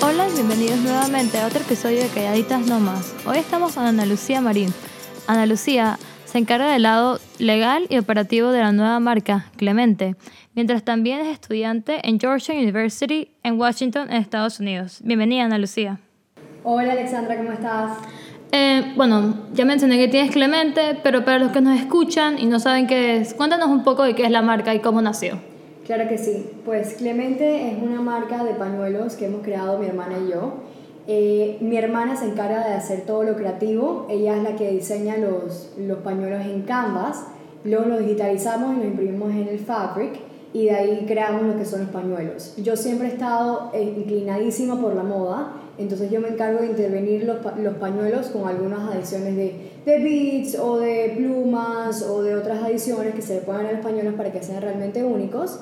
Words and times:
Hola 0.00 0.28
y 0.28 0.32
bienvenidos 0.32 0.78
nuevamente 0.78 1.38
a 1.38 1.46
otro 1.48 1.60
episodio 1.60 1.98
de 1.98 2.08
Calladitas 2.08 2.64
No 2.66 2.78
Más. 2.78 3.16
Hoy 3.26 3.38
estamos 3.38 3.74
con 3.74 3.84
Ana 3.84 4.06
Lucía 4.06 4.40
Marín. 4.40 4.72
Ana 5.26 5.44
Lucía 5.44 5.98
se 6.24 6.38
encarga 6.38 6.72
del 6.72 6.84
lado 6.84 7.18
legal 7.40 7.84
y 7.88 7.98
operativo 7.98 8.52
de 8.52 8.60
la 8.60 8.70
nueva 8.70 9.00
marca, 9.00 9.46
Clemente, 9.56 10.14
mientras 10.54 10.84
también 10.84 11.18
es 11.20 11.26
estudiante 11.26 12.00
en 12.08 12.20
Georgetown 12.20 12.58
University 12.58 13.32
en 13.42 13.58
Washington, 13.58 14.08
en 14.08 14.18
Estados 14.18 14.60
Unidos. 14.60 15.00
Bienvenida, 15.02 15.44
Ana 15.44 15.58
Lucía. 15.58 15.98
Hola 16.62 16.92
Alexandra, 16.92 17.36
¿cómo 17.36 17.50
estás? 17.50 17.98
Eh, 18.52 18.92
bueno, 18.94 19.48
ya 19.52 19.64
mencioné 19.64 19.98
que 19.98 20.06
tienes 20.06 20.30
Clemente, 20.30 20.96
pero 21.02 21.24
para 21.24 21.40
los 21.40 21.50
que 21.50 21.60
nos 21.60 21.76
escuchan 21.76 22.38
y 22.38 22.46
no 22.46 22.60
saben 22.60 22.86
qué 22.86 23.16
es, 23.16 23.34
cuéntanos 23.34 23.68
un 23.68 23.82
poco 23.82 24.04
de 24.04 24.14
qué 24.14 24.24
es 24.24 24.30
la 24.30 24.42
marca 24.42 24.72
y 24.74 24.78
cómo 24.78 25.02
nació. 25.02 25.40
Claro 25.88 26.06
que 26.06 26.18
sí. 26.18 26.46
Pues 26.66 26.96
Clemente 26.98 27.72
es 27.72 27.82
una 27.82 28.02
marca 28.02 28.44
de 28.44 28.52
pañuelos 28.52 29.14
que 29.14 29.24
hemos 29.24 29.40
creado 29.40 29.78
mi 29.78 29.86
hermana 29.86 30.18
y 30.22 30.30
yo. 30.30 30.52
Eh, 31.06 31.56
mi 31.62 31.78
hermana 31.78 32.14
se 32.14 32.26
encarga 32.26 32.62
de 32.68 32.74
hacer 32.74 33.06
todo 33.06 33.22
lo 33.22 33.36
creativo. 33.36 34.06
Ella 34.10 34.36
es 34.36 34.42
la 34.42 34.54
que 34.54 34.70
diseña 34.70 35.16
los, 35.16 35.72
los 35.78 36.00
pañuelos 36.00 36.44
en 36.44 36.60
Canvas. 36.64 37.24
Luego 37.64 37.86
los 37.86 38.00
digitalizamos 38.00 38.74
y 38.74 38.80
los 38.80 38.84
imprimimos 38.84 39.30
en 39.30 39.48
el 39.48 39.60
Fabric 39.60 40.20
y 40.52 40.66
de 40.66 40.72
ahí 40.72 41.04
creamos 41.08 41.44
lo 41.44 41.56
que 41.56 41.64
son 41.64 41.80
los 41.80 41.88
pañuelos. 41.88 42.54
Yo 42.58 42.76
siempre 42.76 43.08
he 43.08 43.12
estado 43.12 43.70
eh, 43.72 43.82
inclinadísima 43.82 44.78
por 44.78 44.94
la 44.94 45.04
moda 45.04 45.54
entonces 45.78 46.10
yo 46.10 46.20
me 46.20 46.28
encargo 46.28 46.60
de 46.60 46.66
intervenir 46.66 47.22
los, 47.22 47.38
los 47.56 47.74
pañuelos 47.76 48.26
con 48.26 48.48
algunas 48.48 48.92
adiciones 48.92 49.36
de, 49.36 49.54
de 49.86 49.98
beads 50.00 50.58
o 50.58 50.76
de 50.78 51.14
plumas 51.16 52.02
o 52.02 52.20
de 52.22 52.34
otras 52.34 52.64
adiciones 52.64 53.14
que 53.14 53.22
se 53.22 53.36
le 53.36 53.40
pongan 53.42 53.66
a 53.66 53.72
los 53.72 53.80
pañuelos 53.80 54.14
para 54.14 54.32
que 54.32 54.42
sean 54.42 54.60
realmente 54.60 55.04
únicos. 55.04 55.60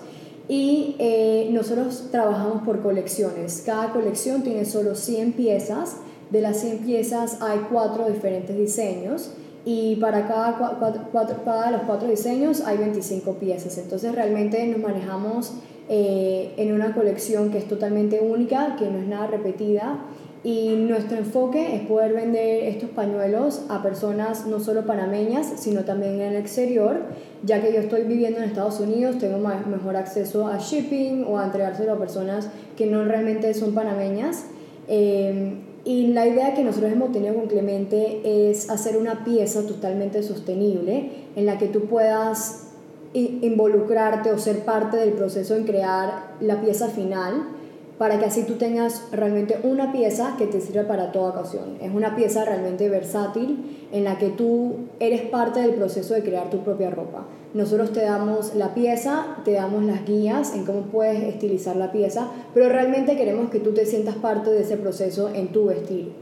Y 0.48 0.95
eh, 0.98 1.48
nosotros 1.52 2.09
trabajamos 2.10 2.62
por 2.62 2.80
colecciones. 2.80 3.62
Cada 3.66 3.92
colección 3.92 4.43
tiene 4.43 4.65
solo 4.65 4.95
100 4.95 5.32
piezas. 5.32 5.96
De 6.30 6.40
las 6.40 6.60
100 6.60 6.79
piezas 6.79 7.38
hay 7.40 7.66
cuatro 7.70 8.09
diferentes 8.09 8.57
diseños 8.57 9.32
y 9.65 9.96
para 9.96 10.29
cada, 10.29 10.57
cuatro, 10.79 11.02
cuatro, 11.10 11.37
cada 11.45 11.66
de 11.66 11.73
los 11.73 11.82
cuatro 11.82 12.09
diseños 12.09 12.60
hay 12.60 12.79
25 12.79 13.35
piezas. 13.35 13.79
Entonces 13.79 14.15
realmente 14.15 14.65
nos 14.68 14.79
manejamos 14.80 15.54
eh, 15.88 16.54
en 16.57 16.73
una 16.73 16.95
colección 16.95 17.51
que 17.51 17.59
es 17.59 17.66
totalmente 17.66 18.20
única, 18.20 18.76
que 18.76 18.88
no 18.88 18.98
es 18.98 19.07
nada 19.07 19.26
repetida. 19.26 19.98
Y 20.46 20.76
nuestro 20.76 21.18
enfoque 21.18 21.74
es 21.74 21.82
poder 21.88 22.12
vender 22.12 22.66
estos 22.66 22.90
pañuelos 22.90 23.62
a 23.68 23.82
personas 23.82 24.46
no 24.46 24.60
solo 24.60 24.86
panameñas, 24.86 25.54
sino 25.56 25.84
también 25.84 26.20
en 26.20 26.20
el 26.20 26.36
exterior, 26.36 27.00
ya 27.42 27.60
que 27.60 27.72
yo 27.72 27.80
estoy 27.80 28.04
viviendo 28.04 28.38
en 28.38 28.44
Estados 28.44 28.78
Unidos, 28.78 29.18
tengo 29.18 29.38
mejor 29.38 29.96
acceso 29.96 30.46
a 30.46 30.58
shipping 30.58 31.24
o 31.28 31.40
a 31.40 31.46
entregárselo 31.46 31.94
a 31.94 31.98
personas 31.98 32.48
que 32.76 32.86
no 32.86 33.04
realmente 33.04 33.52
son 33.54 33.74
panameñas. 33.74 34.44
Eh, 34.86 35.54
y 35.84 36.06
la 36.12 36.28
idea 36.28 36.54
que 36.54 36.62
nosotros 36.62 36.92
hemos 36.92 37.10
tenido 37.10 37.34
con 37.34 37.48
Clemente 37.48 38.20
es 38.48 38.70
hacer 38.70 38.96
una 38.98 39.24
pieza 39.24 39.66
totalmente 39.66 40.22
sostenible 40.22 41.10
en 41.34 41.44
la 41.44 41.58
que 41.58 41.66
tú 41.66 41.86
puedas 41.86 42.68
involucrarte 43.14 44.30
o 44.30 44.38
ser 44.38 44.60
parte 44.60 44.96
del 44.96 45.14
proceso 45.14 45.56
en 45.56 45.64
crear 45.64 46.34
la 46.38 46.60
pieza 46.60 46.86
final 46.86 47.55
para 47.98 48.18
que 48.18 48.26
así 48.26 48.42
tú 48.42 48.54
tengas 48.54 49.02
realmente 49.10 49.58
una 49.62 49.92
pieza 49.92 50.34
que 50.36 50.46
te 50.46 50.60
sirva 50.60 50.86
para 50.86 51.12
toda 51.12 51.30
ocasión. 51.30 51.78
Es 51.80 51.92
una 51.94 52.14
pieza 52.14 52.44
realmente 52.44 52.88
versátil 52.88 53.88
en 53.92 54.04
la 54.04 54.18
que 54.18 54.28
tú 54.28 54.76
eres 55.00 55.22
parte 55.22 55.60
del 55.60 55.74
proceso 55.74 56.14
de 56.14 56.22
crear 56.22 56.50
tu 56.50 56.58
propia 56.58 56.90
ropa. 56.90 57.26
Nosotros 57.54 57.92
te 57.92 58.02
damos 58.02 58.54
la 58.54 58.74
pieza, 58.74 59.38
te 59.44 59.52
damos 59.52 59.82
las 59.84 60.04
guías 60.04 60.54
en 60.54 60.66
cómo 60.66 60.82
puedes 60.82 61.22
estilizar 61.22 61.76
la 61.76 61.90
pieza, 61.90 62.28
pero 62.52 62.68
realmente 62.68 63.16
queremos 63.16 63.48
que 63.48 63.60
tú 63.60 63.72
te 63.72 63.86
sientas 63.86 64.16
parte 64.16 64.50
de 64.50 64.60
ese 64.60 64.76
proceso 64.76 65.30
en 65.32 65.48
tu 65.48 65.66
vestir. 65.66 66.12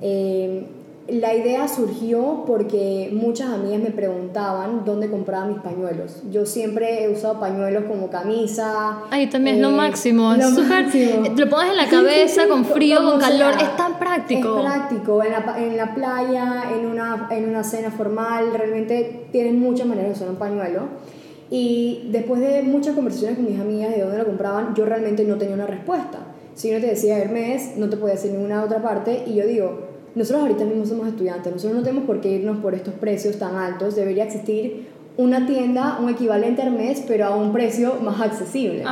Eh, 0.00 0.66
la 1.08 1.34
idea 1.34 1.66
surgió 1.68 2.44
porque 2.46 3.08
muchas 3.12 3.48
amigas 3.50 3.80
me 3.80 3.90
preguntaban 3.90 4.84
dónde 4.84 5.10
compraba 5.10 5.46
mis 5.46 5.58
pañuelos. 5.58 6.22
Yo 6.30 6.44
siempre 6.44 7.04
he 7.04 7.08
usado 7.08 7.40
pañuelos 7.40 7.84
como 7.84 8.10
camisa. 8.10 9.04
Ay, 9.10 9.28
también 9.28 9.56
es 9.56 9.62
lo 9.62 9.70
eh, 9.70 9.76
máximo. 9.76 10.34
es 10.34 10.54
súper. 10.54 10.86
Lo 11.34 11.48
pones 11.48 11.70
en 11.70 11.76
la 11.78 11.88
cabeza 11.88 12.46
con 12.46 12.64
frío, 12.64 13.02
con 13.02 13.18
calor. 13.18 13.54
es 13.54 13.76
tan 13.76 13.98
práctico. 13.98 14.58
Es 14.58 14.64
práctico. 14.66 15.24
En 15.24 15.32
la, 15.32 15.54
en 15.58 15.76
la 15.78 15.94
playa, 15.94 16.64
en 16.76 16.86
una, 16.86 17.28
en 17.30 17.48
una 17.48 17.64
cena 17.64 17.90
formal, 17.90 18.52
realmente 18.52 19.28
tienen 19.32 19.58
muchas 19.58 19.86
maneras 19.86 20.10
de 20.10 20.16
usar 20.16 20.28
un 20.28 20.36
pañuelo. 20.36 20.82
Y 21.50 22.08
después 22.12 22.42
de 22.42 22.62
muchas 22.62 22.94
conversaciones 22.94 23.38
con 23.38 23.46
mis 23.46 23.58
amigas 23.58 23.94
de 23.94 24.02
dónde 24.02 24.18
lo 24.18 24.26
compraban, 24.26 24.74
yo 24.74 24.84
realmente 24.84 25.24
no 25.24 25.36
tenía 25.36 25.54
una 25.54 25.66
respuesta. 25.66 26.18
Si 26.54 26.70
no 26.70 26.80
te 26.80 26.88
decía 26.88 27.18
Hermes, 27.18 27.78
no 27.78 27.88
te 27.88 27.96
podía 27.96 28.16
decir 28.16 28.32
ninguna 28.32 28.62
otra 28.62 28.82
parte. 28.82 29.22
Y 29.26 29.34
yo 29.36 29.46
digo, 29.46 29.87
nosotros 30.14 30.42
ahorita 30.42 30.64
mismo 30.64 30.86
somos 30.86 31.08
estudiantes, 31.08 31.52
nosotros 31.52 31.78
no 31.78 31.84
tenemos 31.84 32.06
por 32.06 32.20
qué 32.20 32.30
irnos 32.30 32.58
por 32.58 32.74
estos 32.74 32.94
precios 32.94 33.38
tan 33.38 33.56
altos, 33.56 33.94
debería 33.94 34.24
existir 34.24 34.88
una 35.16 35.46
tienda, 35.46 35.98
un 36.00 36.08
equivalente 36.08 36.62
al 36.62 36.72
mes, 36.72 37.02
pero 37.06 37.26
a 37.26 37.36
un 37.36 37.52
precio 37.52 37.96
más 38.02 38.20
accesible. 38.20 38.84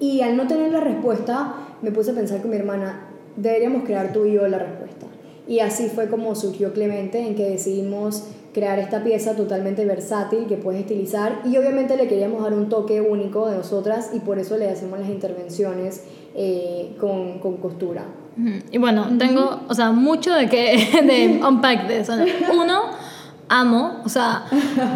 Y 0.00 0.20
al 0.20 0.36
no 0.36 0.46
tener 0.46 0.72
la 0.72 0.80
respuesta, 0.80 1.54
me 1.80 1.90
puse 1.90 2.10
a 2.10 2.14
pensar 2.14 2.40
con 2.40 2.50
mi 2.50 2.56
hermana, 2.56 3.08
deberíamos 3.36 3.84
crear 3.84 4.12
tú 4.12 4.26
y 4.26 4.32
yo 4.32 4.46
la 4.48 4.58
respuesta. 4.58 5.06
Y 5.46 5.60
así 5.60 5.88
fue 5.88 6.08
como 6.08 6.34
surgió 6.34 6.72
Clemente, 6.72 7.26
en 7.26 7.34
que 7.34 7.48
decidimos 7.48 8.24
crear 8.52 8.78
esta 8.78 9.04
pieza 9.04 9.36
totalmente 9.36 9.84
versátil 9.84 10.46
que 10.46 10.56
puedes 10.56 10.80
estilizar 10.80 11.42
y 11.44 11.56
obviamente 11.56 11.96
le 11.96 12.08
queríamos 12.08 12.42
dar 12.42 12.54
un 12.54 12.68
toque 12.68 13.00
único 13.00 13.46
de 13.46 13.56
nosotras 13.56 14.10
y 14.12 14.20
por 14.20 14.38
eso 14.38 14.56
le 14.56 14.68
hacemos 14.68 14.98
las 14.98 15.08
intervenciones 15.08 16.02
eh, 16.34 16.96
con, 16.98 17.38
con 17.38 17.56
costura. 17.56 18.04
Y 18.70 18.78
bueno, 18.78 19.06
tengo, 19.18 19.62
o 19.68 19.74
sea, 19.74 19.90
mucho 19.90 20.32
de 20.32 20.48
que 20.48 20.76
de 21.02 21.44
unpack 21.46 21.88
de 21.88 22.00
eso. 22.00 22.14
Uno, 22.52 22.82
amo, 23.48 24.00
o 24.04 24.08
sea, 24.08 24.44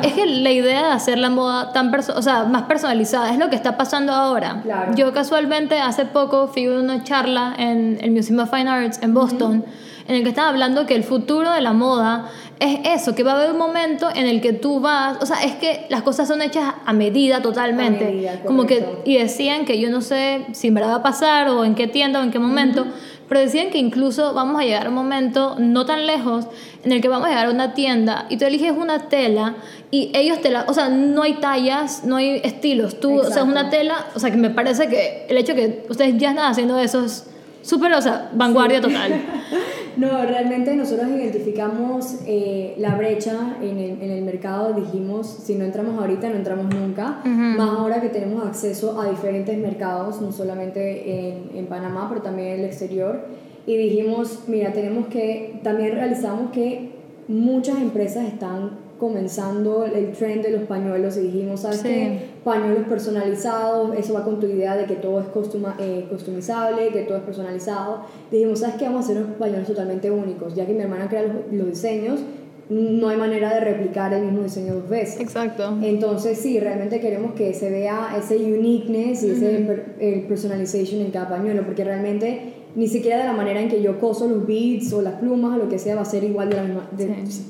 es 0.03 0.13
que 0.13 0.27
la 0.27 0.51
idea 0.51 0.87
de 0.87 0.93
hacer 0.93 1.19
la 1.19 1.31
moda 1.31 1.73
tan 1.73 1.93
o 1.95 2.23
sea, 2.23 2.45
más 2.45 2.63
personalizada 2.63 3.33
es 3.33 3.39
lo 3.39 3.51
que 3.51 3.57
está 3.57 3.77
pasando 3.77 4.13
ahora. 4.13 4.63
Yo 4.95 5.13
casualmente 5.13 5.81
hace 5.81 6.05
poco 6.05 6.49
fui 6.49 6.67
a 6.67 6.79
una 6.79 7.03
charla 7.03 7.55
en 7.59 7.99
el 8.01 8.13
Museum 8.13 8.39
of 8.41 8.51
Fine 8.51 8.71
Arts 8.71 9.03
en 9.03 9.15
Boston 9.15 9.65
en 10.13 10.19
el 10.19 10.23
que 10.25 10.29
estaba 10.29 10.51
hablando 10.51 10.85
que 10.85 10.95
el 10.95 11.05
futuro 11.05 11.53
de 11.53 11.63
la 11.63 11.73
moda 11.73 12.31
es 12.61 12.81
eso, 12.85 13.15
que 13.15 13.23
va 13.23 13.33
a 13.33 13.37
haber 13.37 13.53
un 13.53 13.59
momento 13.59 14.09
en 14.15 14.27
el 14.27 14.41
que 14.41 14.53
tú 14.53 14.79
vas, 14.79 15.17
o 15.23 15.27
sea, 15.27 15.43
es 15.43 15.55
que 15.55 15.87
las 15.89 16.03
cosas 16.03 16.29
son 16.29 16.43
hechas 16.43 16.75
a 16.85 16.93
medida 16.93 17.41
totalmente. 17.41 18.39
como 18.47 18.67
que, 18.67 18.87
y 19.05 19.17
decían 19.17 19.65
que 19.65 19.81
yo 19.81 19.91
no 19.91 20.03
sé 20.03 20.47
si 20.53 20.69
en 20.69 20.75
verdad 20.75 20.91
va 20.91 20.97
a 20.97 21.03
pasar 21.03 21.49
o 21.49 21.65
en 21.65 21.75
qué 21.75 21.87
tienda 21.87 22.21
o 22.21 22.23
en 22.23 22.31
qué 22.31 22.39
momento, 22.39 22.87
pero 23.27 23.41
decían 23.41 23.71
que 23.71 23.79
incluso 23.79 24.35
vamos 24.35 24.61
a 24.61 24.65
llegar 24.65 24.87
a 24.87 24.89
un 24.91 24.95
momento 24.95 25.57
no 25.59 25.87
tan 25.87 26.07
lejos 26.07 26.47
en 26.85 26.93
el 26.93 27.01
que 27.01 27.09
vamos 27.09 27.27
a 27.27 27.31
llegar 27.31 27.47
a 27.47 27.51
una 27.51 27.73
tienda 27.73 28.27
y 28.29 28.37
tú 28.37 28.45
eliges 28.45 28.73
una 28.73 29.09
tela 29.09 29.55
y 29.91 30.11
ellos 30.15 30.43
te 30.43 30.51
la, 30.51 30.67
o 30.69 30.75
sea, 30.75 30.91
no 30.91 31.23
hay 31.23 31.35
tallas, 31.35 32.05
no 32.05 32.17
hay 32.17 32.43
estilos, 32.45 33.01
tú, 33.01 33.21
o 33.21 33.25
sea, 33.25 33.43
es 33.43 33.49
una 33.49 33.71
tela, 33.71 34.09
o 34.15 34.21
sea, 34.21 34.31
que 34.31 34.37
me 34.37 34.51
parece 34.51 34.89
que 34.89 35.27
el 35.31 35.39
hecho 35.39 35.55
que 35.55 35.87
ustedes 35.89 36.19
ya 36.19 36.31
están 36.31 36.51
haciendo 36.51 36.79
eso 36.79 37.07
es 37.07 37.27
súper, 37.63 37.95
o 37.95 38.03
sea, 38.03 38.29
vanguardia 38.35 38.81
total. 38.81 39.13
No, 40.03 40.27
realmente 40.27 40.75
nosotros 40.75 41.07
identificamos 41.11 42.23
eh, 42.27 42.75
la 42.77 42.97
brecha 42.97 43.57
en 43.63 43.79
el, 43.79 44.03
en 44.03 44.11
el, 44.11 44.25
mercado, 44.25 44.73
dijimos, 44.73 45.29
si 45.29 45.55
no 45.55 45.65
entramos 45.65 45.97
ahorita, 45.97 46.29
no 46.29 46.35
entramos 46.35 46.75
nunca, 46.75 47.21
más 47.25 47.71
ahora 47.79 48.01
que 48.01 48.09
tenemos 48.09 48.45
acceso 48.45 49.01
a 49.01 49.09
diferentes 49.09 49.57
mercados, 49.57 50.21
no 50.21 50.33
solamente 50.33 51.29
en, 51.29 51.57
en 51.57 51.67
Panamá, 51.67 52.09
pero 52.09 52.21
también 52.21 52.49
en 52.49 52.59
el 52.59 52.65
exterior, 52.65 53.27
y 53.65 53.77
dijimos, 53.77 54.41
mira, 54.49 54.73
tenemos 54.73 55.07
que, 55.07 55.61
también 55.63 55.95
realizamos 55.95 56.51
que 56.51 56.91
muchas 57.29 57.81
empresas 57.81 58.27
están 58.27 58.73
comenzando 58.99 59.85
el 59.85 60.11
trend 60.11 60.43
de 60.43 60.51
los 60.51 60.63
pañuelos 60.63 61.17
y 61.17 61.21
dijimos, 61.21 61.61
¿sabes 61.61 61.83
qué? 61.85 62.32
Pañuelos 62.45 62.89
personalizados, 62.89 63.97
eso 63.97 64.15
va 64.15 64.25
con 64.25 64.41
tu 64.41 64.47
idea 64.47 64.77
de 64.77 64.87
que 64.87 64.97
todo 64.97 65.21
es 65.21 65.27
costuma, 65.29 65.77
eh, 65.79 66.07
customizable, 66.11 66.89
que 66.89 67.03
todo 67.03 67.19
es 67.19 67.23
personalizado. 67.23 68.01
Dijimos, 68.33 68.59
¿sabes 68.59 68.77
qué? 68.77 68.87
Vamos 68.87 69.03
a 69.03 69.05
hacer 69.05 69.23
unos 69.23 69.37
pañuelos 69.37 69.69
totalmente 69.69 70.11
únicos, 70.11 70.55
ya 70.55 70.67
que 70.67 70.73
mi 70.73 70.81
hermana 70.81 71.09
crea 71.09 71.23
los, 71.51 71.67
diseños, 71.67 72.21
no 72.69 73.09
hay 73.09 73.17
manera 73.17 73.53
de 73.55 73.61
replicar 73.61 74.13
el 74.15 74.25
mismo 74.25 74.43
diseño 74.43 74.75
dos 74.75 74.89
veces. 74.89 75.21
Exacto. 75.21 75.79
Entonces, 75.83 76.39
sí, 76.39 76.59
realmente 76.59 77.01
queremos 77.01 77.33
que 77.33 77.53
se 77.55 77.71
vea 77.71 78.17
ese 78.19 78.37
uniqueness 78.37 79.23
y 79.23 79.31
ese 79.31 79.85
el 80.01 80.23
personalization 80.23 81.01
en 81.01 81.11
cada 81.11 81.29
pañuelo, 81.29 81.65
porque 81.65 81.85
realmente 81.85 82.63
ni 82.75 82.89
siquiera 82.89 83.19
de 83.19 83.25
la 83.25 83.33
manera 83.33 83.61
en 83.61 83.69
que 83.69 83.83
yo 83.83 84.01
coso 84.01 84.27
los 84.27 84.47
beads 84.47 84.93
o 84.95 85.03
las 85.03 85.15
plumas 85.15 85.55
o 85.55 85.59
lo 85.59 85.69
que 85.69 85.79
sea 85.79 85.95
va 85.95 86.03
a 86.03 86.07
ser 86.07 86.25
igual 86.25 86.49
de 86.49 86.57
la 86.57 86.63
misma 86.63 86.89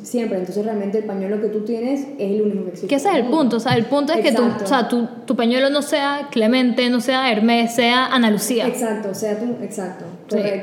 siempre. 0.02 0.38
Entonces 0.38 0.64
realmente 0.64 0.98
el 0.98 1.04
pañuelo 1.04 1.40
que 1.40 1.48
tú 1.48 1.60
tienes 1.60 2.00
es 2.18 2.30
el 2.30 2.42
único 2.42 2.64
que 2.64 2.70
existe 2.70 2.88
que 2.88 2.94
ese 2.96 3.08
es 3.08 3.14
el 3.14 3.26
punto 3.26 3.58
o 3.58 3.60
sea 3.60 3.74
el 3.74 3.84
punto 3.84 4.12
es 4.12 4.20
que 4.20 4.32
tu, 4.32 4.42
o 4.42 4.66
sea, 4.66 4.88
tu, 4.88 5.06
tu, 5.24 5.36
pañuelo 5.36 5.70
no 5.70 5.82
sea 5.82 6.28
Clemente 6.30 6.90
no 6.90 7.00
sea 7.00 7.30
Hermes 7.30 7.74
sea 7.74 8.06
Ana 8.06 8.30
Lucía. 8.30 8.66
Exacto 8.66 9.14
sea 9.14 9.38
tú 9.38 9.56
exacto 9.62 10.04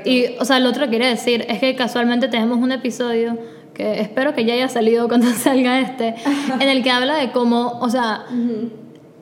y 0.05 0.35
o 0.39 0.45
sea 0.45 0.59
lo 0.59 0.69
otro 0.69 0.85
que 0.85 0.91
quería 0.91 1.09
decir 1.09 1.45
es 1.47 1.59
que 1.59 1.75
casualmente 1.75 2.27
tenemos 2.27 2.57
un 2.57 2.71
episodio 2.71 3.37
que 3.79 4.01
espero 4.01 4.35
que 4.35 4.43
ya 4.43 4.53
haya 4.55 4.67
salido 4.67 5.07
cuando 5.07 5.27
salga 5.45 5.79
este 5.79 6.15
en 6.59 6.67
el 6.67 6.83
que 6.83 6.91
habla 6.91 7.15
de 7.15 7.31
cómo 7.31 7.79
o 7.79 7.89
sea 7.89 8.25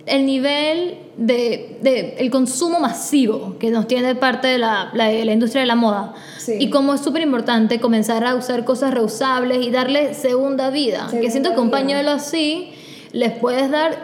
el 0.08 0.26
nivel 0.26 0.98
de, 1.18 1.78
de, 1.82 2.16
el 2.18 2.32
consumo 2.32 2.80
masivo 2.80 3.56
que 3.60 3.70
nos 3.70 3.88
tiene 3.88 4.16
parte 4.16 4.48
de 4.48 4.58
la, 4.58 4.90
la, 4.94 5.12
la 5.12 5.32
industria 5.34 5.62
de 5.62 5.68
la 5.68 5.76
moda 5.76 6.14
Sí. 6.40 6.54
y 6.60 6.70
cómo 6.70 6.94
es 6.94 7.02
súper 7.02 7.22
importante 7.24 7.80
comenzar 7.82 8.24
a 8.26 8.34
usar 8.36 8.64
cosas 8.64 8.94
reusables 8.94 9.66
y 9.66 9.70
darle 9.70 10.14
segunda 10.14 10.70
vida. 10.70 11.02
que 11.02 11.10
Segunda 11.18 11.32
siento 11.32 11.54
que 11.56 11.60
un 11.60 11.70
pañuelo 11.72 12.12
así 12.12 12.72
les 13.12 13.34
puedes 13.34 13.70
dar, 13.70 13.98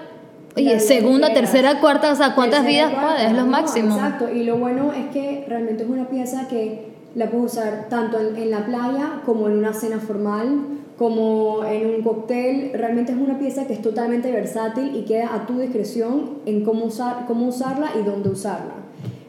oye, 0.57 0.79
segunda, 0.81 1.29
que 1.29 1.35
tercera, 1.35 1.79
cuarta, 1.79 2.11
o 2.11 2.15
sea, 2.15 2.35
¿cuántas 2.35 2.63
Tercera, 2.65 2.88
vidas 2.88 3.00
cuarta, 3.01 3.15
puedes? 3.15 3.31
Lo 3.31 3.44
no, 3.45 3.47
máximo. 3.47 3.95
Exacto, 3.95 4.29
y 4.29 4.44
lo 4.44 4.57
bueno 4.57 4.91
es 4.91 5.05
que 5.13 5.45
realmente 5.47 5.83
es 5.83 5.89
una 5.89 6.09
pieza 6.09 6.47
que 6.50 6.92
la 7.15 7.30
puedes 7.30 7.54
usar 7.54 7.88
tanto 7.89 8.18
en, 8.19 8.50
la 8.50 8.65
playa 8.65 9.21
como 9.25 9.48
en 9.48 9.57
una 9.57 9.74
cena 9.74 10.00
formal, 10.00 10.62
como 10.98 11.63
en 11.63 11.88
un 11.88 12.01
cóctel. 12.01 12.71
Realmente 12.74 13.12
es 13.12 13.18
una 13.18 13.38
pieza 13.38 13.68
que 13.68 13.74
es 13.74 13.81
totalmente 13.81 14.31
versátil 14.31 14.95
y 14.95 15.04
queda 15.06 15.36
a 15.36 15.45
tu 15.45 15.60
discreción 15.60 16.39
en 16.45 16.63
cómo, 16.63 16.86
usar, 16.86 17.25
cómo 17.27 17.48
usarla 17.48 17.92
y 18.00 18.04
dónde 18.04 18.30
usarla. 18.30 18.74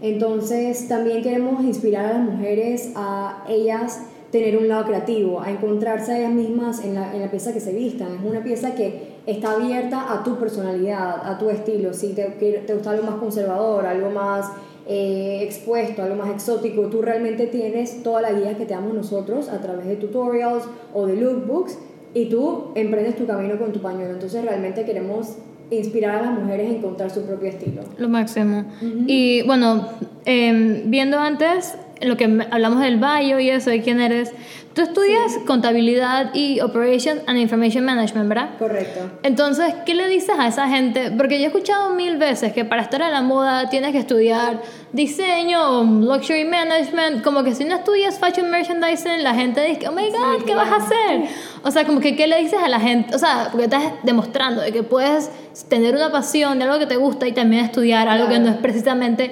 Entonces 0.00 0.88
también 0.88 1.22
queremos 1.22 1.62
inspirar 1.64 2.06
a 2.06 2.18
las 2.18 2.22
mujeres 2.22 2.92
a 2.94 3.44
ellas 3.48 4.02
tener 4.30 4.56
un 4.56 4.66
lado 4.66 4.86
creativo, 4.86 5.40
a 5.40 5.50
encontrarse 5.50 6.12
a 6.12 6.18
ellas 6.18 6.32
mismas 6.32 6.84
en 6.84 6.96
la, 6.96 7.14
en 7.14 7.20
la 7.20 7.30
pieza 7.30 7.52
que 7.52 7.60
se 7.60 7.72
vistan. 7.72 8.08
Es 8.14 8.24
una 8.24 8.42
pieza 8.42 8.74
que 8.74 9.14
está 9.26 9.52
abierta 9.52 10.12
a 10.12 10.24
tu 10.24 10.36
personalidad, 10.36 11.24
a 11.24 11.38
tu 11.38 11.50
estilo. 11.50 11.94
Si 11.94 12.14
te, 12.14 12.24
te 12.24 12.74
gusta 12.74 12.90
algo 12.90 13.04
más 13.04 13.14
conservador, 13.16 13.86
algo 13.86 14.10
más 14.10 14.50
eh, 14.86 15.40
expuesto, 15.42 16.02
algo 16.02 16.16
más 16.16 16.30
exótico, 16.30 16.82
tú 16.88 17.00
realmente 17.00 17.46
tienes 17.46 18.02
toda 18.02 18.20
la 18.20 18.32
guía 18.32 18.56
que 18.56 18.66
te 18.66 18.74
damos 18.74 18.94
nosotros 18.94 19.48
a 19.48 19.60
través 19.60 19.86
de 19.86 19.96
tutorials 19.96 20.64
o 20.92 21.06
de 21.06 21.16
lookbooks 21.16 21.78
y 22.12 22.26
tú 22.26 22.72
emprendes 22.74 23.16
tu 23.16 23.26
camino 23.26 23.58
con 23.58 23.72
tu 23.72 23.80
pañuelo. 23.80 24.12
Entonces 24.12 24.44
realmente 24.44 24.84
queremos 24.84 25.36
inspirar 25.70 26.16
a 26.16 26.22
las 26.22 26.38
mujeres 26.38 26.70
a 26.70 26.74
encontrar 26.76 27.10
su 27.10 27.22
propio 27.22 27.48
estilo. 27.48 27.82
Lo 27.96 28.08
máximo. 28.08 28.66
Y 29.06 29.42
bueno, 29.42 29.88
eh, 30.26 30.82
viendo 30.86 31.18
antes 31.18 31.76
lo 32.00 32.16
que 32.16 32.24
hablamos 32.50 32.80
del 32.80 32.98
bio 32.98 33.40
y 33.40 33.50
eso, 33.50 33.70
de 33.70 33.80
quién 33.80 34.00
eres, 34.00 34.32
tú 34.74 34.82
estudias 34.82 35.38
contabilidad 35.46 36.34
y 36.34 36.60
Operations 36.60 37.22
and 37.26 37.38
Information 37.38 37.84
Management, 37.84 38.28
¿verdad? 38.28 38.50
Correcto. 38.58 39.00
Entonces, 39.22 39.72
¿qué 39.86 39.94
le 39.94 40.08
dices 40.08 40.34
a 40.36 40.48
esa 40.48 40.68
gente? 40.68 41.12
Porque 41.16 41.38
yo 41.38 41.44
he 41.44 41.46
escuchado 41.46 41.90
mil 41.90 42.16
veces 42.16 42.52
que 42.52 42.64
para 42.64 42.82
estar 42.82 43.00
en 43.00 43.12
la 43.12 43.22
moda 43.22 43.70
tienes 43.70 43.92
que 43.92 43.98
estudiar 43.98 44.60
diseño, 44.92 45.84
luxury 45.84 46.44
management, 46.44 47.22
como 47.22 47.44
que 47.44 47.54
si 47.54 47.64
no 47.64 47.76
estudias 47.76 48.18
fashion 48.18 48.50
merchandising, 48.50 49.22
la 49.22 49.34
gente 49.34 49.64
dice, 49.64 49.88
oh 49.88 49.92
my 49.92 50.08
god, 50.10 50.44
¿qué 50.44 50.54
vas 50.54 50.70
a 50.70 50.76
hacer? 50.76 51.22
O 51.62 51.70
sea, 51.70 51.84
como 51.84 52.00
que, 52.00 52.16
¿qué 52.16 52.26
le 52.26 52.40
dices 52.40 52.58
a 52.62 52.68
la 52.68 52.80
gente? 52.80 53.14
O 53.14 53.18
sea, 53.18 53.48
porque 53.50 53.64
estás 53.64 53.82
demostrando 54.02 54.60
de 54.60 54.72
que 54.72 54.82
puedes 54.82 55.30
tener 55.68 55.94
una 55.94 56.10
pasión 56.10 56.58
de 56.58 56.64
algo 56.64 56.78
que 56.78 56.86
te 56.86 56.96
gusta 56.96 57.28
y 57.28 57.32
también 57.32 57.64
estudiar 57.64 58.08
algo 58.08 58.28
que 58.28 58.38
no 58.40 58.50
es 58.50 58.56
precisamente, 58.56 59.30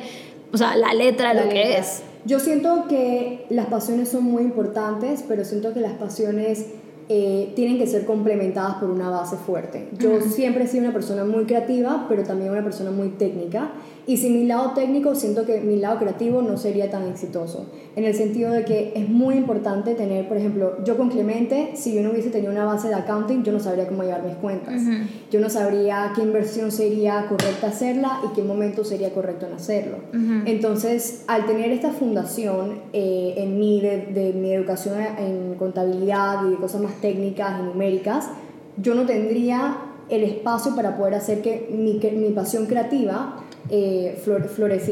o 0.53 0.56
sea, 0.56 0.77
la 0.77 0.93
letra 0.94 1.31
de 1.31 1.35
La 1.35 1.44
lo 1.44 1.49
que 1.49 1.65
letra. 1.65 1.79
es. 1.79 2.03
Yo 2.25 2.39
siento 2.39 2.87
que 2.89 3.47
las 3.51 3.67
pasiones 3.67 4.09
son 4.09 4.25
muy 4.25 4.43
importantes, 4.43 5.25
pero 5.27 5.45
siento 5.45 5.75
que 5.75 5.81
las 5.81 5.95
pasiones 5.95 6.67
eh, 7.09 7.53
tienen 7.55 7.79
que 7.79 7.87
ser 7.87 8.05
complementadas 8.05 8.77
por 8.77 8.91
una 8.91 9.11
base 9.11 9.37
fuerte. 9.37 9.89
Yo 9.99 10.21
siempre 10.21 10.65
he 10.65 10.67
sido 10.67 10.85
una 10.85 10.93
persona 10.93 11.25
muy 11.25 11.45
creativa, 11.45 12.07
pero 12.09 12.23
también 12.23 12.51
una 12.51 12.63
persona 12.63 12.91
muy 12.91 13.09
técnica. 13.11 13.73
Y 14.05 14.17
sin 14.17 14.35
mi 14.35 14.47
lado 14.47 14.73
técnico, 14.73 15.15
siento 15.15 15.47
que 15.47 15.61
mi 15.61 15.77
lado 15.77 15.99
creativo 16.01 16.43
no 16.43 16.57
sería 16.57 16.91
tan 16.91 17.09
exitoso. 17.09 17.67
En 17.95 18.05
el 18.05 18.15
sentido 18.15 18.51
de 18.51 18.65
que 18.65 18.93
es 18.97 19.09
muy 19.09 19.37
importante 19.37 19.95
tener, 19.95 20.27
por 20.27 20.37
ejemplo, 20.37 20.83
yo 20.85 20.97
con 20.97 21.09
Clemente, 21.09 21.73
si 21.75 21.95
yo 21.95 22.03
no 22.03 22.11
hubiese 22.11 22.31
tenido 22.31 22.51
una 22.51 22.65
base 22.65 22.89
de 22.89 22.95
accounting, 22.95 23.45
yo 23.45 23.53
no 23.53 23.61
sabría 23.61 23.87
cómo 23.87 24.03
llevar 24.03 24.25
mis 24.25 24.35
cuentas. 24.37 24.83
Yo 25.31 25.41
no 25.41 25.49
sabría 25.49 26.13
qué 26.17 26.23
inversión 26.23 26.73
sería 26.73 27.27
correcta 27.29 27.69
hacerla 27.69 28.21
y 28.25 28.35
qué 28.35 28.43
momento 28.43 28.85
sería 28.85 29.13
correcto 29.13 29.47
en 29.47 29.53
hacerlo. 29.53 29.99
Entonces, 30.47 31.25
al 31.29 31.47
tener 31.47 31.71
esta 31.71 31.93
fundación 31.93 32.81
eh, 32.93 33.35
en 33.37 33.59
mí 33.59 33.81
de, 33.81 34.07
de 34.07 34.33
mi 34.33 34.53
educación 34.53 34.99
en 35.19 35.55
contabilidad 35.55 36.47
y 36.47 36.51
de 36.51 36.57
cosas 36.57 36.81
más 36.81 36.92
técnicas 37.00 37.61
y 37.61 37.62
numéricas, 37.62 38.29
yo 38.77 38.94
no 38.94 39.05
tendría 39.06 39.77
el 40.09 40.25
espacio 40.25 40.75
para 40.75 40.97
poder 40.97 41.15
hacer 41.15 41.43
que 41.43 41.69
mi, 41.73 41.99
que 41.99 42.11
mi 42.11 42.31
pasión 42.31 42.67
creativa 42.67 43.39
eh. 43.71 44.21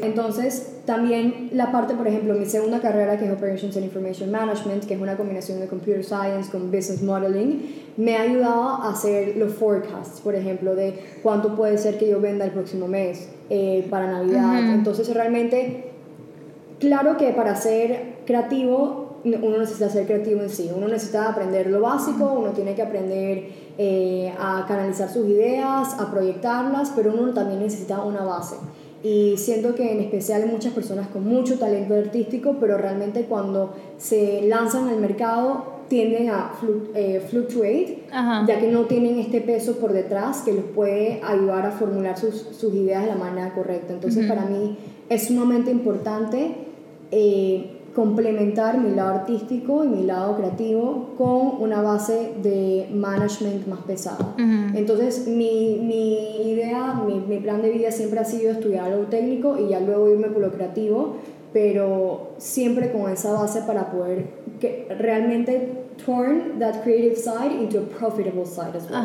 Entonces, 0.02 0.76
también 0.86 1.50
la 1.52 1.72
parte, 1.72 1.94
por 1.94 2.06
ejemplo, 2.06 2.34
mi 2.34 2.46
segunda 2.46 2.80
carrera, 2.80 3.18
que 3.18 3.26
es 3.26 3.32
Operations 3.32 3.76
and 3.76 3.84
Information 3.84 4.30
Management, 4.30 4.84
que 4.84 4.94
es 4.94 5.00
una 5.00 5.16
combinación 5.16 5.60
de 5.60 5.66
Computer 5.66 6.04
Science 6.04 6.50
con 6.50 6.70
Business 6.70 7.02
Modeling, 7.02 7.92
me 7.96 8.16
ha 8.16 8.22
ayudado 8.22 8.62
a 8.62 8.90
hacer 8.90 9.36
los 9.36 9.52
forecasts, 9.54 10.20
por 10.20 10.34
ejemplo, 10.36 10.76
de 10.76 10.94
cuánto 11.22 11.56
puede 11.56 11.78
ser 11.78 11.98
que 11.98 12.08
yo 12.08 12.20
venda 12.20 12.44
el 12.44 12.52
próximo 12.52 12.86
mes 12.86 13.28
eh, 13.50 13.86
para 13.90 14.06
Navidad. 14.06 14.62
Ujú. 14.62 14.72
Entonces, 14.72 15.12
realmente 15.12 15.90
Claro 16.80 17.18
que 17.18 17.28
para 17.32 17.54
ser 17.56 18.14
creativo 18.24 19.09
uno 19.24 19.58
necesita 19.58 19.88
ser 19.90 20.06
creativo 20.06 20.40
en 20.42 20.48
sí, 20.50 20.70
uno 20.74 20.88
necesita 20.88 21.28
aprender 21.30 21.68
lo 21.68 21.80
básico, 21.80 22.32
uno 22.38 22.50
tiene 22.52 22.74
que 22.74 22.82
aprender 22.82 23.44
eh, 23.78 24.32
a 24.38 24.64
canalizar 24.66 25.08
sus 25.10 25.26
ideas, 25.28 25.98
a 25.98 26.10
proyectarlas, 26.10 26.92
pero 26.96 27.12
uno 27.12 27.32
también 27.34 27.60
necesita 27.60 28.02
una 28.02 28.22
base. 28.24 28.56
Y 29.02 29.36
siento 29.38 29.74
que 29.74 29.92
en 29.92 30.00
especial 30.00 30.42
hay 30.42 30.48
muchas 30.50 30.72
personas 30.74 31.08
con 31.08 31.26
mucho 31.26 31.58
talento 31.58 31.94
artístico, 31.94 32.56
pero 32.60 32.76
realmente 32.76 33.24
cuando 33.24 33.72
se 33.96 34.42
lanzan 34.46 34.88
al 34.88 34.98
mercado 34.98 35.80
tienden 35.88 36.28
a 36.30 36.52
flu- 36.60 36.90
eh, 36.94 37.20
fluctuate, 37.28 38.04
Ajá. 38.12 38.44
ya 38.46 38.60
que 38.60 38.70
no 38.70 38.82
tienen 38.84 39.18
este 39.18 39.40
peso 39.40 39.76
por 39.78 39.92
detrás 39.92 40.42
que 40.42 40.52
los 40.52 40.64
puede 40.64 41.20
ayudar 41.24 41.66
a 41.66 41.70
formular 41.72 42.16
sus, 42.18 42.34
sus 42.56 42.72
ideas 42.74 43.02
de 43.02 43.08
la 43.08 43.16
manera 43.16 43.52
correcta. 43.54 43.92
Entonces, 43.94 44.26
para 44.26 44.44
mí 44.44 44.76
es 45.08 45.26
sumamente 45.26 45.70
importante 45.70 46.54
eh, 47.10 47.79
complementar 47.94 48.78
mi 48.78 48.94
lado 48.94 49.14
artístico 49.14 49.84
y 49.84 49.88
mi 49.88 50.04
lado 50.04 50.36
creativo 50.36 51.10
con 51.18 51.60
una 51.60 51.82
base 51.82 52.32
de 52.42 52.88
management 52.92 53.66
más 53.66 53.80
pesada. 53.80 54.34
Entonces, 54.74 55.26
mi, 55.26 55.78
mi 55.82 56.50
idea, 56.50 56.94
mi, 57.06 57.20
mi 57.20 57.38
plan 57.38 57.62
de 57.62 57.70
vida 57.70 57.90
siempre 57.90 58.20
ha 58.20 58.24
sido 58.24 58.52
estudiar 58.52 58.92
algo 58.92 59.04
técnico 59.04 59.58
y 59.58 59.68
ya 59.68 59.80
luego 59.80 60.08
irme 60.08 60.28
por 60.28 60.42
lo 60.42 60.52
creativo, 60.52 61.16
pero 61.52 62.34
siempre 62.38 62.92
con 62.92 63.10
esa 63.10 63.32
base 63.32 63.62
para 63.62 63.90
poder 63.90 64.26
que 64.60 64.86
realmente 64.98 65.86
turn 66.04 66.58
that 66.58 66.82
creative 66.82 67.16
side 67.16 67.52
into 67.60 67.78
a 67.78 67.82
profitable 67.98 68.46
side 68.46 68.76
as 68.76 68.88
well. 68.88 69.00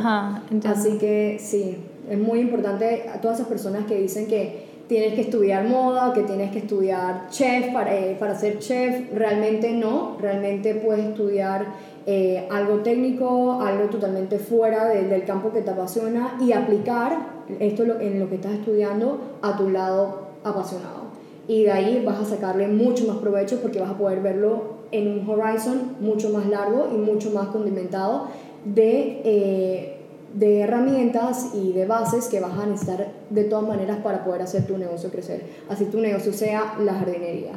Así 0.65 0.97
que 0.97 1.37
sí, 1.39 1.77
es 2.09 2.19
muy 2.19 2.39
importante 2.39 3.09
a 3.09 3.19
todas 3.19 3.39
esas 3.39 3.49
personas 3.49 3.85
que 3.85 3.99
dicen 3.99 4.27
que 4.27 4.74
tienes 4.87 5.13
que 5.15 5.21
estudiar 5.21 5.67
moda, 5.67 6.13
que 6.13 6.21
tienes 6.21 6.51
que 6.51 6.59
estudiar 6.59 7.27
chef 7.29 7.73
para, 7.73 7.95
eh, 7.95 8.15
para 8.19 8.35
ser 8.35 8.59
chef, 8.59 9.11
realmente 9.13 9.71
no, 9.71 10.17
realmente 10.21 10.75
puedes 10.75 11.05
estudiar 11.05 11.65
eh, 12.07 12.47
algo 12.51 12.77
técnico, 12.79 13.61
algo 13.61 13.85
totalmente 13.89 14.37
fuera 14.37 14.85
de- 14.87 15.05
del 15.07 15.25
campo 15.25 15.51
que 15.51 15.61
te 15.61 15.71
apasiona 15.71 16.37
y 16.39 16.51
aplicar 16.53 17.17
esto 17.59 17.83
en 17.99 18.19
lo 18.19 18.29
que 18.29 18.35
estás 18.35 18.51
estudiando 18.53 19.19
a 19.41 19.57
tu 19.57 19.69
lado 19.71 20.27
apasionado. 20.43 21.05
Y 21.47 21.63
de 21.63 21.71
ahí 21.71 22.03
vas 22.05 22.19
a 22.19 22.25
sacarle 22.25 22.67
mucho 22.67 23.05
más 23.07 23.17
provecho 23.17 23.59
porque 23.61 23.79
vas 23.79 23.89
a 23.89 23.97
poder 23.97 24.19
verlo 24.21 24.75
en 24.91 25.19
un 25.19 25.27
horizon 25.29 25.95
mucho 25.99 26.29
más 26.29 26.45
largo 26.47 26.89
y 26.93 26.97
mucho 26.97 27.31
más 27.31 27.47
condimentado 27.47 28.27
de, 28.65 29.21
eh, 29.23 29.94
de 30.35 30.59
herramientas 30.59 31.51
y 31.53 31.71
de 31.71 31.85
bases 31.85 32.27
que 32.27 32.39
vas 32.41 32.51
a 32.59 32.65
necesitar 32.65 33.07
de 33.29 33.43
todas 33.45 33.65
maneras 33.67 33.97
para 34.03 34.23
poder 34.25 34.41
hacer 34.41 34.67
tu 34.67 34.77
negocio 34.77 35.09
crecer. 35.09 35.43
Así 35.69 35.85
tu 35.85 35.99
negocio 36.01 36.33
sea 36.33 36.75
la 36.83 36.93
jardinería. 36.93 37.53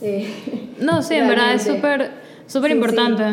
Eh, 0.00 0.28
No, 0.80 1.02
sí, 1.02 1.14
en 1.14 1.26
verdad 1.28 1.54
es 1.54 1.62
súper 1.64 2.10
súper 2.46 2.70
Sí, 2.70 2.76
importante. 2.76 3.24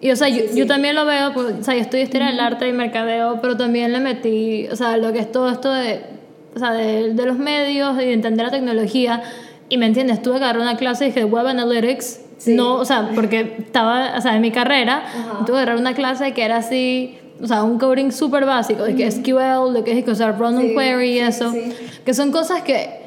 Y 0.00 0.10
o 0.10 0.16
sea, 0.16 0.28
yo, 0.28 0.36
Sí, 0.42 0.48
sí. 0.52 0.58
yo 0.58 0.66
también 0.66 0.94
lo 0.94 1.04
veo, 1.04 1.32
pues, 1.34 1.54
o 1.60 1.62
sea, 1.64 1.74
yo 1.74 1.80
estudio 1.80 2.04
historia 2.04 2.28
del 2.28 2.40
arte 2.40 2.68
y 2.68 2.72
mercadeo, 2.72 3.40
pero 3.40 3.56
también 3.56 3.92
le 3.92 4.00
metí, 4.00 4.66
o 4.70 4.76
sea, 4.76 4.96
lo 4.96 5.12
que 5.12 5.18
es 5.20 5.30
todo 5.32 5.50
esto 5.50 5.72
de, 5.72 6.00
o 6.54 6.58
sea, 6.58 6.72
de, 6.72 7.14
de 7.14 7.26
los 7.26 7.38
medios 7.38 7.94
y 7.96 8.06
de 8.06 8.12
entender 8.12 8.46
la 8.46 8.52
tecnología. 8.52 9.22
Y 9.68 9.78
me 9.78 9.86
entiendes, 9.86 10.20
tuve 10.22 10.38
que 10.38 10.44
agarrar 10.44 10.62
una 10.62 10.76
clase 10.76 11.06
dije 11.06 11.24
Web 11.24 11.46
Analytics, 11.48 12.20
Sí. 12.38 12.54
no, 12.56 12.74
o 12.74 12.84
sea, 12.84 13.10
porque 13.14 13.54
estaba, 13.58 14.14
o 14.18 14.20
sea, 14.20 14.34
en 14.34 14.42
mi 14.42 14.50
carrera, 14.50 15.04
Ajá. 15.06 15.44
tuve 15.44 15.56
que 15.58 15.62
agarrar 15.62 15.76
una 15.76 15.94
clase 15.94 16.34
que 16.34 16.44
era 16.44 16.56
así, 16.56 17.16
o 17.40 17.46
sea, 17.46 17.62
un 17.62 17.78
coding 17.78 18.10
súper 18.10 18.44
básico, 18.44 18.82
de 18.84 18.94
que 18.94 19.10
SQL, 19.10 19.72
de 19.72 19.82
que 19.84 19.98
es, 19.98 20.08
o 20.08 20.14
sea, 20.14 20.32
run 20.32 20.60
Sí, 20.60 20.74
query 20.74 21.10
y 21.10 21.12
sí, 21.14 21.18
eso, 21.20 21.52
sí. 21.52 21.72
que 22.04 22.14
son 22.14 22.30
cosas 22.32 22.62
que 22.62 23.02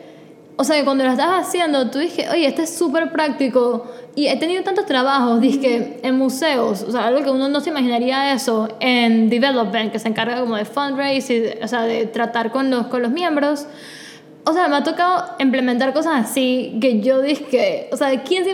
o 0.57 0.63
sea, 0.63 0.77
que 0.77 0.85
cuando 0.85 1.03
lo 1.03 1.11
estás 1.11 1.47
haciendo, 1.47 1.89
tú 1.89 1.99
dije, 1.99 2.27
oye, 2.31 2.47
este 2.47 2.63
es 2.63 2.77
súper 2.77 3.11
práctico. 3.11 3.87
Y 4.15 4.27
he 4.27 4.37
tenido 4.37 4.63
tantos 4.63 4.85
trabajos, 4.85 5.41
dije, 5.41 5.99
en 6.01 6.17
museos, 6.17 6.83
o 6.83 6.91
sea, 6.91 7.07
algo 7.07 7.21
que 7.23 7.29
uno 7.29 7.49
no 7.49 7.59
se 7.59 7.71
imaginaría 7.71 8.33
eso, 8.33 8.69
en 8.79 9.29
development, 9.29 9.91
que 9.91 9.99
se 9.99 10.07
encarga 10.07 10.39
como 10.39 10.55
de 10.55 10.63
fundraise, 10.63 11.29
y, 11.33 11.63
o 11.63 11.67
sea, 11.67 11.81
de 11.81 12.05
tratar 12.05 12.51
con 12.51 12.69
los, 12.69 12.87
con 12.87 13.01
los 13.01 13.11
miembros. 13.11 13.67
O 14.47 14.53
sea, 14.53 14.67
me 14.67 14.75
ha 14.75 14.83
tocado 14.83 15.23
implementar 15.39 15.91
cosas 15.91 16.23
así 16.23 16.77
que 16.79 17.01
yo 17.01 17.21
dije, 17.21 17.89
o 17.91 17.97
sea, 17.97 18.21
¿quién 18.23 18.43
se 18.43 18.51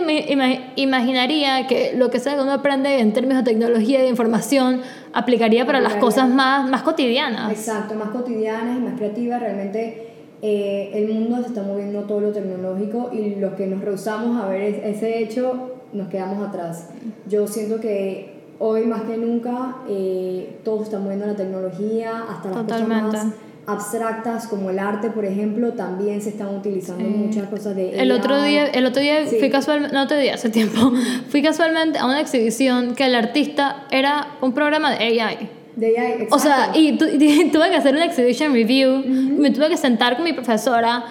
imaginaría 0.76 1.66
que 1.66 1.92
lo 1.94 2.10
que 2.10 2.18
sea 2.18 2.34
que 2.34 2.40
uno 2.40 2.52
aprende 2.52 2.98
en 2.98 3.12
términos 3.12 3.44
de 3.44 3.50
tecnología 3.52 3.98
y 3.98 4.02
de 4.02 4.08
información 4.08 4.80
aplicaría 5.12 5.66
para 5.66 5.80
las 5.80 5.96
cosas 5.96 6.30
más, 6.30 6.68
más 6.68 6.82
cotidianas? 6.82 7.52
Exacto, 7.52 7.94
más 7.94 8.08
cotidianas 8.08 8.78
y 8.78 8.80
más 8.80 8.94
creativas. 8.94 9.40
Realmente 9.40 10.08
eh, 10.40 10.90
el 10.94 11.08
mundo 11.12 11.42
se 11.42 11.48
está 11.48 11.62
moviendo 11.62 12.04
todo 12.04 12.20
lo 12.20 12.32
tecnológico 12.32 13.10
y 13.12 13.34
los 13.34 13.52
que 13.52 13.66
nos 13.66 13.82
rehusamos 13.82 14.42
a 14.42 14.48
ver 14.48 14.62
ese 14.62 15.18
hecho 15.18 15.72
nos 15.92 16.08
quedamos 16.08 16.48
atrás. 16.48 16.88
Yo 17.28 17.46
siento 17.46 17.80
que 17.80 18.40
hoy 18.58 18.86
más 18.86 19.02
que 19.02 19.18
nunca 19.18 19.76
eh, 19.90 20.56
todo 20.64 20.84
está 20.84 20.98
moviendo 20.98 21.26
la 21.26 21.36
tecnología, 21.36 22.24
hasta 22.30 22.48
las 22.48 22.58
Totalmente. 22.62 23.04
cosas 23.04 23.24
más 23.26 23.34
abstractas 23.66 24.48
como 24.48 24.70
el 24.70 24.78
arte, 24.78 25.10
por 25.10 25.24
ejemplo, 25.24 25.72
también 25.74 26.20
se 26.20 26.30
están 26.30 26.54
utilizando 26.56 27.04
muchas 27.04 27.48
cosas 27.48 27.76
de 27.76 28.00
El 28.00 28.10
otro 28.10 28.42
día, 28.42 28.66
el 28.66 28.86
otro 28.86 29.00
día 29.00 29.24
fui 29.26 29.50
casualmente, 29.50 29.94
no 29.94 30.06
te 30.06 30.18
día, 30.18 30.34
hace 30.34 30.50
tiempo, 30.50 30.92
fui 31.28 31.42
casualmente 31.42 31.98
a 31.98 32.06
una 32.06 32.20
exhibición 32.20 32.94
que 32.94 33.04
el 33.06 33.14
artista 33.14 33.86
era 33.90 34.36
un 34.40 34.52
programa 34.52 34.90
de 34.90 35.20
AI. 35.20 35.48
De 35.76 35.98
AI, 35.98 36.12
exacto. 36.12 36.36
O 36.36 36.38
sea, 36.38 36.70
y, 36.74 36.96
tuve 36.96 37.70
que 37.70 37.76
hacer 37.76 37.94
una 37.94 38.04
exhibition 38.04 38.52
review, 38.52 39.04
me 39.06 39.50
tuve 39.50 39.68
que 39.68 39.76
sentar 39.76 40.16
con 40.16 40.24
mi 40.24 40.32
profesora 40.32 41.04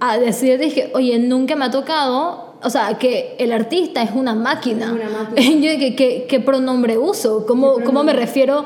a 0.00 0.18
decir, 0.18 0.58
dije, 0.58 0.90
oye, 0.94 1.18
nunca 1.18 1.56
me 1.56 1.64
ha 1.64 1.70
tocado 1.70 2.48
o 2.60 2.70
sea, 2.70 2.98
que 2.98 3.36
el 3.38 3.52
artista 3.52 4.02
es 4.02 4.10
una 4.12 4.34
máquina. 4.34 4.86
Es 4.86 4.92
una 4.92 5.08
máquina. 5.24 5.40
Yo, 5.40 5.78
¿qué, 5.96 6.26
qué, 6.28 6.40
pronombre 6.40 6.98
uso? 6.98 7.46
¿Cómo, 7.46 7.76
¿Cómo 7.84 8.02
me 8.02 8.12
refiero? 8.12 8.64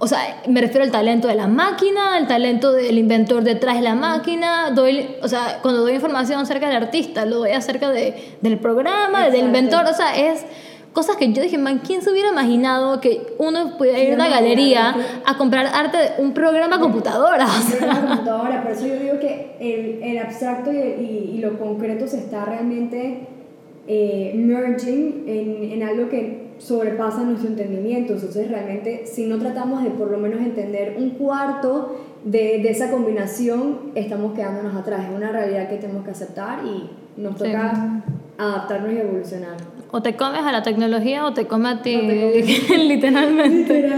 O 0.00 0.06
sea, 0.06 0.42
me 0.46 0.60
refiero 0.60 0.84
al 0.84 0.92
talento 0.92 1.26
de 1.28 1.34
la 1.34 1.48
máquina, 1.48 2.16
al 2.16 2.28
talento 2.28 2.72
del 2.72 2.98
inventor 2.98 3.42
detrás 3.42 3.76
de 3.76 3.82
la 3.82 3.94
máquina. 3.94 4.70
Doy, 4.70 5.16
o 5.22 5.28
sea, 5.28 5.58
cuando 5.60 5.80
doy 5.80 5.94
información 5.94 6.40
acerca 6.40 6.68
del 6.68 6.76
artista, 6.76 7.24
lo 7.24 7.38
doy 7.38 7.50
acerca 7.50 7.90
de, 7.90 8.36
del 8.40 8.58
programa, 8.58 9.28
del 9.28 9.46
inventor. 9.46 9.84
O 9.86 9.94
sea, 9.94 10.16
es 10.16 10.44
cosas 10.92 11.16
que 11.16 11.32
yo 11.32 11.42
dije, 11.42 11.58
man, 11.58 11.80
¿quién 11.84 12.02
se 12.02 12.10
hubiera 12.10 12.30
imaginado 12.30 13.00
que 13.00 13.34
uno 13.38 13.76
pudiera 13.76 14.00
ir 14.00 14.12
a 14.12 14.14
una 14.14 14.28
galería 14.28 14.96
a 15.24 15.36
comprar 15.36 15.66
arte 15.66 15.96
de 15.96 16.10
un 16.18 16.32
programa 16.32 16.80
computadora? 16.80 17.46
Un 17.46 17.70
programa 17.70 18.08
computadora, 18.08 18.62
por 18.62 18.72
eso 18.72 18.86
yo 18.86 18.96
digo 18.96 19.18
que 19.20 19.56
el, 19.60 20.02
el 20.02 20.18
abstracto 20.18 20.72
y, 20.72 20.76
y, 20.76 21.38
lo 21.38 21.58
concreto 21.58 22.06
se 22.06 22.18
está 22.18 22.44
realmente 22.44 23.28
eh, 23.86 24.32
merging 24.34 25.24
en, 25.26 25.72
en 25.72 25.82
algo 25.82 26.08
que 26.08 26.47
sobrepasa 26.58 27.22
nuestro 27.22 27.48
entendimiento. 27.48 28.14
Entonces, 28.14 28.48
realmente, 28.48 29.06
si 29.06 29.26
no 29.26 29.38
tratamos 29.38 29.82
de 29.82 29.90
por 29.90 30.10
lo 30.10 30.18
menos 30.18 30.40
entender 30.40 30.96
un 30.98 31.10
cuarto 31.10 31.96
de, 32.24 32.60
de 32.62 32.70
esa 32.70 32.90
combinación, 32.90 33.92
estamos 33.94 34.34
quedándonos 34.34 34.74
atrás. 34.76 35.06
Es 35.08 35.16
una 35.16 35.32
realidad 35.32 35.68
que 35.68 35.76
tenemos 35.76 36.04
que 36.04 36.10
aceptar 36.10 36.60
y 36.64 36.90
nos 37.20 37.36
toca 37.36 38.04
adaptarnos 38.38 38.92
y 38.92 38.98
evolucionar. 38.98 39.56
O 39.90 40.02
te 40.02 40.16
comes 40.16 40.42
a 40.42 40.52
la 40.52 40.62
tecnología 40.62 41.24
o 41.24 41.32
te 41.32 41.46
come 41.46 41.68
a 41.68 41.82
ti, 41.82 41.96
literalmente. 42.76 43.90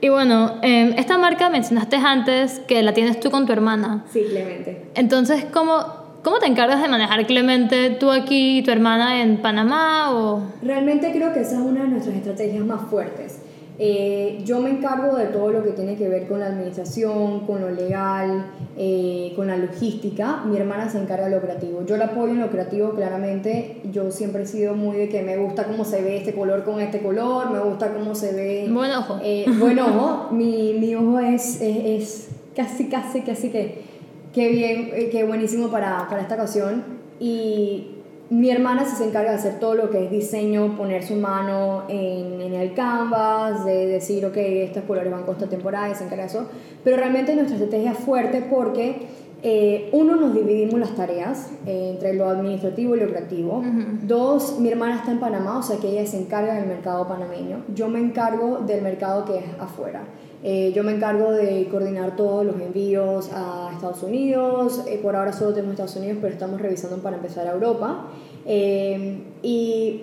Y 0.00 0.08
bueno, 0.08 0.54
em, 0.62 0.94
esta 0.98 1.16
marca 1.16 1.48
mencionaste 1.48 1.96
antes 1.96 2.58
que 2.66 2.82
la 2.82 2.92
tienes 2.92 3.20
tú 3.20 3.30
con 3.30 3.46
tu 3.46 3.52
hermana. 3.52 4.04
Sí, 4.12 4.24
Clemente. 4.28 4.86
Entonces, 4.96 5.44
¿cómo, 5.52 6.01
¿Cómo 6.22 6.38
te 6.38 6.46
encargas 6.46 6.80
de 6.80 6.88
manejar 6.88 7.26
Clemente 7.26 7.90
tú 7.90 8.12
aquí 8.12 8.58
y 8.58 8.62
tu 8.62 8.70
hermana 8.70 9.22
en 9.22 9.42
Panamá? 9.42 10.12
O? 10.12 10.40
Realmente 10.62 11.10
creo 11.10 11.32
que 11.32 11.40
esa 11.40 11.56
es 11.56 11.60
una 11.62 11.82
de 11.82 11.88
nuestras 11.88 12.14
estrategias 12.14 12.64
más 12.64 12.82
fuertes. 12.82 13.40
Eh, 13.80 14.40
yo 14.44 14.60
me 14.60 14.70
encargo 14.70 15.16
de 15.16 15.26
todo 15.26 15.50
lo 15.50 15.64
que 15.64 15.70
tiene 15.70 15.96
que 15.96 16.08
ver 16.08 16.28
con 16.28 16.38
la 16.38 16.46
administración, 16.46 17.40
con 17.40 17.60
lo 17.60 17.70
legal, 17.70 18.46
eh, 18.76 19.32
con 19.34 19.48
la 19.48 19.56
logística. 19.56 20.44
Mi 20.44 20.56
hermana 20.56 20.88
se 20.88 20.98
encarga 20.98 21.24
de 21.24 21.34
lo 21.34 21.40
creativo. 21.40 21.84
Yo 21.86 21.96
la 21.96 22.04
apoyo 22.04 22.34
en 22.34 22.40
lo 22.40 22.50
creativo, 22.50 22.90
claramente. 22.90 23.80
Yo 23.90 24.12
siempre 24.12 24.44
he 24.44 24.46
sido 24.46 24.74
muy 24.74 24.98
de 24.98 25.08
que 25.08 25.22
me 25.22 25.36
gusta 25.38 25.64
cómo 25.64 25.84
se 25.84 26.02
ve 26.02 26.18
este 26.18 26.34
color 26.34 26.62
con 26.62 26.80
este 26.80 27.00
color, 27.00 27.50
me 27.50 27.58
gusta 27.58 27.92
cómo 27.92 28.14
se 28.14 28.32
ve. 28.32 28.68
Buen 28.70 28.92
ojo. 28.92 29.18
Eh, 29.24 29.46
buen 29.58 29.76
ojo. 29.80 30.28
mi, 30.30 30.74
mi 30.74 30.94
ojo 30.94 31.18
es, 31.18 31.60
es, 31.60 31.84
es 31.84 32.28
casi, 32.54 32.88
casi, 32.88 33.22
casi 33.22 33.50
que 33.50 33.91
Qué 34.32 34.48
bien, 34.48 34.90
eh, 34.94 35.10
qué 35.12 35.24
buenísimo 35.24 35.68
para, 35.68 36.08
para 36.08 36.22
esta 36.22 36.36
ocasión. 36.36 36.84
Y 37.20 37.98
mi 38.30 38.50
hermana 38.50 38.86
se 38.86 39.04
encarga 39.04 39.32
de 39.32 39.36
hacer 39.36 39.60
todo 39.60 39.74
lo 39.74 39.90
que 39.90 40.04
es 40.04 40.10
diseño, 40.10 40.74
poner 40.74 41.02
su 41.02 41.16
mano 41.16 41.84
en, 41.88 42.40
en, 42.40 42.54
el 42.54 42.72
canvas, 42.72 43.66
de 43.66 43.86
decir, 43.86 44.24
ok, 44.24 44.36
estos 44.36 44.84
colores 44.84 45.12
van 45.12 45.24
con 45.24 45.34
esta 45.34 45.48
temporada, 45.48 45.94
se 45.94 46.04
encarga 46.04 46.24
de 46.24 46.30
eso. 46.30 46.48
Pero 46.82 46.96
realmente 46.96 47.34
nuestra 47.34 47.56
estrategia 47.56 47.92
es 47.92 47.98
fuerte 47.98 48.42
porque, 48.48 49.02
eh, 49.44 49.88
uno, 49.92 50.14
nos 50.14 50.34
dividimos 50.34 50.78
las 50.78 50.94
tareas 50.94 51.50
eh, 51.66 51.90
entre 51.94 52.14
lo 52.14 52.28
administrativo 52.28 52.94
y 52.94 53.00
lo 53.00 53.08
creativo. 53.08 53.62
Dos, 54.02 54.60
mi 54.60 54.68
hermana 54.68 54.96
está 54.96 55.10
en 55.10 55.18
Panamá, 55.18 55.58
o 55.58 55.62
sea 55.62 55.78
que 55.78 55.88
ella 55.88 56.06
se 56.06 56.18
encarga 56.18 56.54
del 56.54 56.66
mercado 56.66 57.08
panameño. 57.08 57.64
Yo 57.74 57.88
me 57.88 57.98
encargo 57.98 58.58
del 58.58 58.82
mercado 58.82 59.24
que 59.24 59.38
es 59.38 59.44
afuera. 59.58 60.04
Eh, 60.44 60.72
yo 60.74 60.84
me 60.84 60.92
encargo 60.92 61.32
de 61.32 61.68
coordinar 61.70 62.14
todos 62.16 62.44
los 62.44 62.60
envíos 62.60 63.30
a 63.34 63.70
Estados 63.74 64.02
Unidos. 64.04 64.84
Por 65.02 65.16
ahora 65.16 65.32
solo 65.32 65.52
tenemos 65.52 65.72
Estados 65.72 65.96
Unidos, 65.96 66.18
pero 66.20 66.32
estamos 66.32 66.60
revisando 66.60 66.98
para 66.98 67.16
empezar 67.16 67.46
a 67.48 67.52
Europa. 67.52 68.08
Y 68.46 70.02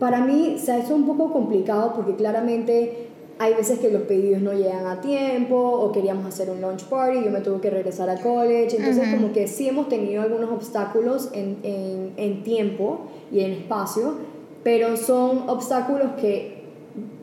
para 0.00 0.24
mí 0.24 0.56
se 0.58 0.72
ha 0.72 0.78
hecho 0.78 0.96
un 0.96 1.06
poco 1.06 1.32
complicado 1.32 1.92
porque 1.94 2.16
claramente 2.16 3.09
hay 3.40 3.54
veces 3.54 3.78
que 3.78 3.90
los 3.90 4.02
pedidos 4.02 4.42
no 4.42 4.52
llegan 4.52 4.86
a 4.86 5.00
tiempo 5.00 5.56
o 5.56 5.90
queríamos 5.92 6.26
hacer 6.26 6.50
un 6.50 6.60
launch 6.60 6.84
party, 6.84 7.24
yo 7.24 7.30
me 7.30 7.40
tuve 7.40 7.58
que 7.62 7.70
regresar 7.70 8.10
a 8.10 8.20
college. 8.20 8.76
Entonces, 8.76 9.14
como 9.14 9.32
que 9.32 9.48
sí 9.48 9.66
hemos 9.66 9.88
tenido 9.88 10.20
algunos 10.20 10.50
obstáculos 10.50 11.30
en, 11.32 11.56
en, 11.62 12.12
en 12.18 12.42
tiempo 12.42 13.06
y 13.32 13.40
en 13.40 13.52
espacio, 13.52 14.16
pero 14.62 14.94
son 14.98 15.48
obstáculos 15.48 16.10
que 16.20 16.64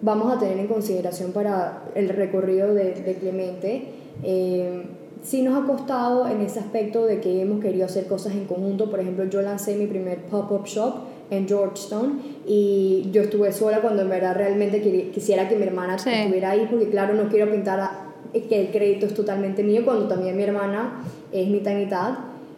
vamos 0.01 0.35
a 0.35 0.39
tener 0.39 0.57
en 0.57 0.65
consideración 0.65 1.33
para 1.33 1.83
el 1.93 2.09
recorrido 2.09 2.73
de, 2.73 2.93
de 2.95 3.13
Clemente. 3.13 3.83
Eh, 4.23 4.87
sí 5.21 5.43
nos 5.43 5.63
ha 5.63 5.67
costado 5.67 6.27
en 6.27 6.41
ese 6.41 6.59
aspecto 6.59 7.05
de 7.05 7.21
que 7.21 7.43
hemos 7.43 7.61
querido 7.61 7.85
hacer 7.85 8.07
cosas 8.07 8.33
en 8.33 8.45
conjunto. 8.45 8.89
Por 8.89 9.01
ejemplo, 9.01 9.25
yo 9.25 9.43
lancé 9.43 9.75
mi 9.75 9.85
primer 9.85 10.23
pop-up 10.23 10.65
shop 10.65 10.95
en 11.29 11.47
Georgetown 11.47 12.21
y 12.45 13.09
yo 13.11 13.23
estuve 13.23 13.51
sola 13.51 13.81
cuando 13.81 14.03
en 14.03 14.09
verdad 14.09 14.35
realmente 14.35 14.81
quisiera 15.13 15.49
que 15.49 15.55
mi 15.55 15.63
hermana 15.63 15.95
estuviera 15.95 16.51
ahí 16.51 16.67
porque 16.69 16.89
claro, 16.89 17.13
no 17.13 17.29
quiero 17.29 17.51
pintar 17.51 18.07
que 18.33 18.61
el 18.61 18.71
crédito 18.71 19.05
es 19.05 19.13
totalmente 19.13 19.63
mío 19.63 19.83
cuando 19.83 20.07
también 20.07 20.35
mi 20.35 20.43
hermana 20.43 21.03
es 21.31 21.47
mitad 21.47 21.71
y 21.71 21.75
mitad. 21.75 22.13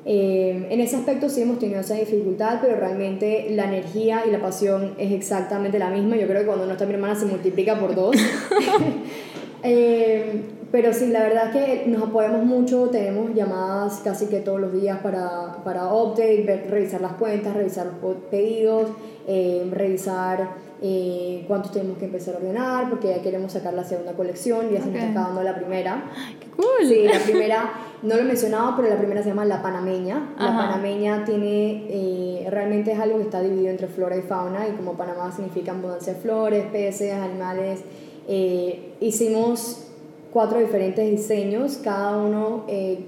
Eh, 0.06 0.68
en 0.70 0.80
ese 0.80 0.96
aspecto 0.96 1.30
sí 1.30 1.42
hemos 1.42 1.60
tenido 1.60 1.82
esa 1.82 1.96
dificultad, 1.96 2.60
pero 2.62 2.78
realmente 2.78 3.48
la 3.52 3.66
energía 3.66 4.24
y 4.26 4.32
la 4.32 4.40
pasión 4.40 4.94
es 4.98 5.12
exactamente 5.12 5.78
la 5.78 5.90
misma. 5.90 6.16
Yo 6.16 6.28
creo 6.28 6.42
que 6.42 6.48
cuando 6.48 6.66
no 6.66 6.72
está 6.72 6.86
mi 6.86 6.94
hermana 6.94 7.16
se 7.16 7.26
multiplica 7.26 7.80
por 7.80 7.96
dos. 7.96 8.16
eh, 9.64 10.42
pero 10.72 10.94
sí, 10.94 11.08
la 11.08 11.24
verdad 11.24 11.56
es 11.56 11.82
que 11.82 11.88
nos 11.88 12.04
apoyamos 12.04 12.44
mucho, 12.44 12.90
tenemos 12.90 13.34
llamadas 13.34 14.02
casi 14.04 14.28
que 14.28 14.40
todos 14.40 14.62
los 14.62 14.72
días 14.72 15.00
para, 15.00 15.64
para 15.64 15.92
update, 15.92 16.68
revisar 16.70 17.02
las 17.02 17.14
cuentas, 17.14 17.56
revisar 17.56 17.88
los 18.02 18.16
pedidos, 18.30 18.90
eh, 19.28 19.68
revisar 19.72 20.70
eh, 20.82 21.44
cuántos 21.48 21.72
tenemos 21.72 21.98
que 21.98 22.06
empezar 22.06 22.36
a 22.36 22.38
ordenar, 22.38 22.90
porque 22.90 23.08
ya 23.08 23.22
queremos 23.22 23.52
sacar 23.52 23.74
la 23.74 23.84
segunda 23.84 24.14
colección, 24.14 24.70
ya 24.70 24.80
se 24.80 24.92
nos 24.92 24.96
está 24.96 25.10
acabando 25.10 25.42
la 25.42 25.56
primera. 25.56 26.04
¡Qué 26.40 26.48
cool! 26.52 26.88
Sí, 26.88 27.08
la 27.12 27.20
primera, 27.20 27.72
no 28.04 28.16
lo 28.16 28.22
he 28.22 28.26
mencionado, 28.26 28.76
pero 28.78 28.90
la 28.90 28.98
primera 28.98 29.24
se 29.24 29.30
llama 29.30 29.46
La 29.46 29.64
Panameña. 29.64 30.36
La 30.38 30.56
Panameña 30.56 31.26
tiene, 31.26 31.86
eh, 31.90 32.48
realmente 32.50 32.92
es 32.92 33.00
algo 33.00 33.18
que 33.18 33.24
está 33.24 33.42
dividido 33.42 33.72
entre 33.72 33.88
flora 33.88 34.16
y 34.16 34.22
fauna, 34.22 34.68
y 34.68 34.74
como 34.74 34.94
Panamá 34.94 35.32
significa 35.32 35.72
abundancia 35.72 36.14
de 36.14 36.20
flores, 36.20 36.66
peces, 36.72 37.14
animales, 37.14 37.82
hicimos 39.00 39.89
cuatro 40.32 40.60
diferentes 40.60 41.10
diseños, 41.10 41.80
cada 41.84 42.18
uno 42.18 42.66
eh, 42.68 43.00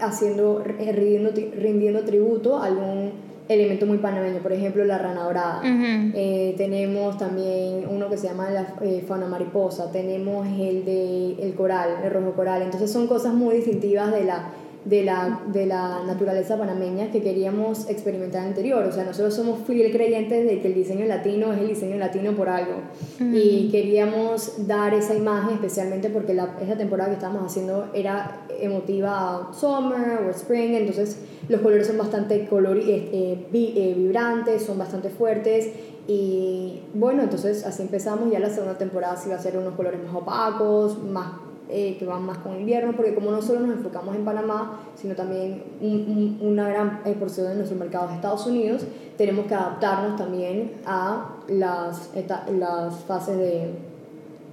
haciendo, 0.00 0.62
eh, 0.78 0.92
rindiendo, 0.92 1.32
rindiendo 1.56 2.04
tributo 2.04 2.58
a 2.58 2.66
algún 2.66 3.12
elemento 3.48 3.86
muy 3.86 3.98
panameño, 3.98 4.40
por 4.40 4.52
ejemplo 4.52 4.84
la 4.84 4.98
rana 4.98 5.24
dorada. 5.24 5.62
Eh, 5.64 6.54
tenemos 6.56 7.16
también 7.16 7.86
uno 7.88 8.08
que 8.10 8.18
se 8.18 8.28
llama 8.28 8.50
la 8.50 8.74
fauna 9.06 9.26
mariposa, 9.26 9.90
tenemos 9.90 10.46
el 10.46 10.84
de 10.84 11.32
el 11.40 11.54
coral, 11.54 12.00
el 12.04 12.10
rojo 12.10 12.32
coral. 12.32 12.62
Entonces 12.62 12.90
son 12.90 13.06
cosas 13.06 13.32
muy 13.32 13.56
distintivas 13.56 14.12
de 14.12 14.24
la 14.24 14.50
de 14.84 15.04
la, 15.04 15.42
de 15.52 15.66
la 15.66 16.02
naturaleza 16.06 16.56
panameña 16.56 17.10
que 17.10 17.22
queríamos 17.22 17.88
experimentar 17.88 18.46
anterior. 18.46 18.84
O 18.84 18.92
sea, 18.92 19.04
nosotros 19.04 19.34
somos 19.34 19.60
fiel 19.66 19.92
creyentes 19.92 20.46
de 20.46 20.60
que 20.60 20.68
el 20.68 20.74
diseño 20.74 21.04
latino 21.06 21.52
es 21.52 21.60
el 21.60 21.68
diseño 21.68 21.96
latino 21.96 22.32
por 22.32 22.48
algo. 22.48 22.74
Y 23.20 23.68
queríamos 23.70 24.66
dar 24.66 24.94
esa 24.94 25.14
imagen 25.14 25.54
especialmente 25.54 26.10
porque 26.10 26.34
la, 26.34 26.56
esa 26.60 26.76
temporada 26.76 27.10
que 27.10 27.16
estábamos 27.16 27.44
haciendo 27.44 27.90
era 27.92 28.46
emotiva 28.60 29.50
summer 29.52 30.22
o 30.26 30.30
spring, 30.30 30.74
entonces 30.74 31.18
los 31.48 31.60
colores 31.60 31.86
son 31.86 31.98
bastante 31.98 32.46
color, 32.46 32.78
eh, 32.78 33.08
eh, 33.12 33.94
vibrantes, 33.96 34.62
son 34.62 34.78
bastante 34.78 35.10
fuertes. 35.10 35.68
Y 36.06 36.80
bueno, 36.94 37.22
entonces 37.22 37.66
así 37.66 37.82
empezamos. 37.82 38.30
Ya 38.30 38.38
la 38.38 38.48
segunda 38.48 38.78
temporada 38.78 39.16
sí 39.16 39.28
va 39.28 39.36
a 39.36 39.38
ser 39.38 39.58
unos 39.58 39.74
colores 39.74 40.00
más 40.02 40.14
opacos, 40.14 41.02
más 41.02 41.47
eh, 41.68 41.96
que 41.98 42.06
van 42.06 42.22
más 42.24 42.38
con 42.38 42.58
invierno, 42.58 42.92
porque 42.96 43.14
como 43.14 43.30
no 43.30 43.40
solo 43.42 43.60
nos 43.60 43.76
enfocamos 43.76 44.14
en 44.16 44.24
Panamá, 44.24 44.80
sino 44.94 45.14
también 45.14 45.62
un- 45.80 46.36
un- 46.40 46.48
una 46.48 46.68
gran 46.68 47.00
eh, 47.04 47.14
porción 47.18 47.48
de 47.48 47.54
nuestro 47.56 47.76
mercado 47.78 48.08
es 48.08 48.14
Estados 48.16 48.46
Unidos, 48.46 48.84
tenemos 49.16 49.46
que 49.46 49.54
adaptarnos 49.54 50.16
también 50.16 50.72
a 50.86 51.36
las, 51.48 52.10
las 52.58 52.94
fases 53.04 53.36
de... 53.36 53.87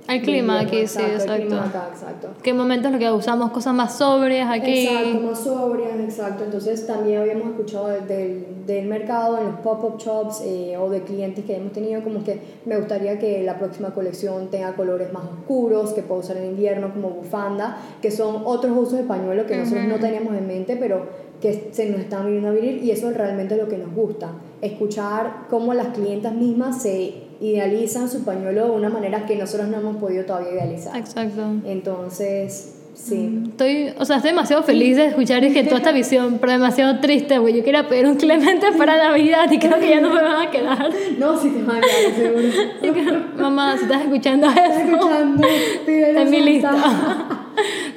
El 0.08 0.20
de 0.20 0.26
clima 0.26 0.60
aquí, 0.60 0.86
sí, 0.86 1.00
El 1.00 1.12
exacto. 1.12 1.36
clima 1.36 1.66
acá, 1.66 1.90
exacto. 1.92 2.30
¿Qué 2.44 2.54
momentos 2.54 2.92
lo 2.92 3.00
que 3.00 3.12
usamos 3.12 3.52
cosas 3.52 3.74
más 3.74 3.98
sobrias 3.98 4.50
aquí? 4.52 4.88
Exacto, 4.88 5.20
más 5.22 5.40
sobrias, 5.40 6.00
exacto. 6.00 6.44
Entonces 6.44 6.86
también 6.86 7.22
habíamos 7.22 7.48
escuchado 7.50 7.88
del, 7.88 8.46
del, 8.68 8.86
mercado, 8.86 9.40
en 9.40 9.46
los 9.46 9.56
pop-up 9.62 9.98
shops 9.98 10.42
eh, 10.46 10.78
o 10.78 10.90
de 10.90 11.02
clientes 11.02 11.44
que 11.46 11.56
hemos 11.56 11.74
tenido, 11.74 12.04
como 12.04 12.24
que 12.24 12.40
me 12.66 12.78
gustaría 12.78 13.18
que 13.18 13.42
la 13.44 13.58
próxima 13.58 13.94
colección 13.94 14.50
tenga 14.50 14.76
colores 14.76 15.12
más 15.12 15.24
oscuros, 15.24 15.94
que 15.94 16.04
puedo 16.04 16.22
usar 16.22 16.38
en 16.38 16.46
invierno 16.46 16.94
como 16.94 17.10
bufanda, 17.10 17.78
que 18.02 18.12
son 18.12 18.44
otros 18.46 18.78
usos 18.78 19.00
de 19.00 19.04
pañuelo 19.04 19.46
que 19.46 19.58
nosotros 19.58 19.86
no 19.86 19.96
teníamos 19.96 20.36
en 20.36 20.46
mente, 20.46 20.78
pero 20.78 21.26
que 21.42 21.70
se 21.72 21.90
nos 21.90 22.00
están 22.00 22.26
viniendo 22.26 22.50
a 22.50 22.52
venir 22.52 22.84
y 22.84 22.92
eso 22.92 23.10
es 23.10 23.18
realmente 23.18 23.56
lo 23.58 23.68
que 23.68 23.78
nos 23.78 23.94
gusta, 23.94 24.32
escuchar 24.62 25.48
cómo 25.50 25.74
las 25.74 25.88
clientas 25.88 26.34
mismas 26.34 26.82
se 26.82 27.25
idealizan 27.42 28.10
su 28.10 28.24
pañuelo 28.24 28.66
de 28.66 28.72
una 28.72 28.90
manera 28.90 29.26
que 29.26 29.36
nosotros 29.36 29.68
no 29.70 29.78
hemos 29.78 29.98
podido 29.98 30.26
todavía 30.26 30.54
idealizar. 30.54 30.98
Exacto. 30.98 31.42
Entonces, 31.66 32.76
sí. 32.94 33.44
Estoy, 33.50 33.94
o 34.00 34.06
sea, 34.06 34.18
estoy 34.18 34.32
demasiado 34.32 34.64
feliz 34.64 34.98
de 34.98 35.08
escuchar 35.08 35.44
es 35.44 35.54
que 35.54 35.64
toda 35.64 35.78
esta 35.78 35.92
visión, 35.92 36.38
pero 36.40 36.54
demasiado 36.54 37.00
triste, 37.00 37.38
güey. 37.40 37.56
Yo 37.56 37.64
quería 37.64 37.88
pedir 37.88 38.06
un 38.08 38.16
Clemente 38.16 38.68
para 38.78 38.98
Navidad 38.98 39.52
y 39.52 39.60
creo 39.60 39.80
que 39.80 39.90
ya 39.90 40.02
no 40.02 40.14
me 40.14 40.22
van 40.22 40.48
a 40.48 40.52
quedar. 40.52 40.90
No, 41.18 41.38
si 41.40 41.50
te 41.50 41.64
van 41.64 41.78
a 41.78 41.82
quedar, 41.82 42.16
seguro. 42.16 42.46
Que, 43.36 43.42
mamá, 43.42 43.76
si 43.78 43.84
estás 43.84 44.02
escuchando 44.04 44.48
¿Estás 44.48 44.70
eso, 44.78 44.96
escuchando? 44.96 45.48
En 45.88 46.30
mi 46.30 46.42
lista. 46.42 46.72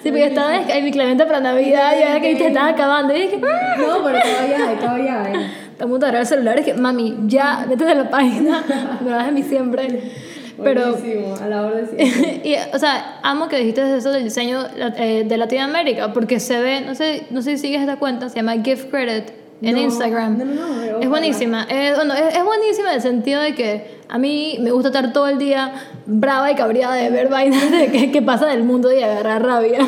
Sí, 0.00 0.10
porque 0.10 0.26
estaba 0.26 0.56
en 0.56 0.84
mi 0.84 0.92
Clemente 0.92 1.26
para 1.26 1.40
Navidad 1.40 1.92
y 1.98 2.02
ahora 2.04 2.20
que 2.20 2.36
te 2.36 2.46
estaba 2.46 2.68
acabando. 2.68 3.12
Y 3.16 3.22
dije, 3.22 3.40
"Ah". 3.42 3.76
No, 3.76 4.04
pero 4.04 4.18
todavía 4.20 4.68
hay, 4.68 4.76
todavía 4.76 5.24
hay. 5.24 5.50
Está 5.78 5.84
a 5.84 5.88
de 5.88 5.94
agarrar 6.06 6.20
el 6.22 6.26
celular 6.26 6.58
y 6.58 6.62
que, 6.64 6.74
mami, 6.74 7.16
ya, 7.26 7.64
métete 7.68 7.92
en 7.92 7.98
la 7.98 8.10
página. 8.10 8.64
Me 9.04 9.10
das 9.10 9.26
de 9.26 9.32
mi 9.32 9.42
siempre. 9.44 10.12
Pero, 10.60 10.90
Buenísimo, 10.94 11.36
a 11.40 11.46
la 11.46 11.62
hora 11.66 11.76
de 11.76 12.40
y, 12.44 12.56
o 12.74 12.78
sea, 12.80 13.20
amo 13.22 13.46
que 13.46 13.58
dijiste 13.58 13.96
eso 13.96 14.10
del 14.10 14.24
diseño 14.24 14.66
eh, 14.96 15.24
de 15.24 15.36
Latinoamérica, 15.36 16.12
porque 16.12 16.40
se 16.40 16.60
ve, 16.60 16.80
no 16.80 16.96
sé, 16.96 17.28
no 17.30 17.42
sé 17.42 17.52
si 17.52 17.58
sigues 17.58 17.80
esta 17.80 17.94
cuenta, 17.94 18.28
se 18.28 18.34
llama 18.36 18.54
Gift 18.64 18.90
Credit 18.90 19.30
en 19.62 19.76
No, 19.76 19.80
Instagram. 19.82 20.36
no, 20.36 20.44
no, 20.44 20.68
no, 20.68 20.98
es 20.98 21.08
buenísima. 21.08 21.62
Es, 21.70 21.94
bueno, 21.94 22.14
es, 22.14 22.34
es 22.34 22.44
buenísima 22.44 22.88
en 22.88 22.96
el 22.96 23.02
sentido 23.02 23.40
de 23.40 23.54
que 23.54 23.98
a 24.08 24.18
mí 24.18 24.58
me 24.60 24.72
gusta 24.72 24.88
estar 24.88 25.12
todo 25.12 25.28
el 25.28 25.38
día 25.38 25.74
brava 26.06 26.50
y 26.50 26.56
cabreada 26.56 26.94
de 26.96 27.08
ver 27.10 27.28
vainas 27.28 27.70
de 27.70 27.86
que, 27.92 28.10
que 28.10 28.20
pasa 28.20 28.46
del 28.46 28.64
mundo 28.64 28.92
y 28.92 29.00
agarrar 29.00 29.44
rabia. 29.44 29.78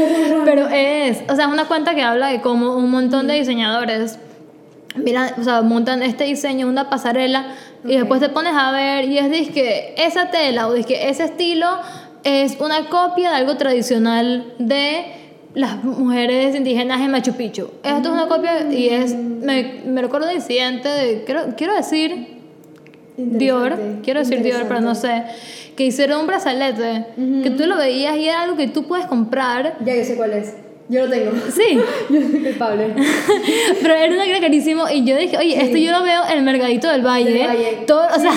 Pero 0.44 0.68
es, 0.68 1.22
o 1.28 1.34
sea, 1.34 1.46
es 1.46 1.52
una 1.52 1.64
cuenta 1.64 1.96
que 1.96 2.02
habla 2.02 2.28
de 2.28 2.40
cómo 2.40 2.76
un 2.76 2.88
montón 2.88 3.26
de 3.26 3.34
diseñadores 3.34 4.16
mira, 5.04 5.34
o 5.38 5.42
sea, 5.42 5.62
montan 5.62 6.02
este 6.02 6.24
diseño, 6.24 6.68
una 6.68 6.90
pasarela, 6.90 7.54
y 7.84 7.96
después 7.96 8.20
te 8.20 8.28
pones 8.28 8.52
a 8.54 8.72
ver 8.72 9.06
y 9.06 9.18
es 9.18 9.50
que 9.50 9.94
esa 9.96 10.30
tela 10.30 10.68
o 10.68 10.74
que 10.74 11.08
ese 11.08 11.24
estilo 11.24 11.66
es 12.24 12.56
una 12.60 12.88
copia 12.88 13.30
de 13.30 13.36
algo 13.36 13.56
tradicional 13.56 14.52
de 14.58 15.06
las 15.54 15.82
mujeres 15.82 16.54
indígenas 16.54 17.00
en 17.00 17.10
Machu 17.10 17.32
Picchu. 17.32 17.70
Esto 17.82 18.08
es 18.08 18.14
una 18.14 18.28
copia 18.28 18.70
y 18.70 18.88
es, 18.88 19.14
me, 19.14 19.80
me 19.86 20.02
recuerdo 20.02 20.28
un 20.28 20.34
incidente 20.34 20.88
de, 20.88 21.24
quiero, 21.24 21.54
quiero 21.56 21.74
decir 21.74 22.38
Dior, 23.16 23.76
quiero 24.02 24.20
decir 24.20 24.42
Dior, 24.42 24.64
pero 24.68 24.80
no 24.80 24.94
sé, 24.94 25.24
que 25.76 25.84
hicieron 25.84 26.20
un 26.20 26.26
brazalete, 26.26 27.06
que 27.42 27.50
tú 27.50 27.66
lo 27.66 27.76
veías 27.76 28.16
y 28.16 28.28
era 28.28 28.42
algo 28.42 28.56
que 28.56 28.68
tú 28.68 28.84
puedes 28.84 29.06
comprar. 29.06 29.76
Ya 29.84 29.94
yo 29.94 30.04
sé 30.04 30.16
cuál 30.16 30.32
es. 30.32 30.54
Yo 30.90 31.04
lo 31.06 31.10
tengo. 31.10 31.30
Sí, 31.54 31.78
Yo 32.10 32.20
soy 32.20 32.40
culpable. 32.40 32.92
pero 33.82 33.94
era 33.94 34.12
una 34.12 34.40
carísimo 34.40 34.88
y 34.90 35.04
yo 35.04 35.16
dije, 35.16 35.38
oye, 35.38 35.52
Sí. 35.54 35.60
esto 35.60 35.76
yo 35.78 35.92
lo 35.92 36.02
veo 36.02 36.22
en 36.28 36.38
el 36.38 36.44
Mercadito 36.44 36.88
del 36.90 37.02
Valle. 37.06 37.30
Del 37.32 37.46
Valle. 37.46 37.78
Todo, 37.86 38.06
o 38.08 38.18
sea, 38.18 38.32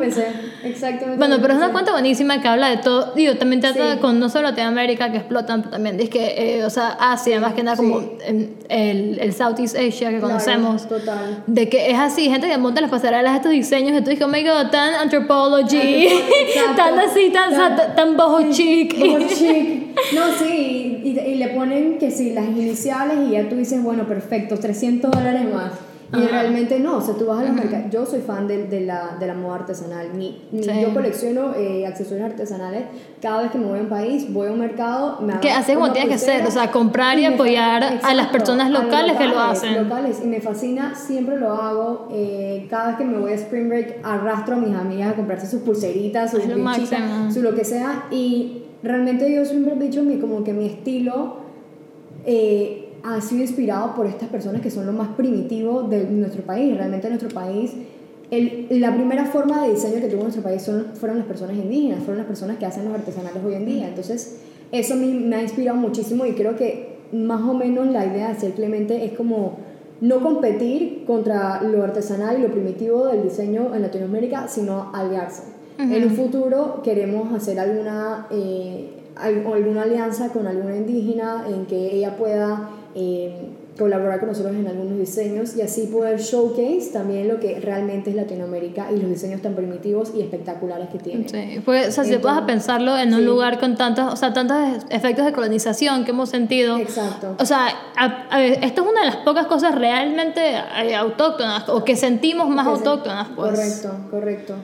pensé. 0.00 0.26
Exactamente. 0.64 1.18
bueno, 1.18 1.36
pero 1.40 1.52
es 1.54 1.58
una 1.58 1.70
cuenta 1.72 1.92
buenísima 1.92 2.40
que 2.42 2.48
habla 2.48 2.68
de 2.70 2.78
todo. 2.78 3.12
Digo, 3.14 3.34
también 3.36 3.60
trata 3.60 3.94
Sí. 3.94 3.98
con 4.00 4.18
no 4.18 4.28
solo 4.28 4.48
Latinoamérica 4.48 5.10
que 5.12 5.18
explotan, 5.18 5.60
pero 5.62 5.70
también 5.72 5.96
dice 5.96 6.10
que, 6.10 6.58
eh, 6.58 6.64
o 6.64 6.70
sea, 6.70 6.96
Asia, 6.98 7.40
más 7.40 7.54
que 7.54 7.62
nada 7.62 7.76
como 7.76 8.00
en 8.26 8.56
el, 8.68 9.18
el 9.20 9.32
Southeast 9.32 9.76
Asia 9.76 10.10
que 10.10 10.18
Claro, 10.18 10.20
conocemos. 10.28 10.88
Total. 10.88 11.44
De 11.46 11.68
que 11.68 11.90
es 11.90 11.98
así, 11.98 12.28
gente 12.28 12.48
que 12.48 12.58
monta 12.58 12.80
las 12.80 12.90
pasarelas 12.90 13.36
estos 13.36 13.52
diseños 13.52 13.98
y 13.98 14.02
tú 14.02 14.10
dices, 14.10 14.24
oh 14.26 14.28
my 14.28 14.42
god, 14.42 14.70
tan 14.70 14.94
anthropology, 14.94 16.06
Exacto. 16.06 16.76
tan 16.76 16.98
así, 16.98 17.30
tan, 17.30 17.50
tan, 17.54 17.94
tan 17.94 18.16
boho 18.16 18.50
chic. 18.52 18.98
Como 18.98 19.18
chic. 19.28 19.90
No, 20.14 20.22
sí, 20.38 21.00
y, 21.04 21.18
y 21.18 21.34
le 21.34 21.48
ponen 21.48 21.98
que 21.98 22.10
sí, 22.10 22.30
las 22.32 22.46
iniciales 22.46 23.18
y 23.28 23.32
ya 23.32 23.48
tú 23.48 23.56
dices, 23.56 23.82
bueno, 23.82 24.06
perfecto, 24.06 24.56
300 24.58 25.10
dólares 25.10 25.42
más. 25.52 25.72
Y 26.12 26.16
Ajá. 26.16 26.26
realmente 26.28 26.80
no, 26.80 26.96
o 26.96 27.00
sea, 27.00 27.14
tú 27.14 27.26
vas 27.26 27.38
a 27.38 27.44
los 27.44 27.52
mercados. 27.54 27.86
Yo 27.90 28.04
soy 28.04 28.20
fan 28.20 28.48
de, 28.48 28.66
de, 28.66 28.80
la, 28.80 29.16
de 29.20 29.26
la 29.28 29.34
moda 29.34 29.56
artesanal. 29.56 30.08
Ni, 30.18 30.42
ni 30.50 30.64
Sí. 30.64 30.70
yo 30.82 30.92
colecciono 30.92 31.54
eh, 31.54 31.86
accesorios 31.86 32.28
artesanales. 32.28 32.82
Cada 33.22 33.42
vez 33.42 33.52
que 33.52 33.58
me 33.58 33.66
voy 33.66 33.78
a 33.78 33.82
un 33.82 33.88
país, 33.88 34.32
voy 34.32 34.48
a 34.48 34.50
un 34.52 34.58
mercado. 34.58 35.20
Me 35.20 35.38
Que 35.38 35.50
hago 35.50 35.60
así 35.60 35.70
es 35.70 35.76
como 35.76 35.84
una 35.84 35.94
tiene 35.94 36.08
que 36.10 36.18
ser, 36.18 36.44
o 36.44 36.50
sea, 36.50 36.70
comprar 36.72 37.16
y 37.20 37.26
fa- 37.26 37.34
apoyar 37.34 37.82
a 37.84 37.90
las 37.90 37.94
Exacto, 38.02 38.32
personas 38.32 38.70
los 38.72 38.82
locales 38.84 39.16
que 39.16 39.26
lo 39.28 39.38
hacen. 39.38 39.82
locales. 39.84 40.20
Y 40.24 40.26
me 40.26 40.40
fascina, 40.40 40.94
siempre 40.96 41.36
lo 41.38 41.52
hago. 41.52 42.08
eh, 42.10 42.66
cada 42.68 42.88
vez 42.88 42.96
que 42.96 43.04
me 43.04 43.16
voy 43.18 43.30
a 43.30 43.34
Spring 43.36 43.68
Break, 43.68 43.98
arrastro 44.02 44.56
a 44.56 44.58
mis 44.58 44.74
amigas 44.74 45.12
a 45.12 45.14
comprarse 45.14 45.46
sus 45.46 45.60
pulseritas, 45.60 46.32
sus 46.32 46.40
pinchitas, 46.42 47.32
su 47.32 47.40
lo 47.40 47.54
que 47.54 47.64
sea. 47.64 48.06
Y 48.10 48.64
realmente 48.82 49.32
yo 49.32 49.44
siempre 49.44 49.74
he 49.74 49.78
dicho 49.78 50.02
mi, 50.02 50.18
como 50.18 50.42
que 50.42 50.52
mi 50.52 50.66
estilo 50.66 51.36
eh, 52.26 52.79
ha 53.02 53.20
sido 53.20 53.42
inspirado 53.42 53.94
por 53.94 54.06
estas 54.06 54.28
personas 54.28 54.60
que 54.60 54.70
son 54.70 54.86
lo 54.86 54.92
más 54.92 55.08
primitivo 55.16 55.82
de 55.82 56.04
nuestro 56.04 56.42
país. 56.42 56.76
Realmente 56.76 57.08
nuestro 57.08 57.28
país, 57.30 57.72
el, 58.30 58.66
la 58.80 58.94
primera 58.94 59.24
forma 59.24 59.64
de 59.64 59.72
diseño 59.74 60.00
que 60.00 60.08
tuvo 60.08 60.22
nuestro 60.22 60.42
país 60.42 60.62
son, 60.62 60.86
fueron 60.94 61.18
las 61.18 61.26
personas 61.26 61.56
indígenas, 61.56 61.98
fueron 62.00 62.18
las 62.18 62.26
personas 62.26 62.58
que 62.58 62.66
hacen 62.66 62.84
los 62.84 62.94
artesanales 62.94 63.42
hoy 63.44 63.54
en 63.54 63.66
día. 63.66 63.88
Entonces, 63.88 64.40
eso 64.72 64.94
me, 64.96 65.06
me 65.06 65.36
ha 65.36 65.42
inspirado 65.42 65.78
muchísimo 65.78 66.26
y 66.26 66.32
creo 66.32 66.56
que 66.56 66.98
más 67.12 67.42
o 67.42 67.54
menos 67.54 67.86
la 67.88 68.06
idea 68.06 68.28
de 68.28 68.38
ser 68.38 68.52
Clemente 68.52 69.04
es 69.04 69.12
como 69.12 69.58
no 70.00 70.20
competir 70.22 71.04
contra 71.06 71.62
lo 71.62 71.82
artesanal 71.82 72.38
y 72.38 72.42
lo 72.42 72.48
primitivo 72.52 73.06
del 73.06 73.22
diseño 73.24 73.74
en 73.74 73.82
Latinoamérica, 73.82 74.46
sino 74.48 74.90
aliarse. 74.94 75.42
En 75.78 76.04
un 76.04 76.10
futuro 76.10 76.82
queremos 76.84 77.32
hacer 77.32 77.58
alguna, 77.58 78.26
eh, 78.30 78.90
al- 79.16 79.46
alguna 79.46 79.82
alianza 79.82 80.28
con 80.28 80.46
alguna 80.46 80.76
indígena 80.76 81.44
en 81.48 81.64
que 81.66 81.94
ella 81.96 82.16
pueda 82.18 82.68
eh, 82.94 83.48
colaborar 83.78 84.18
con 84.18 84.28
nosotros 84.30 84.54
en 84.54 84.66
algunos 84.66 84.98
diseños 84.98 85.56
y 85.56 85.62
así 85.62 85.86
poder 85.86 86.18
showcase 86.20 86.90
también 86.92 87.28
lo 87.28 87.38
que 87.40 87.58
realmente 87.60 88.10
es 88.10 88.16
Latinoamérica 88.16 88.88
y 88.92 88.98
los 89.00 89.08
diseños 89.08 89.40
tan 89.40 89.54
primitivos 89.54 90.12
y 90.14 90.20
espectaculares 90.20 90.88
que 90.90 90.98
tiene. 90.98 91.28
Sí, 91.28 91.60
pues, 91.64 91.88
o 91.88 91.92
sea, 91.92 92.04
si 92.04 92.10
te 92.10 92.18
puedes 92.18 92.36
Entonces, 92.38 92.56
pensarlo 92.56 92.98
en 92.98 93.14
un 93.14 93.20
sí. 93.20 93.24
lugar 93.26 93.58
con 93.60 93.76
tantos, 93.76 94.12
o 94.12 94.16
sea, 94.16 94.32
tantos 94.32 94.56
efectos 94.90 95.24
de 95.24 95.32
colonización 95.32 96.04
que 96.04 96.10
hemos 96.10 96.28
sentido. 96.28 96.76
Exacto. 96.78 97.36
O 97.38 97.46
sea, 97.46 97.68
a- 97.96 98.26
a 98.30 98.44
esto 98.44 98.82
es 98.82 98.88
una 98.90 99.00
de 99.00 99.06
las 99.06 99.16
pocas 99.16 99.46
cosas 99.46 99.74
realmente 99.76 100.40
eh, 100.84 100.94
autóctonas 100.94 101.68
o 101.68 101.84
que 101.84 101.96
sentimos 101.96 102.48
más 102.48 102.66
Que 102.66 102.72
se- 102.72 102.78
autóctonas, 102.88 103.28
pues. 103.36 103.50
Correcto, 103.52 104.10
correcto. 104.10 104.54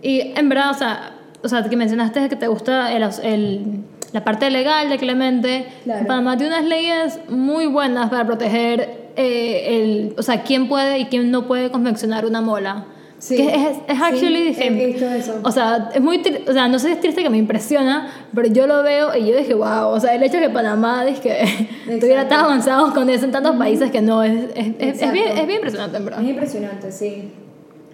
Y 0.00 0.32
en 0.36 0.48
verdad, 0.48 0.70
o 0.70 0.74
sea, 0.74 1.18
o 1.44 1.48
sea, 1.48 1.62
que 1.68 1.76
mencionaste 1.76 2.28
que 2.28 2.36
te 2.36 2.46
gusta 2.46 2.92
el, 2.92 3.02
el- 3.24 3.84
la 4.12 4.24
parte 4.24 4.50
legal 4.50 4.88
de 4.88 4.98
Clemente. 4.98 5.66
Claro. 5.84 6.06
Panamá 6.06 6.36
tiene 6.36 6.54
unas 6.56 6.68
leyes 6.68 7.20
muy 7.28 7.66
buenas 7.66 8.10
para 8.10 8.26
proteger 8.26 9.10
eh, 9.16 9.66
el, 9.68 10.14
o 10.16 10.22
sea, 10.22 10.42
quién 10.42 10.68
puede 10.68 10.98
y 10.98 11.04
quién 11.06 11.30
no 11.30 11.46
puede 11.46 11.70
confeccionar 11.70 12.26
una 12.26 12.40
mola. 12.40 12.86
Sí. 13.18 13.36
Que 13.36 13.54
es, 13.54 13.76
es 13.86 13.96
Sí, 13.96 14.02
actually, 14.02 14.42
dije, 14.42 14.66
he 14.66 14.86
visto 14.86 15.06
eso. 15.06 15.38
o 15.44 15.52
sea, 15.52 15.90
es 15.94 16.00
muy, 16.00 16.20
o 16.48 16.52
sea, 16.52 16.66
no 16.66 16.80
sé 16.80 16.88
si 16.88 16.92
es 16.94 17.00
triste 17.00 17.22
que 17.22 17.30
me 17.30 17.38
impresiona, 17.38 18.12
pero 18.34 18.48
yo 18.48 18.66
lo 18.66 18.82
veo 18.82 19.16
y 19.16 19.26
yo 19.26 19.36
dije, 19.36 19.54
wow, 19.54 19.90
o 19.90 20.00
sea, 20.00 20.12
el 20.14 20.24
hecho 20.24 20.38
de 20.38 20.48
que 20.48 20.50
Panamá, 20.50 21.04
dije, 21.04 21.20
que 21.20 21.68
estuviera 21.94 22.26
tan 22.26 22.46
avanzado 22.46 22.92
con 22.92 23.08
eso 23.08 23.24
en 23.24 23.30
tantos 23.30 23.54
países 23.54 23.92
que 23.92 24.02
no, 24.02 24.24
es, 24.24 24.50
es, 24.56 24.74
es, 24.78 25.02
es 25.02 25.12
bien, 25.12 25.28
es 25.28 25.46
bien 25.46 25.58
impresionante, 25.58 25.98
en 25.98 26.04
verdad. 26.04 26.20
Es 26.20 26.28
impresionante, 26.28 26.90
sí. 26.90 27.30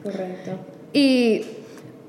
Correcto. 0.02 0.52
Y, 0.94 1.42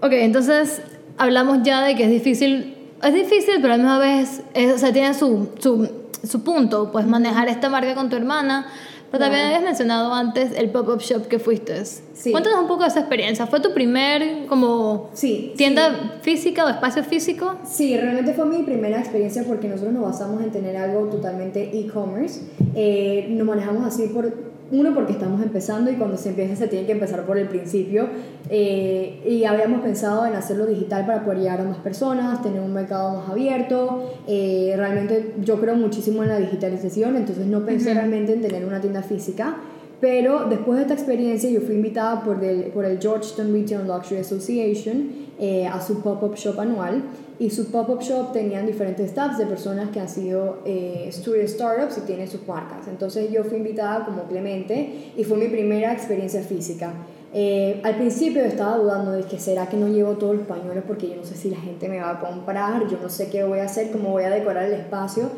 ok, 0.01 0.13
entonces 0.13 0.81
hablamos 1.17 1.59
ya 1.63 1.83
de 1.83 1.95
que 1.95 2.05
es 2.05 2.09
difícil, 2.09 2.77
es 3.03 3.13
difícil, 3.13 3.55
pero 3.61 3.73
a 3.73 3.77
la 3.77 3.83
misma 3.83 3.99
vez, 3.99 4.41
es- 4.53 4.73
o 4.73 4.77
sea, 4.77 4.91
tiene 4.93 5.13
su, 5.13 5.49
su, 5.59 5.89
su 6.27 6.43
punto, 6.43 6.91
pues 6.91 7.05
manejar 7.07 7.47
esta 7.49 7.69
marca 7.69 7.95
con 7.95 8.09
tu 8.09 8.15
hermana. 8.15 8.67
Pero 9.11 9.23
también 9.23 9.45
habías 9.47 9.63
mencionado 9.63 10.13
antes 10.13 10.51
el 10.55 10.69
pop-up 10.69 10.99
shop 10.99 11.27
que 11.27 11.39
fuiste. 11.39 11.83
Sí. 11.83 12.31
Cuéntanos 12.31 12.59
un 12.59 12.67
poco 12.67 12.83
de 12.83 12.89
esa 12.89 12.99
experiencia. 12.99 13.47
¿Fue 13.47 13.59
tu 13.59 13.73
primer 13.73 14.45
como 14.45 15.09
Sí. 15.13 15.51
tienda 15.57 16.19
física 16.21 16.63
o 16.63 16.69
espacio 16.69 17.03
físico? 17.03 17.55
Sí, 17.65 17.97
realmente 17.97 18.33
fue 18.35 18.45
mi 18.45 18.61
primera 18.61 18.99
experiencia 18.99 19.43
porque 19.47 19.67
nosotros 19.67 19.93
nos 19.95 20.03
basamos 20.03 20.43
en 20.43 20.51
tener 20.51 20.77
algo 20.77 21.05
totalmente 21.07 21.71
e-commerce. 21.79 22.41
Eh, 22.75 23.29
nos 23.31 23.47
manejamos 23.47 23.83
así 23.87 24.09
por 24.09 24.31
uno 24.71 24.93
porque 24.93 25.13
estamos 25.13 25.41
empezando 25.41 25.91
y 25.91 25.95
cuando 25.95 26.17
se 26.17 26.29
empieza 26.29 26.55
se 26.55 26.67
tiene 26.67 26.85
que 26.85 26.91
empezar 26.91 27.25
por 27.25 27.37
el 27.37 27.47
principio 27.47 28.07
eh, 28.49 29.21
y 29.27 29.43
habíamos 29.45 29.81
pensado 29.81 30.25
en 30.25 30.35
hacerlo 30.35 30.65
digital 30.65 31.05
para 31.05 31.23
poder 31.23 31.39
llegar 31.39 31.61
a 31.61 31.63
más 31.63 31.77
personas, 31.77 32.41
tener 32.41 32.61
un 32.61 32.73
mercado 32.73 33.19
más 33.19 33.29
abierto. 33.29 34.03
Eh, 34.27 34.73
realmente 34.75 35.35
yo 35.43 35.59
creo 35.59 35.75
muchísimo 35.75 36.23
en 36.23 36.29
la 36.29 36.37
digitalización, 36.37 37.15
entonces 37.15 37.47
no 37.47 37.65
pensé 37.65 37.93
realmente 37.93 38.33
en 38.33 38.41
tener 38.41 38.65
una 38.65 38.79
tienda 38.79 39.01
física. 39.01 39.57
Pero 40.01 40.45
después 40.49 40.77
de 40.77 40.83
esta 40.83 40.93
experiencia 40.93 41.49
yo 41.49 41.59
fui 41.59 41.75
invitada 41.75 42.23
por 42.23 42.41
el, 42.43 42.65
por 42.71 42.85
el 42.85 42.99
Georgetown 42.99 43.51
Retail 43.51 43.85
Luxury 43.85 44.21
Association 44.21 45.09
eh, 45.39 45.67
a 45.67 45.81
su 45.81 46.01
pop-up 46.01 46.35
shop 46.35 46.59
anual 46.59 47.03
y 47.39 47.49
su 47.49 47.71
pop-up 47.71 48.01
shop 48.01 48.33
tenían 48.33 48.65
diferentes 48.65 49.11
staffs 49.11 49.37
de 49.37 49.45
personas 49.45 49.89
que 49.91 50.01
han 50.01 50.09
sido 50.09 50.59
eh, 50.65 51.09
startups 51.11 51.97
y 51.97 52.01
tienen 52.01 52.27
sus 52.27 52.45
marcas. 52.45 52.87
Entonces 52.89 53.31
yo 53.31 53.45
fui 53.45 53.57
invitada 53.57 54.03
como 54.05 54.23
Clemente 54.23 55.13
y 55.15 55.23
fue 55.23 55.37
mi 55.37 55.47
primera 55.47 55.93
experiencia 55.93 56.43
física. 56.43 56.91
Eh, 57.33 57.79
al 57.83 57.95
principio 57.95 58.43
estaba 58.43 58.77
dudando 58.77 59.11
de 59.11 59.23
que 59.23 59.39
será 59.39 59.69
que 59.69 59.77
no 59.77 59.87
llevo 59.87 60.13
todos 60.13 60.35
los 60.35 60.47
pañuelos 60.47 60.83
porque 60.85 61.07
yo 61.07 61.15
no 61.15 61.23
sé 61.23 61.35
si 61.35 61.49
la 61.49 61.57
gente 61.57 61.87
me 61.87 61.99
va 61.99 62.11
a 62.11 62.19
comprar, 62.19 62.87
yo 62.87 62.97
no 63.01 63.07
sé 63.07 63.29
qué 63.29 63.43
voy 63.43 63.59
a 63.59 63.65
hacer, 63.65 63.91
cómo 63.91 64.09
voy 64.09 64.23
a 64.23 64.29
decorar 64.29 64.65
el 64.65 64.73
espacio. 64.73 65.29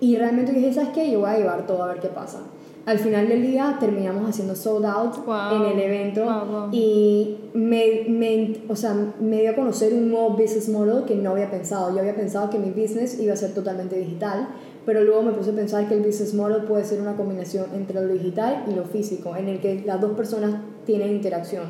Y 0.00 0.16
realmente 0.16 0.52
dije, 0.52 0.72
¿sabes 0.72 0.90
qué? 0.90 1.10
Yo 1.10 1.20
voy 1.20 1.30
a 1.30 1.38
llevar 1.38 1.66
todo 1.66 1.82
a 1.82 1.88
ver 1.88 1.98
qué 1.98 2.08
pasa 2.08 2.40
al 2.88 2.98
final 2.98 3.28
del 3.28 3.42
día 3.42 3.76
terminamos 3.78 4.26
haciendo 4.30 4.56
sold 4.56 4.86
out 4.86 5.14
en 5.52 5.62
el 5.62 5.78
evento 5.78 6.70
y 6.72 7.36
me, 7.52 8.06
me, 8.08 8.62
o 8.66 8.74
sea, 8.76 8.96
me 9.20 9.42
dio 9.42 9.50
a 9.50 9.54
conocer 9.54 9.92
un 9.92 10.10
nuevo 10.10 10.30
business 10.30 10.70
model 10.70 11.04
que 11.04 11.14
no 11.14 11.32
había 11.32 11.50
pensado. 11.50 11.92
Yo 11.92 11.98
había 11.98 12.16
pensado 12.16 12.48
que 12.48 12.58
mi 12.58 12.70
business 12.70 13.20
iba 13.20 13.34
a 13.34 13.36
ser 13.36 13.52
totalmente 13.52 13.98
digital, 13.98 14.48
pero 14.86 15.04
luego 15.04 15.20
me 15.20 15.32
puse 15.32 15.50
a 15.50 15.52
pensar 15.52 15.86
que 15.86 15.96
el 15.96 16.00
business 16.00 16.32
model 16.32 16.62
puede 16.62 16.82
ser 16.82 17.02
una 17.02 17.14
combinación 17.14 17.66
entre 17.74 18.00
lo 18.00 18.10
digital 18.10 18.64
y 18.66 18.74
lo 18.74 18.84
físico, 18.84 19.36
en 19.36 19.48
el 19.48 19.60
que 19.60 19.82
las 19.84 20.00
dos 20.00 20.12
personas 20.12 20.54
tienen 20.86 21.10
interacción. 21.10 21.64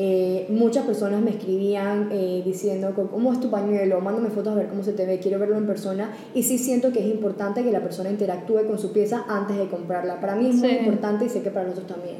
Eh, 0.00 0.46
muchas 0.48 0.86
personas 0.86 1.20
me 1.22 1.30
escribían 1.30 2.10
eh, 2.12 2.40
diciendo 2.44 2.94
cómo 2.94 3.32
es 3.32 3.40
tu 3.40 3.50
pañuelo, 3.50 4.00
mándame 4.00 4.30
fotos 4.30 4.52
a 4.52 4.54
ver 4.54 4.68
cómo 4.68 4.84
se 4.84 4.92
te 4.92 5.04
ve, 5.04 5.18
quiero 5.18 5.40
verlo 5.40 5.56
en 5.56 5.66
persona 5.66 6.12
y 6.34 6.44
sí 6.44 6.56
siento 6.56 6.92
que 6.92 7.00
es 7.00 7.06
importante 7.06 7.64
que 7.64 7.72
la 7.72 7.82
persona 7.82 8.08
interactúe 8.08 8.64
con 8.68 8.78
su 8.78 8.92
pieza 8.92 9.24
antes 9.28 9.56
de 9.56 9.66
comprarla. 9.66 10.20
Para 10.20 10.36
mí 10.36 10.50
es 10.50 10.54
muy 10.54 10.68
importante 10.68 11.24
y 11.24 11.28
sé 11.28 11.42
que 11.42 11.50
para 11.50 11.66
nosotros 11.66 11.96
también. 11.96 12.18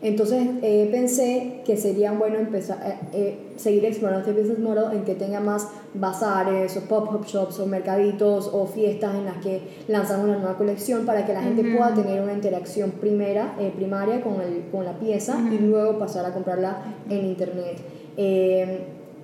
Entonces 0.00 0.48
eh, 0.62 0.88
pensé 0.92 1.62
que 1.64 1.76
sería 1.76 2.12
bueno 2.12 2.38
empezar, 2.38 2.78
eh, 2.84 2.98
eh, 3.12 3.38
seguir 3.56 3.84
explorando 3.84 4.28
este 4.28 4.40
business 4.40 4.60
model 4.60 4.96
en 4.96 5.04
que 5.04 5.14
tenga 5.14 5.40
más 5.40 5.68
bazares 5.94 6.76
o 6.76 6.82
pop-up 6.82 7.26
shops 7.26 7.58
o 7.58 7.66
mercaditos 7.66 8.48
o 8.52 8.66
fiestas 8.66 9.14
en 9.16 9.24
las 9.24 9.38
que 9.38 9.60
lanzamos 9.88 10.26
una 10.26 10.38
nueva 10.38 10.56
colección 10.56 11.04
para 11.04 11.26
que 11.26 11.32
la 11.32 11.42
gente 11.42 11.62
pueda 11.62 11.94
tener 11.94 12.20
una 12.22 12.32
interacción 12.32 12.92
primera, 12.92 13.56
primaria 13.76 14.20
con, 14.20 14.40
el, 14.40 14.68
con 14.70 14.84
la 14.84 14.98
pieza 14.98 15.38
y 15.50 15.58
luego 15.58 15.98
pasar 15.98 16.24
a 16.26 16.32
comprarla 16.32 16.94
en 17.08 17.26
internet 17.26 17.78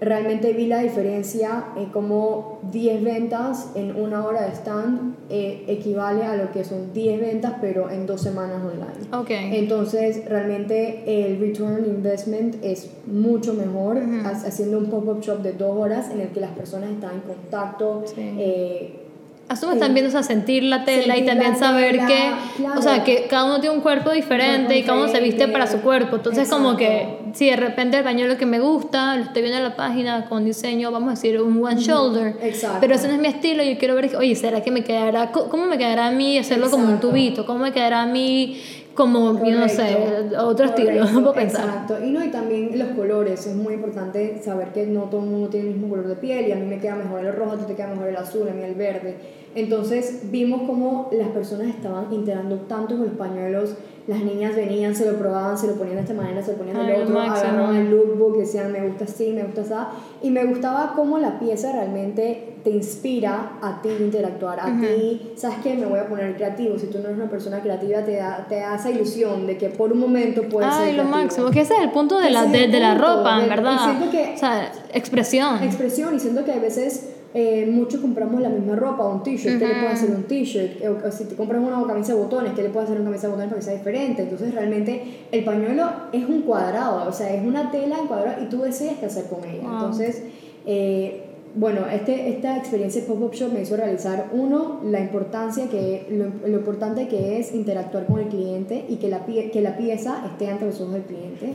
realmente 0.04 0.52
vi 0.52 0.66
la 0.66 0.80
diferencia 0.80 1.66
en 1.76 1.86
cómo 1.86 2.60
10 2.70 3.02
ventas 3.02 3.70
en 3.74 3.96
una 3.96 4.24
hora 4.24 4.42
de 4.42 4.52
stand 4.52 5.16
eh, 5.30 5.64
equivale 5.68 6.24
a 6.24 6.36
lo 6.36 6.52
que 6.52 6.64
son 6.64 6.92
10 6.92 7.20
ventas 7.20 7.54
pero 7.60 7.90
en 7.90 8.06
dos 8.06 8.20
semanas 8.20 8.62
online. 8.62 9.22
Okay. 9.22 9.56
Entonces 9.56 10.24
realmente 10.28 11.02
el 11.06 11.40
return 11.40 11.84
investment 11.86 12.56
es 12.62 12.90
mucho 13.06 13.54
mejor 13.54 13.98
haciendo 14.24 14.78
un 14.78 14.86
pop-up 14.86 15.20
shop 15.20 15.42
de 15.42 15.52
dos 15.52 15.76
horas 15.76 16.10
en 16.10 16.20
el 16.20 16.28
que 16.28 16.40
las 16.40 16.52
personas 16.52 16.90
están 16.90 17.14
en 17.14 17.20
contacto. 17.20 18.04
Eh, 18.16 19.03
Asumes 19.48 19.78
también, 19.78 20.06
o 20.06 20.10
sea, 20.10 20.22
sentir 20.22 20.62
la 20.62 20.84
tela 20.84 21.16
y 21.18 21.26
también 21.26 21.56
saber 21.58 22.06
que, 22.06 22.32
o 22.76 22.80
sea, 22.80 23.04
que 23.04 23.26
cada 23.28 23.44
uno 23.44 23.60
tiene 23.60 23.76
un 23.76 23.82
cuerpo 23.82 24.10
diferente 24.10 24.76
y 24.78 24.82
cada 24.82 24.98
uno 24.98 25.08
se 25.08 25.20
viste 25.20 25.48
para 25.48 25.66
su 25.66 25.80
cuerpo. 25.80 26.16
Entonces, 26.16 26.48
como 26.48 26.76
que, 26.76 27.18
si 27.34 27.50
de 27.50 27.56
repente 27.56 27.98
el 27.98 28.04
pañuelo 28.04 28.38
que 28.38 28.46
me 28.46 28.58
gusta, 28.58 29.16
lo 29.16 29.24
estoy 29.24 29.42
viendo 29.42 29.58
en 29.58 29.64
la 29.64 29.76
página 29.76 30.26
con 30.26 30.44
diseño, 30.44 30.90
vamos 30.90 31.08
a 31.08 31.10
decir, 31.12 31.40
un 31.40 31.62
one 31.62 31.76
shoulder, 31.76 32.36
pero 32.80 32.94
ese 32.94 33.06
no 33.08 33.14
es 33.14 33.20
mi 33.20 33.28
estilo, 33.28 33.62
yo 33.62 33.76
quiero 33.78 33.94
ver, 33.94 34.16
oye, 34.16 34.34
¿será 34.34 34.62
que 34.62 34.70
me 34.70 34.82
quedará, 34.82 35.30
cómo 35.30 35.66
me 35.66 35.76
quedará 35.76 36.06
a 36.06 36.10
mí 36.10 36.38
hacerlo 36.38 36.70
como 36.70 36.88
un 36.88 37.00
tubito? 37.00 37.44
¿Cómo 37.44 37.58
me 37.58 37.72
quedará 37.72 38.02
a 38.02 38.06
mí 38.06 38.60
como, 38.94 39.44
yo 39.44 39.58
no 39.58 39.68
sé, 39.68 39.96
otro 40.38 40.66
estilo, 40.66 41.04
no 41.04 41.20
puedo 41.20 41.32
pensar. 41.32 41.64
Exacto, 41.64 42.04
y 42.04 42.10
no, 42.10 42.24
y 42.24 42.28
también 42.28 42.78
los 42.78 42.88
colores, 42.88 43.46
es 43.46 43.54
muy 43.54 43.74
importante 43.74 44.40
saber 44.42 44.68
que 44.68 44.86
no 44.86 45.02
todo 45.04 45.22
el 45.22 45.30
mundo 45.30 45.48
tiene 45.48 45.68
el 45.68 45.74
mismo 45.74 45.90
color 45.90 46.08
de 46.08 46.16
piel 46.16 46.48
y 46.48 46.52
a 46.52 46.56
mí 46.56 46.66
me 46.66 46.78
queda 46.78 46.94
mejor 46.96 47.24
el 47.24 47.32
rojo, 47.34 47.52
a 47.52 47.58
ti 47.58 47.64
te 47.66 47.74
queda 47.74 47.88
mejor 47.88 48.08
el 48.08 48.16
azul, 48.16 48.48
a 48.48 48.52
mí 48.52 48.62
el 48.62 48.74
verde. 48.74 49.16
Entonces 49.54 50.30
vimos 50.30 50.62
como 50.62 51.08
las 51.12 51.28
personas 51.28 51.68
estaban 51.68 52.12
interando 52.12 52.56
tanto 52.62 52.96
con 52.96 53.06
los 53.06 53.16
pañuelos, 53.16 53.76
las 54.06 54.20
niñas 54.20 54.54
venían, 54.54 54.94
se 54.94 55.10
lo 55.10 55.18
probaban, 55.18 55.56
se 55.56 55.66
lo 55.66 55.74
ponían 55.74 55.96
de 55.96 56.02
esta 56.02 56.14
manera, 56.14 56.42
se 56.42 56.52
lo 56.52 56.58
ponían 56.58 56.86
del 56.86 57.02
otro, 57.02 57.20
agarraban 57.20 57.76
el 57.76 57.90
lookbook, 57.90 58.36
decían 58.36 58.70
me 58.70 58.86
gusta 58.86 59.04
así, 59.04 59.32
me 59.32 59.42
gusta 59.44 59.62
así, 59.62 59.74
y 60.22 60.30
me 60.30 60.44
gustaba 60.44 60.92
cómo 60.94 61.18
la 61.18 61.38
pieza 61.38 61.72
realmente 61.72 62.56
te 62.62 62.70
inspira 62.70 63.52
a 63.62 63.80
ti 63.80 63.88
interactuar, 63.98 64.60
a 64.60 64.78
ti, 64.78 65.32
sabes 65.36 65.58
que 65.58 65.74
me 65.74 65.86
voy 65.86 66.00
a 66.00 66.08
poner 66.08 66.36
creativo, 66.36 66.78
si 66.78 66.86
tú 66.86 66.98
no 66.98 67.04
eres 67.04 67.16
una 67.16 67.30
persona 67.30 67.60
creativa 67.60 68.02
te 68.02 68.16
da, 68.16 68.46
te 68.46 68.56
da 68.56 68.76
esa 68.76 68.90
ilusión 68.90 69.46
de 69.46 69.56
que 69.56 69.70
por 69.70 69.92
un 69.92 70.00
momento 70.00 70.42
puedes 70.50 70.70
Ay, 70.70 70.90
ser 70.90 70.96
lo 70.96 71.04
máximo, 71.04 71.50
que 71.50 71.60
ese 71.60 71.74
es 71.74 71.80
el 71.80 71.90
punto 71.90 72.18
de, 72.18 72.30
la, 72.30 72.44
de, 72.44 72.68
la 72.68 72.96
ropa, 72.96 73.42
en 73.42 73.48
verdad, 73.48 73.96
o 74.02 74.38
sea, 74.38 74.70
expresión. 74.92 75.62
Expresión, 75.62 76.14
y 76.14 76.20
siento 76.20 76.44
que 76.44 76.52
a 76.52 76.58
veces 76.58 77.13
eh, 77.36 77.66
muchos 77.66 78.00
compramos 78.00 78.40
la 78.40 78.48
misma 78.48 78.76
ropa, 78.76 79.08
un 79.08 79.24
t-shirt, 79.24 79.58
¿qué 79.58 79.66
le 79.66 79.74
puede 79.74 79.88
hacer 79.88 80.10
un 80.10 80.22
t-shirt? 80.22 80.84
O, 80.86 81.10
si 81.10 81.24
te 81.24 81.34
compras 81.34 81.60
una 81.60 81.84
camisa 81.84 82.14
de 82.14 82.20
botones, 82.20 82.52
¿qué 82.54 82.62
le 82.62 82.68
puede 82.68 82.84
hacer 82.84 83.00
una 83.00 83.06
camisa 83.06 83.26
de 83.26 83.32
botones 83.32 83.48
para 83.48 83.58
que 83.58 83.64
sea 83.64 83.74
diferente? 83.74 84.22
Entonces 84.22 84.54
realmente 84.54 85.02
el 85.32 85.44
pañuelo 85.44 85.90
es 86.12 86.24
un 86.28 86.42
cuadrado, 86.42 87.08
o 87.08 87.12
sea, 87.12 87.34
es 87.34 87.44
una 87.44 87.72
tela 87.72 87.98
en 87.98 88.06
cuadrado 88.06 88.40
y 88.40 88.48
tú 88.48 88.62
decides 88.62 88.98
qué 89.00 89.06
hacer 89.06 89.24
con 89.24 89.40
ella. 89.44 89.64
Entonces, 89.64 90.22
eh, 90.64 91.24
bueno, 91.56 91.80
este, 91.92 92.28
esta 92.28 92.56
experiencia 92.56 93.00
de 93.00 93.08
Pop-Up 93.08 93.32
Shop 93.32 93.52
me 93.52 93.62
hizo 93.62 93.76
realizar, 93.76 94.28
uno, 94.32 94.80
la 94.84 95.00
importancia 95.00 95.68
que, 95.68 96.06
lo, 96.10 96.48
lo, 96.48 96.58
importante 96.58 97.08
que 97.08 97.40
es 97.40 97.52
interactuar 97.52 98.06
con 98.06 98.20
el 98.20 98.28
cliente 98.28 98.84
y 98.88 98.96
que 98.96 99.08
la, 99.08 99.26
que 99.26 99.60
la 99.60 99.76
pieza 99.76 100.24
esté 100.24 100.50
ante 100.50 100.66
los 100.66 100.80
ojos 100.80 100.94
del 100.94 101.02
cliente. 101.02 101.54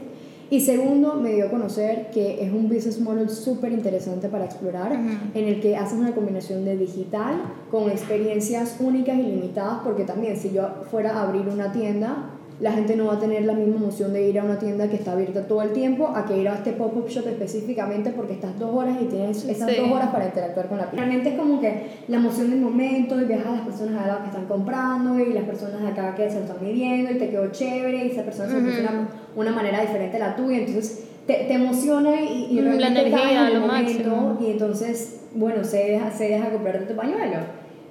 Y 0.52 0.62
segundo, 0.62 1.16
me 1.16 1.34
dio 1.34 1.46
a 1.46 1.50
conocer 1.50 2.10
que 2.12 2.44
es 2.44 2.52
un 2.52 2.68
business 2.70 3.00
model 3.00 3.30
súper 3.30 3.72
interesante 3.72 4.30
para 4.30 4.46
explorar, 4.46 4.92
en 4.94 5.48
el 5.48 5.62
que 5.62 5.78
haces 5.78 6.00
una 6.00 6.14
combinación 6.14 6.66
de 6.66 6.76
digital 6.76 7.36
con 7.70 7.90
experiencias 7.90 8.78
únicas 8.80 9.20
y 9.20 9.24
limitadas, 9.24 9.82
porque 9.84 10.06
también 10.06 10.38
si 10.38 10.52
yo 10.52 10.68
fuera 10.90 11.18
a 11.18 11.24
abrir 11.28 11.48
una 11.48 11.72
tienda, 11.72 12.32
la 12.60 12.74
gente 12.74 12.95
no 12.98 13.06
va 13.06 13.13
a 13.13 13.19
tener 13.19 13.45
la 13.45 13.54
misma 13.54 13.78
emoción 13.78 14.12
de 14.12 14.28
ir 14.28 14.38
a 14.38 14.43
una 14.43 14.60
tienda 14.60 14.89
que 14.89 14.98
está 14.98 15.13
abierta 15.13 15.48
todo 15.48 15.62
el 15.62 15.72
tiempo 15.72 16.12
a 16.13 16.26
que 16.26 16.38
ir 16.38 16.50
a 16.50 16.56
este 16.56 16.74
pop-up 16.74 17.08
shop 17.08 17.28
específicamente 17.28 18.12
porque 18.12 18.34
estás 18.34 18.60
dos 18.60 18.76
horas 18.76 18.98
y 19.02 19.06
tienes 19.06 19.45
esas 19.45 19.78
dos 19.78 19.91
horas 19.91 20.10
para 20.10 20.26
interactuar 20.26 20.67
con 20.67 20.78
la 20.78 20.91
pieza. 20.91 21.06
Realmente 21.06 21.30
es 21.30 21.39
como 21.39 21.62
que 21.62 21.84
la 22.10 22.17
emoción 22.17 22.50
del 22.50 22.60
momento 22.60 23.19
y 23.22 23.26
viajas 23.26 23.48
a 23.48 23.52
las 23.52 23.62
personas 23.62 24.02
de 24.02 24.08
lado 24.08 24.22
que 24.24 24.28
están 24.28 24.45
comprando 24.45 25.19
y 25.19 25.32
las 25.32 25.43
personas 25.45 25.82
de 25.82 25.88
acá 25.88 26.15
que 26.15 26.30
se 26.30 26.36
lo 26.36 26.41
están 26.41 26.58
midiendo 26.62 27.12
y 27.12 27.17
te 27.17 27.30
quedó 27.30 27.48
chévere 27.50 28.06
y 28.06 28.12
esa 28.12 28.24
persona 28.24 28.50
se 28.50 28.60
funciona 28.60 29.08
una 29.36 29.52
manera 29.52 29.82
diferente 29.82 30.17
a 30.17 30.19
la 30.19 30.36
tuya, 30.36 30.58
entonces 30.58 31.06
te, 31.26 31.34
te 31.45 31.54
emociona 31.54 32.19
y, 32.19 32.48
y 32.52 32.60
realmente 32.60 33.10
la 33.10 33.19
energía, 33.22 33.50
lo 33.52 33.67
máximo. 33.67 34.38
y 34.41 34.52
entonces, 34.52 35.22
bueno, 35.34 35.63
se 35.63 35.78
deja, 35.78 36.12
se 36.12 36.26
deja 36.26 36.50
comprar 36.50 36.80
de 36.80 36.86
tu 36.88 36.95
pañuelo. 36.95 37.38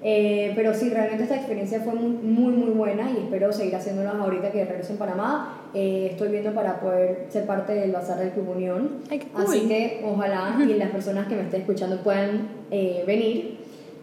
Eh, 0.02 0.52
pero 0.54 0.74
sí, 0.74 0.90
realmente 0.90 1.24
esta 1.24 1.36
experiencia 1.36 1.80
fue 1.80 1.94
muy, 1.94 2.10
muy, 2.10 2.52
muy 2.52 2.70
buena 2.70 3.10
y 3.10 3.24
espero 3.24 3.52
seguir 3.52 3.74
haciéndolas 3.74 4.14
ahorita 4.14 4.52
que 4.52 4.64
regreso 4.64 4.92
en 4.92 4.98
Panamá. 4.98 5.70
Eh, 5.74 6.08
estoy 6.12 6.28
viendo 6.28 6.52
para 6.52 6.80
poder 6.80 7.26
ser 7.28 7.46
parte 7.46 7.74
del 7.74 7.92
Bazar 7.92 8.18
del 8.18 8.30
Club 8.30 8.50
Unión. 8.50 8.90
Así 9.34 9.66
que 9.66 10.02
ojalá 10.04 10.56
y 10.60 10.74
las 10.74 10.90
personas 10.90 11.26
que 11.26 11.34
me 11.34 11.42
estén 11.42 11.62
escuchando 11.62 11.98
puedan 11.98 12.48
eh, 12.70 13.02
venir. 13.06 13.58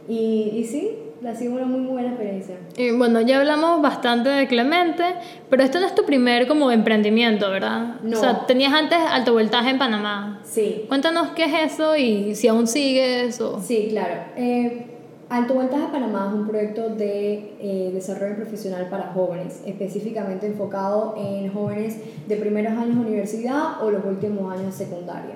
Y, 0.07 0.51
y 0.55 0.63
sí, 0.65 0.91
ha 1.25 1.33
sido 1.33 1.53
una 1.53 1.65
muy 1.65 1.85
buena 1.85 2.09
experiencia. 2.09 2.55
Y 2.77 2.91
bueno, 2.91 3.21
ya 3.21 3.39
hablamos 3.39 3.81
bastante 3.81 4.29
de 4.29 4.47
Clemente, 4.47 5.03
pero 5.49 5.63
esto 5.63 5.79
no 5.79 5.87
es 5.87 5.95
tu 5.95 6.05
primer 6.05 6.47
como 6.47 6.71
emprendimiento, 6.71 7.49
¿verdad? 7.49 8.01
No. 8.03 8.17
O 8.17 8.19
sea, 8.19 8.45
tenías 8.45 8.73
antes 8.73 8.99
alto 9.09 9.33
voltaje 9.33 9.69
en 9.69 9.77
Panamá. 9.79 10.41
Sí. 10.43 10.85
Cuéntanos 10.87 11.29
qué 11.29 11.45
es 11.45 11.73
eso 11.73 11.95
y 11.95 12.35
si 12.35 12.47
aún 12.47 12.67
sigues 12.67 13.39
o... 13.41 13.59
Sí, 13.59 13.87
claro. 13.89 14.15
Eh, 14.35 14.87
Alto 15.35 15.55
Voltaje 15.55 15.87
Panamá 15.91 16.29
es 16.29 16.33
un 16.33 16.47
proyecto 16.47 16.91
de 16.91 17.57
eh, 17.59 17.91
desarrollo 17.93 18.37
profesional 18.37 18.87
para 18.89 19.11
jóvenes, 19.11 19.61
específicamente 19.65 20.47
enfocado 20.47 21.13
en 21.17 21.51
jóvenes 21.51 21.97
de 22.25 22.37
primeros 22.37 22.71
años 22.71 22.95
de 22.95 23.01
universidad 23.01 23.83
o 23.83 23.91
los 23.91 24.05
últimos 24.05 24.49
años 24.49 24.67
de 24.67 24.85
secundaria. 24.85 25.35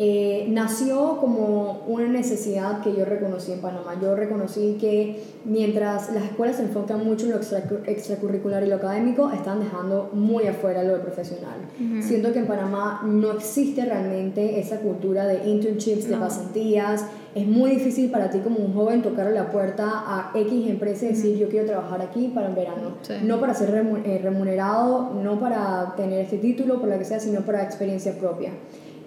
Eh, 0.00 0.46
nació 0.48 1.16
como 1.18 1.82
una 1.88 2.06
necesidad 2.06 2.82
que 2.82 2.94
yo 2.94 3.04
reconocí 3.04 3.50
en 3.50 3.60
Panamá. 3.60 3.98
Yo 4.00 4.14
reconocí 4.14 4.76
que 4.80 5.20
mientras 5.44 6.12
las 6.12 6.22
escuelas 6.22 6.56
se 6.56 6.62
enfocan 6.62 7.04
mucho 7.04 7.26
en 7.26 7.32
lo 7.32 7.38
extracurricular 7.84 8.62
y 8.62 8.68
lo 8.68 8.76
académico, 8.76 9.28
están 9.32 9.58
dejando 9.58 10.10
muy 10.12 10.46
afuera 10.46 10.84
lo 10.84 11.02
profesional. 11.02 11.58
Siento 12.00 12.32
que 12.32 12.38
en 12.38 12.46
Panamá 12.46 13.02
no 13.04 13.32
existe 13.32 13.84
realmente 13.84 14.60
esa 14.60 14.78
cultura 14.78 15.26
de 15.26 15.50
internships, 15.50 16.08
de 16.08 16.16
pasantías. 16.16 17.04
Es 17.34 17.46
muy 17.46 17.70
difícil 17.70 18.08
para 18.10 18.30
ti 18.30 18.38
como 18.38 18.58
un 18.58 18.72
joven 18.74 19.02
tocar 19.02 19.28
la 19.32 19.50
puerta 19.50 20.04
a 20.06 20.30
X 20.32 20.68
empresa 20.68 21.06
y 21.06 21.08
decir 21.08 21.36
yo 21.38 21.48
quiero 21.48 21.66
trabajar 21.66 22.02
aquí 22.02 22.28
para 22.28 22.48
el 22.48 22.54
verano. 22.54 22.94
No 23.24 23.40
para 23.40 23.52
ser 23.52 23.74
eh, 24.04 24.20
remunerado, 24.22 25.12
no 25.22 25.40
para 25.40 25.94
tener 25.96 26.20
este 26.20 26.38
título, 26.38 26.78
por 26.78 26.88
lo 26.88 26.98
que 26.98 27.04
sea, 27.04 27.18
sino 27.18 27.40
para 27.40 27.64
experiencia 27.64 28.16
propia. 28.16 28.52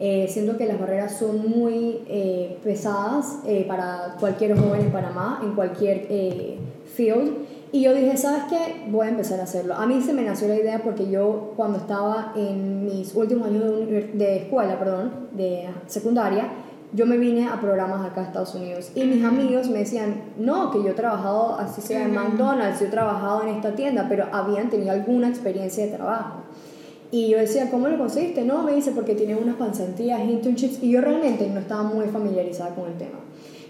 Eh, 0.03 0.27
siento 0.27 0.57
que 0.57 0.65
las 0.65 0.79
barreras 0.79 1.15
son 1.15 1.47
muy 1.47 1.99
eh, 2.07 2.57
pesadas 2.63 3.37
eh, 3.45 3.65
para 3.67 4.15
cualquier 4.19 4.57
joven 4.57 4.81
en 4.81 4.91
Panamá, 4.91 5.39
en 5.43 5.53
cualquier 5.53 6.07
field. 6.95 7.33
Y 7.71 7.83
yo 7.83 7.93
dije, 7.93 8.17
¿sabes 8.17 8.45
qué? 8.49 8.87
Voy 8.89 9.05
a 9.05 9.09
empezar 9.11 9.39
a 9.39 9.43
hacerlo. 9.43 9.75
A 9.75 9.85
mí 9.85 10.01
se 10.01 10.11
me 10.13 10.23
nació 10.23 10.47
la 10.47 10.55
idea 10.55 10.81
porque 10.83 11.07
yo 11.07 11.53
cuando 11.55 11.77
estaba 11.77 12.33
en 12.35 12.83
mis 12.83 13.13
últimos 13.13 13.47
años 13.47 13.63
de, 13.63 14.09
de 14.15 14.37
escuela, 14.37 14.79
perdón, 14.79 15.27
de 15.33 15.69
secundaria, 15.85 16.49
yo 16.93 17.05
me 17.05 17.17
vine 17.17 17.47
a 17.47 17.61
programas 17.61 18.03
acá 18.03 18.21
a 18.21 18.23
Estados 18.23 18.55
Unidos 18.55 18.91
y 18.95 19.03
mis 19.03 19.23
amigos 19.23 19.69
me 19.69 19.79
decían, 19.79 20.23
no, 20.35 20.71
que 20.71 20.81
yo 20.81 20.89
he 20.89 20.93
trabajado 20.93 21.59
así 21.59 21.79
sea 21.79 22.05
en 22.05 22.15
McDonald's, 22.15 22.79
yo 22.79 22.87
he 22.87 22.89
trabajado 22.89 23.43
en 23.43 23.49
esta 23.49 23.75
tienda, 23.75 24.07
pero 24.09 24.25
habían 24.31 24.71
tenido 24.71 24.91
alguna 24.91 25.29
experiencia 25.29 25.85
de 25.85 25.91
trabajo. 25.91 26.41
Y 27.11 27.27
yo 27.27 27.37
decía, 27.37 27.69
¿cómo 27.69 27.89
lo 27.89 27.97
conseguiste? 27.97 28.43
No, 28.43 28.63
me 28.63 28.73
dice, 28.73 28.91
porque 28.91 29.15
tiene 29.15 29.35
unas 29.35 29.55
pasantías, 29.55 30.21
internships, 30.21 30.81
y 30.81 30.91
yo 30.91 31.01
realmente 31.01 31.47
no 31.49 31.59
estaba 31.59 31.83
muy 31.83 32.05
familiarizada 32.05 32.73
con 32.73 32.89
el 32.89 32.97
tema. 32.97 33.19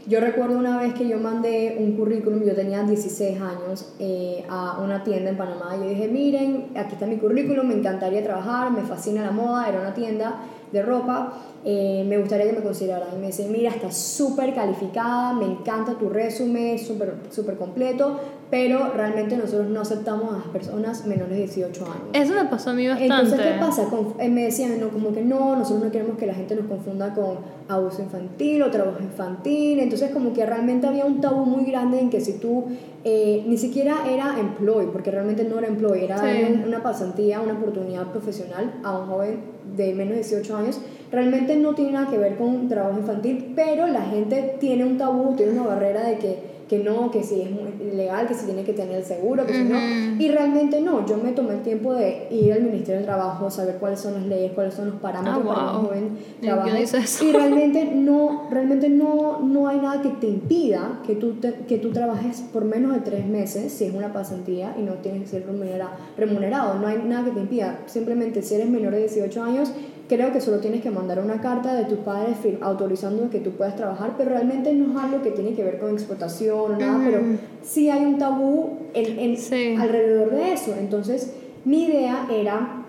Yo 0.08 0.20
recuerdo 0.20 0.58
una 0.58 0.80
vez 0.80 0.94
que 0.94 1.08
yo 1.08 1.20
mandé 1.20 1.78
un 1.80 1.94
currículum, 1.94 2.44
yo 2.44 2.56
tenía 2.56 2.84
16 2.84 3.40
años, 3.40 3.94
eh, 4.00 4.44
a 4.50 4.80
una 4.80 5.04
tienda 5.04 5.30
en 5.30 5.38
Panamá. 5.38 5.76
Yo 5.76 5.90
dije, 5.90 6.08
miren, 6.08 6.70
aquí 6.76 6.94
está 6.94 7.06
mi 7.06 7.18
currículum, 7.18 7.68
me 7.68 7.76
encantaría 7.76 8.24
trabajar, 8.24 8.72
me 8.72 8.82
fascina 8.82 9.24
la 9.24 9.32
moda, 9.32 9.70
era 9.70 9.80
una 9.80 9.94
tienda 9.94 10.42
de 10.72 10.82
ropa, 10.82 11.34
eh, 11.64 12.04
me 12.08 12.18
gustaría 12.18 12.48
que 12.48 12.54
me 12.54 12.64
consideraran. 12.64 13.10
Y 13.16 13.20
me 13.20 13.28
dice, 13.28 13.48
mira, 13.48 13.70
estás 13.70 13.96
súper 13.96 14.56
calificada, 14.56 15.34
me 15.34 15.46
encanta 15.46 15.94
tu 15.94 16.10
resumen, 16.10 16.80
súper 16.80 17.16
super 17.30 17.56
completo, 17.58 18.20
pero 18.52 18.92
realmente 18.94 19.38
nosotros 19.38 19.68
no 19.70 19.80
aceptamos 19.80 20.34
a 20.34 20.40
las 20.40 20.48
personas 20.48 21.08
menores 21.08 21.32
de 21.32 21.38
18 21.38 21.86
años. 21.86 22.08
Eso 22.12 22.34
me 22.34 22.46
pasó 22.50 22.72
a 22.72 22.74
mí 22.74 22.86
bastante. 22.86 23.14
Entonces, 23.14 23.40
¿qué 23.40 23.60
pasa? 23.60 23.88
Eh, 24.20 24.30
me 24.30 24.44
decían, 24.44 24.78
no, 24.78 24.90
como 24.90 25.14
que 25.14 25.24
no, 25.24 25.56
nosotros 25.56 25.86
no 25.86 25.90
queremos 25.90 26.18
que 26.18 26.28
la 26.28 26.34
gente 26.34 26.56
nos 26.56 26.66
confunda 26.66 27.14
con 27.14 27.38
abuso 27.70 28.02
infantil 28.02 28.62
o 28.64 28.70
trabajo 28.70 29.02
infantil. 29.02 29.80
Entonces, 29.80 30.12
como 30.12 30.34
que 30.34 30.46
realmente 30.46 30.86
había 30.86 31.06
un 31.06 31.22
tabú 31.22 31.46
muy 31.46 31.64
grande 31.64 32.02
en 32.02 32.10
que 32.10 32.20
si 32.20 32.34
tú 32.34 32.66
eh, 33.06 33.46
ni 33.48 33.58
siquiera 33.58 34.00
era 34.06 34.38
employee, 34.38 34.90
porque 34.92 35.12
realmente 35.12 35.46
no 35.46 35.58
era 35.58 35.70
employee, 35.70 36.04
era 36.04 36.22
una 36.66 36.84
pasantía, 36.84 37.40
una 37.40 37.54
oportunidad 37.54 38.12
profesional 38.12 38.74
a 38.84 39.00
un 39.00 39.08
joven 39.08 39.40
de 39.78 39.94
menos 39.94 40.10
de 40.10 40.24
18 40.24 40.58
años, 40.58 40.82
realmente 41.10 41.56
no 41.56 41.74
tiene 41.74 41.94
nada 41.94 42.12
que 42.12 42.18
ver 42.18 42.36
con 42.36 42.68
trabajo 42.68 43.00
infantil, 43.00 43.54
pero 43.56 43.88
la 43.88 44.02
gente 44.02 44.58
tiene 44.60 44.84
un 44.84 44.98
tabú, 44.98 45.36
tiene 45.38 45.54
una 45.54 45.64
barrera 45.64 46.04
de 46.04 46.18
que 46.18 46.52
que 46.72 46.80
no, 46.80 47.12
que 47.12 47.22
si 47.22 47.42
es 47.42 47.94
legal, 47.94 48.30
que 48.30 48.34
si 48.34 48.46
tiene 48.46 48.64
que 48.64 48.72
tener 48.72 49.00
el 49.00 49.04
seguro, 49.04 49.46
que 49.46 49.52
si 49.52 49.64
no. 49.66 49.78
Y 50.18 50.30
realmente 50.30 50.80
no, 50.80 51.06
yo 51.06 51.18
me 51.18 51.34
tomé 51.34 51.56
el 51.56 51.64
tiempo 51.64 51.94
de 51.94 52.30
ir 52.32 52.54
al 52.54 52.62
Ministerio 52.62 53.00
del 53.00 53.06
Trabajo, 53.06 53.52
saber 53.52 53.76
cuáles 53.76 54.00
son 54.00 54.14
las 54.14 54.24
leyes, 54.24 54.54
cuáles 54.54 54.76
son 54.76 54.92
los 54.92 55.02
parámetros 55.02 55.44
ah, 55.50 55.54
para 55.54 55.72
un 55.78 55.86
joven 55.86 56.18
trabajar. 56.40 56.80
Y 57.24 57.32
realmente 57.34 57.92
no, 57.94 58.48
realmente 58.50 58.88
no, 58.88 59.40
no 59.42 59.68
hay 59.68 59.80
nada 59.80 60.02
que 60.02 60.12
te 60.12 60.30
impida 60.30 61.02
que 61.06 61.16
tú, 61.16 61.36
que 61.68 61.78
tú 61.78 61.92
trabajes 61.92 62.40
por 62.54 62.64
menos 62.64 62.94
de 62.94 63.02
tres 63.02 63.26
meses, 63.26 63.74
si 63.74 63.84
es 63.84 63.94
una 63.94 64.14
pasantía 64.14 64.74
y 64.80 64.84
no 64.84 64.94
tienes 64.94 65.24
que 65.24 65.28
ser 65.28 65.46
remunerado. 65.46 66.76
No 66.80 66.88
hay 66.88 67.00
nada 67.00 67.26
que 67.26 67.32
te 67.32 67.42
impida. 67.42 67.80
Simplemente 67.86 68.42
si 68.44 68.56
eres 68.56 68.70
menor 68.70 68.94
de 68.94 69.00
18 69.00 69.44
años 69.44 69.74
creo 70.12 70.34
que 70.34 70.42
solo 70.42 70.58
tienes 70.58 70.82
que 70.82 70.92
mandar 70.92 71.20
una 71.20 71.40
carta 71.40 71.74
de 71.74 71.86
tus 71.86 72.00
padres 72.00 72.36
autorizando 72.60 73.30
que 73.30 73.40
tú 73.40 73.52
puedas 73.52 73.78
trabajar, 73.78 74.16
pero 74.18 74.32
realmente 74.32 74.74
no 74.74 74.92
es 74.92 75.06
algo 75.06 75.22
que 75.22 75.32
tiene 75.32 75.54
que 75.54 75.64
ver 75.64 75.80
con 75.80 75.94
explotación 75.94 76.74
o 76.74 76.78
nada, 76.78 77.00
pero 77.02 77.22
sí 77.62 77.90
hay 77.90 78.04
un 78.04 78.18
tabú 78.18 78.80
en, 78.94 79.80
alrededor 79.80 80.32
de 80.32 80.52
eso. 80.52 80.76
Entonces, 80.78 81.34
mi 81.64 81.86
idea 81.86 82.28
era 82.30 82.84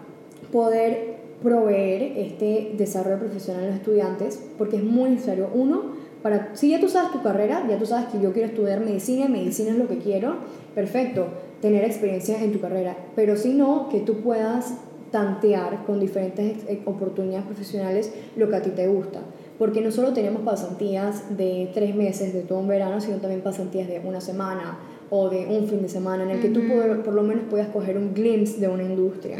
poder 0.50 1.18
proveer 1.44 2.18
este 2.18 2.72
desarrollo 2.76 3.20
profesional 3.20 3.62
en 3.62 3.68
los 3.68 3.76
estudiantes, 3.76 4.42
porque 4.58 4.78
es 4.78 4.82
muy 4.82 5.11
necesario. 5.11 5.48
Uno, 5.54 5.92
para, 6.22 6.56
si 6.56 6.70
ya 6.70 6.80
tú 6.80 6.88
sabes 6.88 7.12
tu 7.12 7.22
carrera, 7.22 7.64
ya 7.68 7.78
tú 7.78 7.87
sabes 7.87 8.06
que 8.06 8.20
yo 8.20 8.32
quiero 8.32 8.48
estudiar 8.48 8.80
medicina, 8.80 9.28
medicina 9.28 9.70
es 9.70 9.78
lo 9.78 9.87
que 9.87 9.98
quiero, 9.98 10.38
perfecto, 10.74 11.28
tener 11.61 11.85
experiencia 11.85 12.42
en 12.42 12.50
tu 12.50 12.61
carrera, 12.61 12.96
pero 13.14 13.37
si 13.37 13.54
no, 13.54 13.88
que 13.88 14.00
tú 14.00 14.22
puedas 14.22 14.74
tantear 15.12 15.85
con 15.87 16.01
diferentes 16.01 16.64
eh, 16.66 16.83
oportunidades 16.85 17.46
profesionales 17.46 18.12
lo 18.35 18.48
que 18.48 18.57
a 18.57 18.62
ti 18.62 18.70
te 18.70 18.88
gusta. 18.88 19.20
Porque 19.59 19.81
no 19.81 19.92
solo 19.92 20.12
tenemos 20.12 20.42
pasantías 20.42 21.37
de 21.37 21.70
tres 21.72 21.94
meses, 21.94 22.35
de 22.35 22.40
todo 22.40 22.59
un 22.59 22.66
verano, 22.66 23.01
sino 23.01 23.18
también 23.18 23.42
pasantías 23.42 23.87
de 23.87 24.01
una 24.01 24.20
semana 24.20 24.79
o 25.11 25.29
de 25.29 25.46
un 25.46 25.68
fin 25.68 25.83
de 25.83 25.90
semana 25.90 26.25
en 26.25 26.31
el 26.31 26.40
que 26.40 26.48
tú 26.48 26.62
por, 26.66 27.03
por, 27.03 27.12
lo 27.12 27.22
menos 27.22 27.44
puedas 27.51 27.68
coger 27.68 27.98
un 27.98 28.14
glimpse 28.14 28.59
de 28.59 28.66
una 28.66 28.83
industria. 28.83 29.37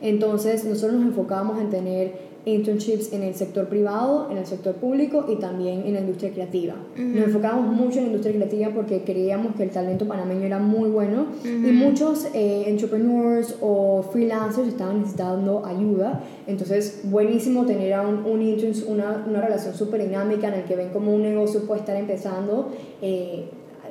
Entonces, 0.00 0.64
nosotros 0.64 1.00
nos 1.00 1.08
enfocábamos 1.08 1.60
en 1.60 1.70
tener 1.70 2.27
internships 2.54 3.12
en 3.12 3.22
el 3.22 3.34
sector 3.34 3.68
privado, 3.68 4.28
en 4.30 4.38
el 4.38 4.46
sector 4.46 4.74
público 4.74 5.26
y 5.28 5.36
también 5.36 5.82
en 5.86 5.94
la 5.94 6.00
industria 6.00 6.32
creativa. 6.32 6.74
Nos 6.96 7.26
enfocamos 7.26 7.72
mucho 7.74 7.98
en 7.98 8.04
la 8.04 8.10
industria 8.10 8.34
creativa 8.34 8.70
porque 8.74 9.02
creíamos 9.02 9.54
que 9.56 9.62
el 9.64 9.70
talento 9.70 10.06
panameño 10.06 10.44
era 10.44 10.58
muy 10.58 10.90
bueno 10.90 11.26
y 11.44 11.72
muchos 11.72 12.26
eh, 12.34 12.64
entrepreneurs 12.66 13.56
o 13.60 14.02
freelancers 14.02 14.68
estaban 14.68 15.00
necesitando 15.00 15.64
ayuda. 15.64 16.22
Entonces, 16.46 17.02
buenísimo 17.04 17.66
tener 17.66 17.92
a 17.94 18.02
un, 18.02 18.24
un 18.24 18.48
una, 18.88 19.24
una 19.28 19.40
relación 19.40 19.74
súper 19.74 20.02
dinámica 20.02 20.48
en 20.48 20.54
el 20.54 20.64
que 20.64 20.76
ven 20.76 20.88
cómo 20.90 21.14
un 21.14 21.22
negocio 21.22 21.66
puede 21.66 21.80
estar 21.80 21.96
empezando, 21.96 22.70
eh, 23.02 23.44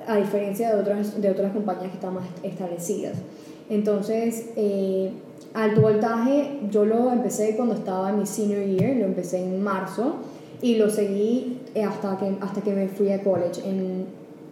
a 0.07 0.17
diferencia 0.17 0.73
de 0.73 0.81
otras, 0.81 1.21
de 1.21 1.29
otras 1.29 1.51
compañías 1.51 1.89
que 1.89 1.95
están 1.95 2.13
más 2.13 2.25
establecidas. 2.41 3.13
Entonces, 3.69 4.49
eh, 4.55 5.11
alto 5.53 5.81
voltaje 5.81 6.59
yo 6.71 6.85
lo 6.85 7.11
empecé 7.11 7.55
cuando 7.55 7.75
estaba 7.75 8.09
en 8.09 8.19
mi 8.19 8.25
senior 8.25 8.65
year, 8.65 8.95
lo 8.97 9.05
empecé 9.05 9.39
en 9.39 9.63
marzo 9.63 10.15
y 10.61 10.75
lo 10.75 10.89
seguí 10.89 11.59
eh, 11.75 11.83
hasta 11.83 12.17
que, 12.17 12.35
hasta 12.41 12.61
que 12.61 12.73
me 12.73 12.87
fui 12.87 13.11
a 13.11 13.23
college 13.23 13.61
en, 13.63 14.05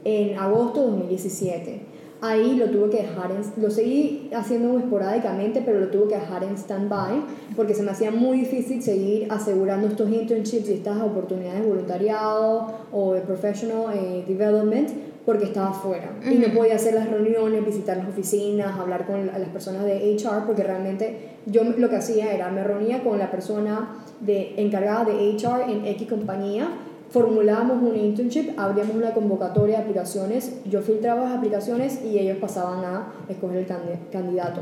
en 0.04 0.38
agosto 0.38 0.82
de 0.82 0.88
2017. 0.88 1.80
Ahí 2.22 2.56
lo 2.56 2.70
tuve 2.70 2.90
que 2.90 2.98
dejar, 3.04 3.32
en, 3.32 3.62
lo 3.62 3.70
seguí 3.70 4.30
haciendo 4.34 4.80
esporádicamente, 4.80 5.62
pero 5.64 5.80
lo 5.80 5.90
tuve 5.90 6.08
que 6.08 6.16
dejar 6.16 6.44
en 6.44 6.58
stand-by 6.58 7.22
porque 7.56 7.74
se 7.74 7.84
me 7.84 7.92
hacía 7.92 8.10
muy 8.10 8.40
difícil 8.40 8.82
seguir 8.82 9.28
asegurando 9.30 9.88
estos 9.88 10.10
internships 10.10 10.70
y 10.70 10.74
estas 10.74 11.02
oportunidades 11.02 11.62
de 11.62 11.68
voluntariado 11.68 12.68
o 12.92 13.14
de 13.14 13.22
professional 13.22 13.94
eh, 13.94 14.24
development 14.28 14.90
porque 15.26 15.46
estaba 15.46 15.74
fuera 15.74 16.12
y 16.24 16.36
no 16.36 16.54
podía 16.54 16.76
hacer 16.76 16.94
las 16.94 17.10
reuniones, 17.10 17.66
visitar 17.66 17.98
las 17.98 18.08
oficinas, 18.08 18.78
hablar 18.80 19.08
con 19.08 19.26
las 19.26 19.50
personas 19.50 19.84
de 19.86 20.16
HR 20.16 20.46
porque 20.46 20.64
realmente 20.64 21.38
yo 21.46 21.64
lo 21.64 21.90
que 21.90 21.96
hacía 21.96 22.34
era 22.34 22.52
me 22.52 22.64
reunía 22.64 23.04
con 23.04 23.18
la 23.18 23.32
persona 23.32 24.04
de, 24.20 24.54
encargada 24.58 25.06
de 25.06 25.36
HR 25.36 25.70
en 25.70 25.86
X 25.88 26.08
compañía, 26.08 26.70
formulábamos 27.10 27.82
un 27.82 27.96
internship, 27.96 28.58
abríamos 28.58 28.96
una 28.96 29.14
convocatoria 29.14 29.78
de 29.78 29.84
aplicaciones, 29.84 30.60
yo 30.66 30.82
filtraba 30.82 31.24
las 31.24 31.38
aplicaciones 31.38 32.04
y 32.04 32.20
ellos 32.20 32.38
pasaban 32.38 32.84
a 32.84 33.14
escoger 33.28 33.58
el 33.58 33.68
candidato. 34.12 34.62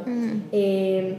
Eh, 0.52 1.17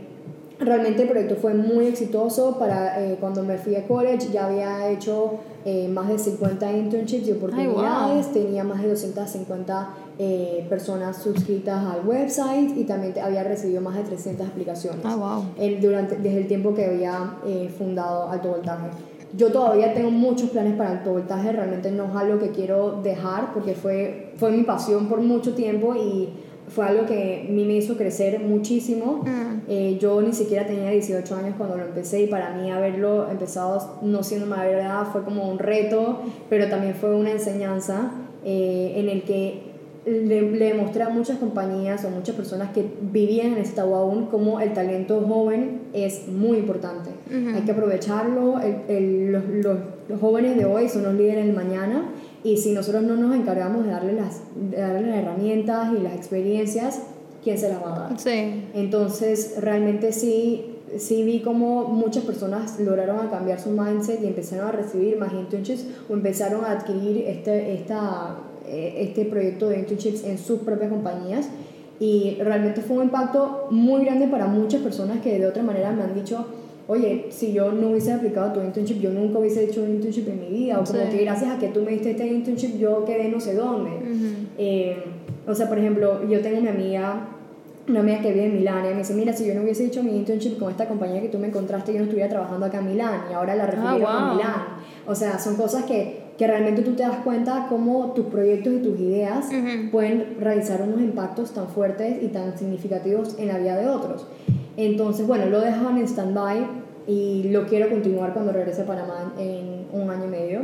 realmente 0.65 1.03
el 1.03 1.09
proyecto 1.09 1.37
fue 1.37 1.55
muy 1.55 1.87
exitoso. 1.87 2.59
Para 2.59 3.05
eh, 3.05 3.17
cuando 3.21 3.43
me 3.43 3.59
fui 3.59 3.77
a 3.77 3.87
college 3.87 4.29
ya 4.33 4.47
había 4.47 4.91
hecho 4.91 5.39
eh, 5.65 5.89
más 5.89 6.09
de 6.09 6.19
50 6.19 6.73
internships 6.73 7.29
y 7.29 7.33
oportunidades, 7.33 8.33
tenía 8.33 8.65
más 8.65 8.83
de 8.83 8.89
250 8.91 9.89
eh, 10.19 10.67
personas 10.69 11.17
suscritas 11.17 11.85
al 11.87 12.07
website 12.07 12.77
y 12.77 12.85
también 12.85 13.15
había 13.19 13.43
recibido 13.43 13.81
más 13.81 13.97
de 13.97 14.03
300 14.03 14.47
aplicaciones. 14.47 15.01
Ah, 15.05 15.43
el, 15.59 15.81
durante, 15.81 16.17
desde 16.17 16.39
el 16.43 16.47
tiempo 16.47 16.73
que 16.75 16.85
había 16.85 17.39
eh, 17.47 17.69
fundado 17.77 18.31
Alto 18.31 18.51
Voltaje. 18.51 18.91
Yo 19.37 19.51
todavía 19.51 19.93
tengo 19.93 20.13
muchos 20.13 20.51
planes 20.51 20.75
para 20.77 20.91
Alto 20.91 21.11
Voltaje, 21.13 21.51
realmente 21.51 21.91
no 21.91 22.05
es 22.05 22.15
algo 22.15 22.39
que 22.39 22.51
quiero 22.51 23.01
dejar 23.03 23.53
porque 23.53 23.75
fue, 23.75 24.35
fue 24.37 24.53
mi 24.53 24.63
pasión 24.63 25.09
por 25.09 25.21
mucho 25.21 25.55
tiempo 25.55 25.97
y 25.97 26.29
fue 26.69 26.87
algo 26.87 27.07
que 27.07 27.47
a 27.47 27.53
mí 27.53 27.65
me 27.65 27.75
hizo 27.75 27.97
crecer 27.97 28.41
muchísimo. 28.41 29.23
Mm. 29.25 29.63
Eh, 29.69 29.99
yo 30.01 30.21
ni 30.23 30.33
siquiera 30.33 30.67
tenía 30.67 30.91
18 30.91 31.37
años 31.37 31.55
cuando 31.57 31.77
lo 31.77 31.85
empecé 31.85 32.23
y 32.23 32.27
para 32.27 32.55
mí 32.55 32.71
haberlo 32.71 33.31
empezado 33.31 33.99
no 34.03 34.23
siendo 34.23 34.47
mayor 34.47 34.77
de 34.77 34.83
edad 34.83 35.07
fue 35.13 35.23
como 35.25 35.51
un 35.51 35.59
reto, 35.59 36.21
pero 36.49 36.69
también 36.69 36.95
fue 36.95 37.15
una 37.15 37.31
enseñanza 37.31 38.13
eh, 38.45 38.95
en 38.97 39.09
el 39.09 39.23
que 39.23 39.75
le, 40.07 40.43
le 40.51 40.67
demostré 40.67 41.03
a 41.03 41.09
muchas 41.09 41.39
compañías 41.39 42.05
o 42.05 42.11
muchas 42.11 42.37
personas 42.37 42.73
que 42.73 42.87
vivían 43.01 43.53
en 43.53 43.59
ese 43.59 43.73
tabú 43.73 43.95
aún 43.95 44.27
como 44.27 44.61
el 44.61 44.73
talento 44.75 45.25
joven 45.27 45.81
es 45.93 46.29
muy 46.29 46.59
importante. 46.59 47.11
Hay 47.55 47.63
que 47.63 47.73
aprovecharlo. 47.73 48.61
El, 48.61 48.77
el, 48.89 49.33
los, 49.33 49.45
los, 49.49 49.79
los, 50.09 50.21
jóvenes 50.21 50.57
de 50.57 50.67
hoy 50.67 50.89
son 50.89 51.05
los 51.05 51.15
líderes 51.15 51.47
del 51.47 51.55
mañana 51.55 52.11
y 52.45 52.59
si 52.59 52.73
nosotros 52.73 53.03
no 53.03 53.17
nos 53.17 53.35
encargamos 53.35 53.85
de 53.85 53.91
darle 53.91 54.13
las, 54.13 54.43
de 54.55 54.77
darle 54.77 55.09
las 55.09 55.19
herramientas 55.19 55.93
y 55.99 56.03
las 56.03 56.15
experiencias, 56.15 57.01
¿quién 57.43 57.59
se 57.59 57.71
las 57.71 57.83
va 57.83 57.97
a 57.97 57.99
dar? 57.99 58.21
Sí. 58.21 58.65
Entonces, 58.75 59.57
realmente 59.61 60.13
sí 60.13 60.75
sí 60.99 61.25
vi 61.25 61.41
como 61.41 61.85
muchas 61.89 62.25
personas 62.25 62.79
lograron 62.79 63.29
cambiar 63.29 63.61
su 63.61 63.71
mindset 63.71 64.23
y 64.23 64.27
empezaron 64.27 64.69
a 64.69 64.73
recibir 64.73 65.19
más 65.19 65.33
internships 65.33 65.87
o 66.09 66.15
empezaron 66.15 66.65
a 66.65 66.73
adquirir 66.73 67.25
este, 67.27 67.75
esta, 67.75 68.37
eh, 68.67 68.95
este 68.99 69.25
proyecto 69.25 69.69
de 69.69 69.79
internships 69.81 70.25
en 70.25 70.39
sus 70.39 70.61
propias 70.61 70.91
compañías 70.91 71.49
y 72.01 72.37
realmente 72.41 72.81
fue 72.81 72.99
un 72.99 73.05
impacto 73.05 73.69
muy 73.71 74.05
grande 74.05 74.29
para 74.29 74.47
muchas 74.47 74.83
personas 74.83 75.21
que 75.21 75.39
de 75.39 75.47
otra 75.47 75.63
manera 75.63 75.93
me 75.93 76.03
han 76.03 76.15
dicho 76.15 76.47
oye, 76.87 77.27
si 77.31 77.53
yo 77.53 77.73
no 77.73 77.91
hubiese 77.91 78.13
aplicado 78.13 78.53
tu 78.53 78.61
internship, 78.61 79.01
yo 79.01 79.11
nunca 79.11 79.39
hubiese 79.39 79.65
hecho 79.65 79.83
un 79.83 79.91
internship 79.91 80.29
en 80.29 80.41
mi 80.41 80.49
vida, 80.49 80.81
o 80.81 80.85
como 80.85 80.99
que 81.11 81.25
gracias 81.25 81.51
a 81.51 81.59
que 81.59 81.69
tú 81.69 81.81
me 81.83 81.93
diste 81.93 82.11
este 82.13 82.27
internship, 82.27 82.77
yo 82.79 83.05
quedé 83.05 83.29
no 83.29 83.41
sé 83.41 83.55
dónde. 83.55 83.91
Eh, 84.59 84.97
o 85.47 85.55
sea, 85.55 85.69
por 85.69 85.79
ejemplo, 85.79 86.29
yo 86.29 86.41
tengo 86.41 86.61
mi 86.61 86.69
amiga 86.69 87.29
una 87.87 88.01
amiga 88.01 88.21
que 88.21 88.33
vive 88.33 88.47
en 88.47 88.55
Milán 88.57 88.83
y 88.87 88.89
me 88.93 88.97
dice, 89.01 89.13
mira, 89.13 89.35
si 89.35 89.45
yo 89.47 89.55
no 89.55 89.61
hubiese 89.61 89.85
hecho 89.85 90.03
mi 90.03 90.17
internship 90.17 90.59
con 90.59 90.71
esta 90.71 90.89
compañía 90.89 91.21
que 91.21 91.29
tú 91.29 91.39
me 91.39 91.49
encontraste, 91.49 91.93
yo 91.93 91.99
no 91.99 92.05
estuviera 92.05 92.31
trabajando 92.31 92.65
acá 92.65 92.79
en 92.79 92.87
Milán 92.87 93.25
y 93.31 93.35
ahora 93.35 93.55
la 93.57 93.67
refirieron 93.67 94.07
Ah, 94.07 94.21
wow. 94.21 94.31
a 94.31 94.35
Milán. 94.35 94.63
O 95.07 95.15
sea, 95.15 95.39
son 95.39 95.57
cosas 95.57 95.85
que, 95.85 96.23
que 96.39 96.47
realmente 96.47 96.81
tú 96.81 96.93
te 96.93 97.03
das 97.03 97.17
cuenta 97.19 97.67
cómo 97.69 98.13
tus 98.13 98.25
proyectos 98.29 98.73
y 98.73 98.79
tus 98.79 98.99
ideas 98.99 99.51
pueden 99.93 100.37
realizar 100.41 100.81
unos 100.81 100.99
impactos 101.03 101.53
tan 101.53 101.69
fuertes 101.69 102.23
y 102.23 102.29
tan 102.29 102.57
significativos 102.57 103.37
en 103.39 103.49
la 103.49 103.59
vida 103.59 103.77
de 103.77 103.87
otros. 103.87 104.27
Entonces, 104.77 105.27
bueno, 105.27 105.47
lo 105.47 105.61
dejan 105.61 105.99
en 105.99 106.05
stand-by 106.09 106.67
y 107.07 107.51
lo 107.51 107.67
quiero 107.67 107.89
continuar 107.89 108.33
cuando 108.33 108.53
regrese 108.53 108.83
a 108.83 108.87
Panamá 108.87 109.35
en 109.39 109.87
un 109.93 110.11
año 110.11 110.25
y 110.25 110.29
medio. 110.29 110.61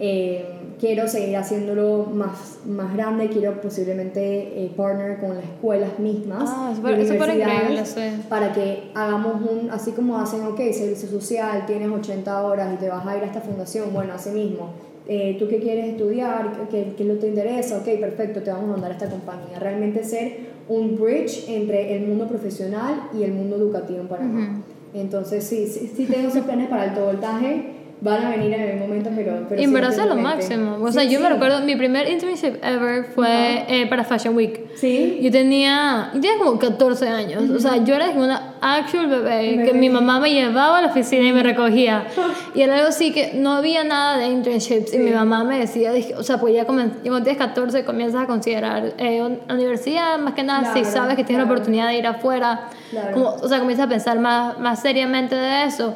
Eh, 0.00 0.44
quiero 0.80 1.06
seguir 1.06 1.36
haciéndolo 1.36 2.06
más, 2.12 2.58
más 2.66 2.92
grande, 2.94 3.28
quiero 3.28 3.60
posiblemente 3.60 4.20
eh, 4.20 4.70
partner 4.76 5.20
con 5.20 5.36
las 5.36 5.44
escuelas 5.44 5.98
mismas. 5.98 6.50
Ah, 6.52 6.72
súper 6.74 6.94
universidades. 6.94 8.26
Para 8.28 8.52
que 8.52 8.90
hagamos 8.94 9.36
un, 9.48 9.70
así 9.70 9.92
como 9.92 10.18
hacen, 10.18 10.44
ok, 10.46 10.58
servicio 10.72 11.08
social, 11.08 11.64
tienes 11.66 11.88
80 11.88 12.42
horas 12.42 12.74
y 12.74 12.76
te 12.76 12.88
vas 12.88 13.06
a 13.06 13.16
ir 13.16 13.22
a 13.22 13.26
esta 13.26 13.40
fundación, 13.40 13.92
bueno, 13.92 14.14
así 14.14 14.30
mismo. 14.30 14.70
Eh, 15.06 15.36
¿Tú 15.38 15.48
qué 15.48 15.60
quieres 15.60 15.90
estudiar? 15.90 16.66
¿Qué, 16.70 16.94
¿Qué 16.96 17.04
te 17.04 17.28
interesa? 17.28 17.78
Ok, 17.78 18.00
perfecto, 18.00 18.42
te 18.42 18.50
vamos 18.50 18.70
a 18.70 18.72
mandar 18.72 18.90
a 18.90 18.94
esta 18.94 19.10
compañía. 19.10 19.58
Realmente 19.60 20.02
ser 20.02 20.54
un 20.68 20.98
bridge 20.98 21.48
entre 21.48 21.94
el 21.96 22.06
mundo 22.06 22.26
profesional 22.26 23.10
y 23.16 23.22
el 23.22 23.32
mundo 23.32 23.56
educativo 23.56 24.00
en 24.00 24.08
Panamá. 24.08 24.62
Entonces, 24.94 25.44
sí, 25.44 25.66
sí, 25.66 25.92
sí 25.94 26.06
tengo 26.06 26.28
esos 26.28 26.44
planes 26.44 26.68
para 26.68 26.84
alto 26.84 27.04
voltaje. 27.04 27.73
Van 28.04 28.22
a 28.22 28.28
venir 28.28 28.52
en 28.52 28.60
algún 28.62 28.80
momento, 28.80 29.10
pero... 29.16 29.46
pero 29.48 29.58
Y 29.60 29.64
en 29.64 29.72
verdad 29.72 29.92
es 29.98 30.06
lo 30.06 30.14
máximo. 30.16 30.76
O 30.82 30.92
sea, 30.92 31.04
Sí, 31.04 31.08
yo 31.08 31.20
me 31.20 31.26
sí. 31.28 31.32
recuerdo, 31.32 31.60
mi 31.62 31.74
primer 31.74 32.06
internship 32.06 32.56
ever 32.62 33.04
fue 33.06 33.26
Ajá. 33.26 33.64
eh, 33.74 33.86
para 33.88 34.04
Fashion 34.04 34.36
Week. 34.36 34.60
Sí. 34.76 35.20
Yo 35.22 35.30
tenía, 35.30 36.10
yo 36.12 36.20
tenía 36.20 36.36
como 36.36 36.58
14 36.58 37.08
años. 37.08 37.48
O 37.48 37.58
sea, 37.58 37.82
yo 37.82 37.94
era 37.94 38.08
como 38.08 38.24
una 38.24 38.56
actual 38.60 39.06
bebé, 39.06 39.52
que 39.52 39.56
Bebé. 39.68 39.72
mi 39.78 39.88
mamá 39.88 40.20
me 40.20 40.34
llevaba 40.34 40.78
a 40.78 40.82
la 40.82 40.88
oficina 40.88 41.26
y 41.26 41.32
me 41.32 41.42
recogía. 41.42 42.04
Y 42.54 42.60
era 42.60 42.76
algo 42.76 42.88
así 42.88 43.10
que 43.12 43.32
no 43.34 43.52
había 43.52 43.82
nada 43.84 44.18
de 44.18 44.26
internships. 44.26 44.92
Y 44.92 44.98
Sí. 44.98 44.98
mi 44.98 45.10
mamá 45.10 45.42
me 45.42 45.58
decía, 45.58 45.90
o 46.18 46.22
sea, 46.22 46.38
pues 46.38 46.54
ya 46.54 46.66
cuando 46.66 46.94
tienes 47.02 47.36
14 47.38 47.84
comienzas 47.86 48.22
a 48.22 48.26
considerar 48.26 48.92
eh, 48.98 49.22
un- 49.22 49.38
la 49.48 49.54
universidad, 49.54 50.18
más 50.18 50.34
que 50.34 50.42
nada, 50.42 50.74
si 50.74 50.80
Claro, 50.82 50.94
sabes 50.94 51.16
que 51.16 51.24
tienes 51.24 51.42
la 51.42 51.44
claro. 51.48 51.54
oportunidad 51.54 51.88
de 51.88 51.96
ir 51.98 52.06
afuera. 52.06 52.68
Claro. 52.90 53.12
Como, 53.14 53.28
o 53.30 53.48
sea, 53.48 53.58
comienzas 53.60 53.86
a 53.86 53.88
pensar 53.88 54.18
más, 54.20 54.58
más 54.60 54.82
seriamente 54.82 55.34
de 55.34 55.64
eso. 55.64 55.94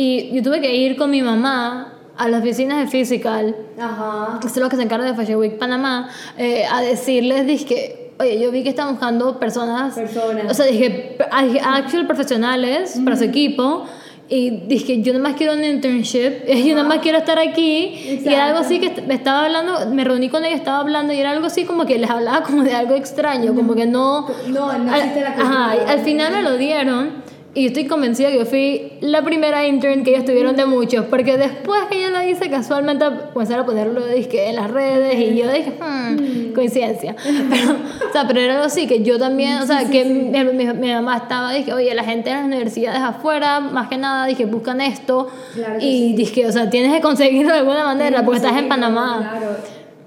Y 0.00 0.30
yo 0.32 0.44
tuve 0.44 0.60
que 0.60 0.72
ir 0.76 0.96
con 0.96 1.10
mi 1.10 1.22
mamá 1.22 1.94
a 2.16 2.28
las 2.28 2.40
oficinas 2.40 2.78
de 2.78 2.86
Physical 2.86 3.56
Ajá. 3.80 4.38
que 4.40 4.48
son 4.48 4.60
los 4.62 4.70
que 4.70 4.76
se 4.76 4.82
encargan 4.82 5.08
de 5.08 5.14
Fashion 5.20 5.40
Week 5.40 5.58
Panamá, 5.58 6.08
eh, 6.36 6.62
a 6.70 6.80
decirles, 6.82 7.44
dije, 7.46 8.12
oye, 8.20 8.38
yo 8.40 8.52
vi 8.52 8.62
que 8.62 8.68
están 8.68 8.90
buscando 8.90 9.40
personas, 9.40 9.94
Personas. 9.94 10.50
o 10.50 10.54
sea, 10.54 10.66
dije, 10.66 11.16
actual 11.64 12.06
profesionales 12.06 13.00
para 13.04 13.16
su 13.16 13.24
equipo, 13.24 13.86
y 14.28 14.50
dije, 14.68 15.00
yo 15.02 15.12
nada 15.14 15.22
más 15.30 15.36
quiero 15.36 15.54
un 15.54 15.64
internship, 15.64 16.44
yo 16.66 16.74
nada 16.76 16.86
más 16.88 16.98
quiero 16.98 17.18
estar 17.18 17.38
aquí, 17.40 18.20
y 18.24 18.28
era 18.28 18.46
algo 18.46 18.58
así 18.60 18.78
que 18.78 19.00
me 19.02 19.14
estaba 19.14 19.46
hablando, 19.46 19.86
me 19.90 20.04
reuní 20.04 20.28
con 20.28 20.44
ellos, 20.44 20.58
estaba 20.60 20.78
hablando, 20.78 21.12
y 21.12 21.18
era 21.18 21.30
algo 21.32 21.46
así 21.46 21.64
como 21.64 21.86
que 21.86 21.98
les 21.98 22.10
hablaba 22.10 22.42
como 22.44 22.62
de 22.62 22.72
algo 22.74 22.94
extraño, 22.94 23.52
como 23.54 23.74
que 23.74 23.86
no... 23.86 24.28
No, 24.48 24.72
no 24.78 24.92
al- 24.92 25.12
la 25.20 25.28
Ajá, 25.38 25.72
al 25.88 26.00
final 26.00 26.32
me 26.32 26.42
lo 26.42 26.56
dieron. 26.56 27.26
Y 27.54 27.66
estoy 27.66 27.86
convencida 27.86 28.28
que 28.30 28.38
yo 28.38 28.46
fui 28.46 28.92
la 29.00 29.22
primera 29.22 29.66
intern 29.66 30.04
que 30.04 30.10
ellos 30.10 30.24
tuvieron 30.24 30.54
de 30.54 30.66
muchos, 30.66 31.06
porque 31.06 31.36
después 31.38 31.80
que 31.90 32.00
yo 32.00 32.10
lo 32.10 32.22
hice, 32.22 32.50
casualmente 32.50 33.04
comenzaron 33.32 33.64
a 33.64 33.66
ponerlo 33.66 34.06
dizque, 34.06 34.48
en 34.50 34.56
las 34.56 34.70
redes 34.70 35.18
y 35.18 35.34
yo 35.36 35.50
dije, 35.50 35.72
hmm, 35.80 36.52
coincidencia. 36.54 37.16
Pero, 37.50 37.72
o 38.08 38.12
sea, 38.12 38.26
pero 38.28 38.40
era 38.40 38.54
algo 38.54 38.66
así, 38.66 38.86
que 38.86 39.02
yo 39.02 39.18
también, 39.18 39.56
o 39.58 39.66
sea, 39.66 39.88
que 39.90 40.04
Mi, 40.04 40.44
mi- 40.44 40.72
mi 40.74 40.92
mamá 40.92 41.16
estaba, 41.16 41.52
dije, 41.52 41.72
oye, 41.72 41.92
la 41.94 42.04
gente 42.04 42.28
de 42.30 42.36
las 42.36 42.44
universidades 42.44 43.00
afuera, 43.00 43.60
más 43.60 43.88
que 43.88 43.96
nada, 43.96 44.26
dije, 44.26 44.44
buscan 44.44 44.80
esto. 44.80 45.28
Claro 45.54 45.76
y 45.80 45.80
sí. 46.10 46.14
dije, 46.16 46.46
o 46.46 46.52
sea, 46.52 46.68
tienes 46.70 46.92
que 46.94 47.00
conseguirlo 47.00 47.52
de 47.52 47.58
alguna 47.60 47.84
manera, 47.84 48.24
porque 48.24 48.38
estás 48.38 48.56
en 48.56 48.68
Panamá. 48.68 49.18
Claro, 49.30 49.56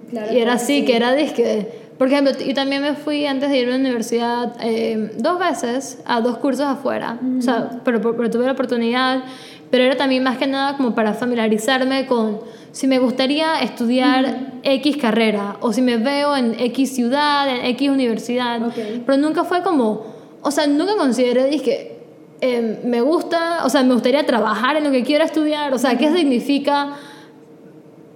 claro. 0.10 0.34
Y 0.34 0.40
era 0.40 0.54
así, 0.54 0.80
sí. 0.80 0.86
que 0.86 0.96
era 0.96 1.14
disque. 1.16 1.68
Por 2.02 2.08
ejemplo, 2.08 2.34
yo 2.36 2.56
también 2.56 2.82
me 2.82 2.96
fui 2.96 3.28
antes 3.28 3.52
de 3.52 3.60
ir 3.60 3.68
a 3.68 3.70
la 3.70 3.76
universidad 3.76 4.56
eh, 4.60 5.12
dos 5.20 5.38
veces 5.38 6.00
a 6.06 6.20
dos 6.20 6.40
cursos 6.40 6.66
afuera. 6.66 7.20
O 7.38 7.42
sea, 7.44 7.80
pero, 7.84 8.02
pero 8.02 8.28
tuve 8.28 8.48
la 8.48 8.54
oportunidad. 8.54 9.22
Pero 9.70 9.84
era 9.84 9.96
también 9.96 10.24
más 10.24 10.40
que 10.40 10.48
nada 10.48 10.78
como 10.78 10.96
para 10.96 11.14
familiarizarme 11.14 12.08
con 12.08 12.40
si 12.72 12.88
me 12.88 12.98
gustaría 12.98 13.62
estudiar 13.62 14.54
X 14.64 14.98
carrera 14.98 15.58
o 15.62 15.74
si 15.74 15.84
me 15.84 15.98
veo 15.98 16.36
en 16.36 16.60
X 16.60 16.96
ciudad, 16.96 17.48
en 17.48 17.66
X 17.68 17.92
universidad. 17.92 18.66
Ok. 18.66 18.74
Pero 19.06 19.18
nunca 19.20 19.44
fue 19.44 19.62
como, 19.62 20.08
o 20.42 20.50
sea, 20.50 20.66
nunca 20.66 20.98
consideré, 20.98 21.52
dije, 21.52 22.00
eh, 22.42 22.82
me 22.84 23.02
gusta, 23.02 23.64
o 23.64 23.70
sea, 23.70 23.84
me 23.84 23.94
gustaría 23.94 24.26
trabajar 24.26 24.76
en 24.76 24.86
lo 24.86 24.90
que 24.90 25.04
quiero 25.04 25.24
estudiar. 25.24 25.72
O 25.72 25.78
sea, 25.78 26.00
¿qué 26.00 26.12
significa 26.12 26.96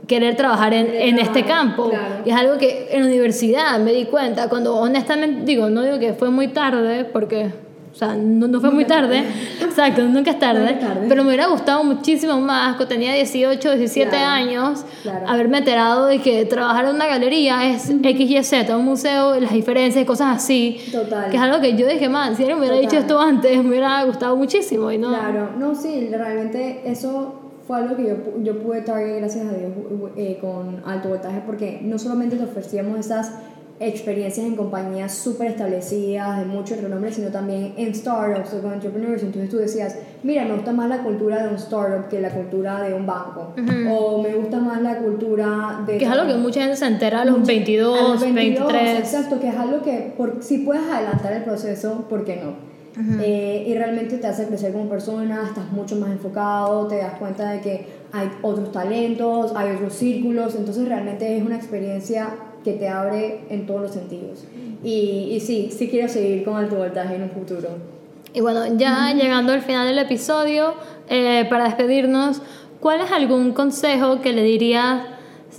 querer 0.07 0.35
trabajar 0.35 0.73
en, 0.73 0.87
en 0.93 1.19
este 1.19 1.43
campo? 1.43 1.89
claro. 1.89 2.15
Y 2.25 2.29
es 2.29 2.35
algo 2.35 2.57
que 2.57 2.87
en 2.91 3.01
la 3.01 3.07
universidad 3.07 3.79
me 3.79 3.91
di 3.93 4.05
cuenta, 4.05 4.49
cuando 4.49 4.75
honestamente, 4.75 5.41
digo, 5.45 5.69
no 5.69 5.81
digo 5.83 5.99
que 5.99 6.13
fue 6.13 6.29
muy 6.29 6.47
tarde, 6.49 7.05
porque, 7.05 7.51
o 7.91 7.95
sea, 7.97 8.15
no, 8.15 8.47
no 8.47 8.59
fue 8.59 8.71
muy 8.71 8.83
tarde, 8.85 9.23
exacto, 9.61 10.01
nunca 10.03 10.31
es 10.31 10.39
tarde, 10.39 10.73
Nunca 10.73 10.87
tarde. 10.87 11.05
pero 11.07 11.23
me 11.23 11.29
hubiera 11.29 11.47
gustado 11.47 11.83
muchísimo 11.83 12.39
más, 12.41 12.75
cuando 12.75 12.87
tenía 12.87 13.13
18, 13.13 13.77
17 13.77 14.09
Claro, 14.09 14.25
años, 14.25 14.85
claro. 15.01 15.25
haberme 15.29 15.59
enterado 15.59 16.05
de 16.07 16.19
que 16.19 16.43
trabajar 16.45 16.85
en 16.85 16.95
una 16.95 17.07
galería 17.07 17.69
es 17.69 17.89
X, 17.89 18.29
Y, 18.31 18.43
Z, 18.43 18.75
un 18.77 18.83
museo, 18.85 19.39
las 19.39 19.53
diferencias, 19.53 20.03
cosas 20.05 20.35
así. 20.35 20.77
Total. 20.91 21.29
Que 21.29 21.37
es 21.37 21.41
algo 21.41 21.61
que 21.61 21.75
yo 21.77 21.87
dije, 21.87 22.09
man, 22.09 22.35
si 22.35 22.41
alguien 22.43 22.59
me 22.59 22.65
hubiera 22.67 22.75
Total. 22.75 22.89
dicho 22.91 23.01
esto 23.01 23.19
antes, 23.21 23.63
me 23.63 23.69
hubiera 23.69 24.03
gustado 24.03 24.35
muchísimo. 24.35 24.91
Y 24.91 24.97
no, 24.97 25.09
Claro, 25.09 25.51
no, 25.57 25.73
sí, 25.73 26.09
realmente 26.11 26.81
eso 26.85 27.41
fue 27.67 27.77
algo 27.77 27.95
que 27.95 28.07
yo, 28.07 28.15
yo 28.43 28.59
pude 28.61 28.81
target, 28.81 29.17
gracias 29.17 29.45
a 29.47 29.53
Dios, 29.53 29.71
eh, 30.17 30.37
con 30.39 30.81
alto 30.85 31.09
voltaje, 31.09 31.41
porque 31.45 31.79
no 31.83 31.97
solamente 31.97 32.35
te 32.35 32.43
ofrecíamos 32.43 32.99
esas 32.99 33.31
experiencias 33.77 34.45
en 34.47 34.55
compañías 34.55 35.13
súper 35.13 35.47
establecidas, 35.47 36.39
de 36.39 36.45
mucho 36.45 36.75
renombre, 36.81 37.11
sino 37.11 37.27
también 37.29 37.73
en 37.75 37.93
startups 37.93 38.53
o 38.53 38.61
con 38.61 38.71
entrepreneurs. 38.73 39.21
Entonces 39.21 39.49
tú 39.49 39.57
decías, 39.57 39.97
mira, 40.23 40.45
me 40.45 40.53
gusta 40.53 40.71
más 40.71 40.87
la 40.87 40.99
cultura 41.03 41.43
de 41.43 41.49
un 41.49 41.55
startup 41.55 42.07
que 42.07 42.21
la 42.21 42.29
cultura 42.29 42.81
de 42.83 42.93
un 42.93 43.05
banco. 43.05 43.53
O 43.91 44.21
me 44.21 44.33
gusta 44.35 44.59
más 44.59 44.81
la 44.81 44.97
cultura 44.99 45.81
de... 45.85 45.97
Que 45.97 46.05
es 46.05 46.11
algo 46.11 46.25
que 46.27 46.35
mucha 46.39 46.61
gente 46.61 46.77
se 46.77 46.85
entera 46.85 47.21
a 47.21 47.25
los 47.25 47.39
Mucho- 47.39 47.47
22, 47.47 47.99
a 47.99 48.03
los 48.13 48.21
22, 48.21 48.71
23. 48.71 48.99
Exacto, 48.99 49.39
que 49.41 49.49
es 49.49 49.55
algo 49.57 49.81
que 49.81 50.13
por, 50.15 50.41
si 50.41 50.59
puedes 50.59 50.83
adelantar 50.89 51.33
el 51.33 51.43
proceso, 51.43 52.05
¿por 52.07 52.23
qué 52.23 52.37
no? 52.37 52.74
Eh, 53.21 53.65
y 53.67 53.73
realmente 53.73 54.17
te 54.17 54.27
hace 54.27 54.47
crecer 54.47 54.71
como 54.71 54.87
persona, 54.87 55.43
estás 55.45 55.69
mucho 55.71 55.97
más 55.97 56.11
enfocado, 56.11 56.87
te 56.87 56.97
das 56.97 57.15
cuenta 57.19 57.51
de 57.51 57.59
que 57.59 57.87
hay 58.13 58.29
otros 58.41 58.71
talentos, 58.71 59.51
hay 59.55 59.75
otros 59.75 59.93
círculos, 59.93 60.55
entonces 60.55 60.87
realmente 60.87 61.37
es 61.37 61.43
una 61.43 61.57
experiencia 61.57 62.29
que 62.63 62.73
te 62.73 62.87
abre 62.87 63.41
en 63.49 63.65
todos 63.65 63.81
los 63.81 63.91
sentidos. 63.91 64.45
Y, 64.81 65.29
y 65.31 65.39
sí, 65.41 65.69
sí 65.75 65.89
quiero 65.89 66.07
seguir 66.07 66.45
con 66.45 66.55
alto 66.55 66.77
voltaje 66.77 67.15
en 67.15 67.23
un 67.23 67.31
futuro. 67.31 67.69
Y 68.33 68.41
bueno, 68.41 68.65
ya 68.77 69.13
llegando 69.13 69.53
al 69.53 69.61
final 69.61 69.87
del 69.87 69.99
episodio, 69.99 70.73
eh, 71.09 71.45
para 71.49 71.65
despedirnos, 71.65 72.41
¿cuál 72.79 73.01
es 73.01 73.11
algún 73.11 73.53
consejo 73.53 74.21
que 74.21 74.31
le 74.33 74.43
dirías 74.43 75.03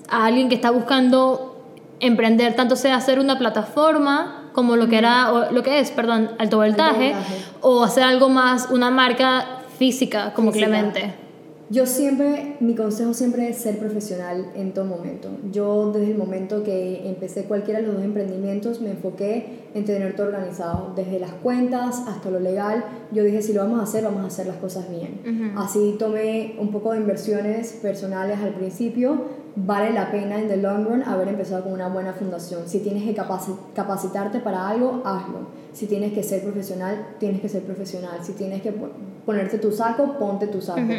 a 0.08 0.26
alguien 0.26 0.48
que 0.48 0.54
está 0.54 0.70
buscando 0.70 1.56
emprender, 2.00 2.54
tanto 2.54 2.76
sea 2.76 2.96
hacer 2.96 3.18
una 3.18 3.38
plataforma 3.38 4.45
como 4.56 4.74
lo 4.74 4.88
que 4.88 4.98
era, 4.98 5.32
o 5.32 5.52
lo 5.52 5.62
que 5.62 5.78
es, 5.78 5.92
perdón, 5.92 6.30
alto 6.38 6.56
voltaje, 6.56 7.12
voltaje. 7.12 7.34
o 7.60 7.84
hacer 7.84 8.02
algo 8.02 8.28
más, 8.28 8.68
una 8.70 8.90
marca 8.90 9.60
física 9.78 10.32
como 10.34 10.50
Física. 10.50 10.68
Clemente? 10.68 11.26
yo 11.68 11.84
siempre, 11.84 12.56
mi 12.60 12.76
consejo 12.76 13.12
siempre 13.12 13.48
es 13.48 13.56
ser 13.56 13.78
profesional 13.78 14.52
en 14.54 14.72
todo 14.72 14.84
momento. 14.84 15.28
Yo 15.50 15.90
desde 15.90 16.12
el 16.12 16.18
momento 16.18 16.62
que 16.62 17.08
empecé 17.08 17.44
cualquiera 17.44 17.80
de 17.80 17.86
los 17.86 17.96
dos 17.96 18.04
emprendimientos 18.04 18.80
me 18.80 18.90
enfoqué 18.90 19.66
en 19.74 19.84
tener 19.84 20.14
todo 20.14 20.28
organizado, 20.28 20.92
desde 20.94 21.18
las 21.18 21.32
cuentas 21.32 22.04
hasta 22.06 22.30
lo 22.30 22.38
legal. 22.38 22.84
Yo 23.10 23.24
dije, 23.24 23.42
si 23.42 23.52
lo 23.52 23.62
vamos 23.62 23.80
a 23.80 23.82
hacer, 23.82 24.04
vamos 24.04 24.22
a 24.22 24.26
hacer 24.28 24.46
las 24.46 24.58
cosas 24.58 24.88
bien. 24.88 25.54
Así 25.56 25.96
tomé 25.98 26.54
un 26.60 26.70
poco 26.70 26.92
de 26.92 26.98
inversiones 26.98 27.72
personales 27.72 28.38
al 28.38 28.54
principio. 28.54 29.45
Vale 29.58 29.90
la 29.92 30.10
pena 30.10 30.38
en 30.38 30.48
the 30.48 30.58
long 30.58 30.84
run 30.84 31.02
haber 31.02 31.28
empezado 31.28 31.64
con 31.64 31.72
una 31.72 31.88
buena 31.88 32.12
fundación. 32.12 32.68
Si 32.68 32.80
tienes 32.80 33.04
que 33.04 33.14
capacitarte 33.74 34.40
para 34.40 34.68
algo, 34.68 35.00
hazlo. 35.04 35.48
Si 35.72 35.86
tienes 35.86 36.12
que 36.12 36.22
ser 36.22 36.42
profesional, 36.42 37.14
tienes 37.18 37.40
que 37.40 37.48
ser 37.48 37.62
profesional. 37.62 38.18
Si 38.22 38.32
tienes 38.32 38.60
que 38.60 38.74
ponerte 39.24 39.58
tu 39.58 39.72
saco, 39.72 40.18
ponte 40.18 40.46
tu 40.48 40.60
saco. 40.60 40.92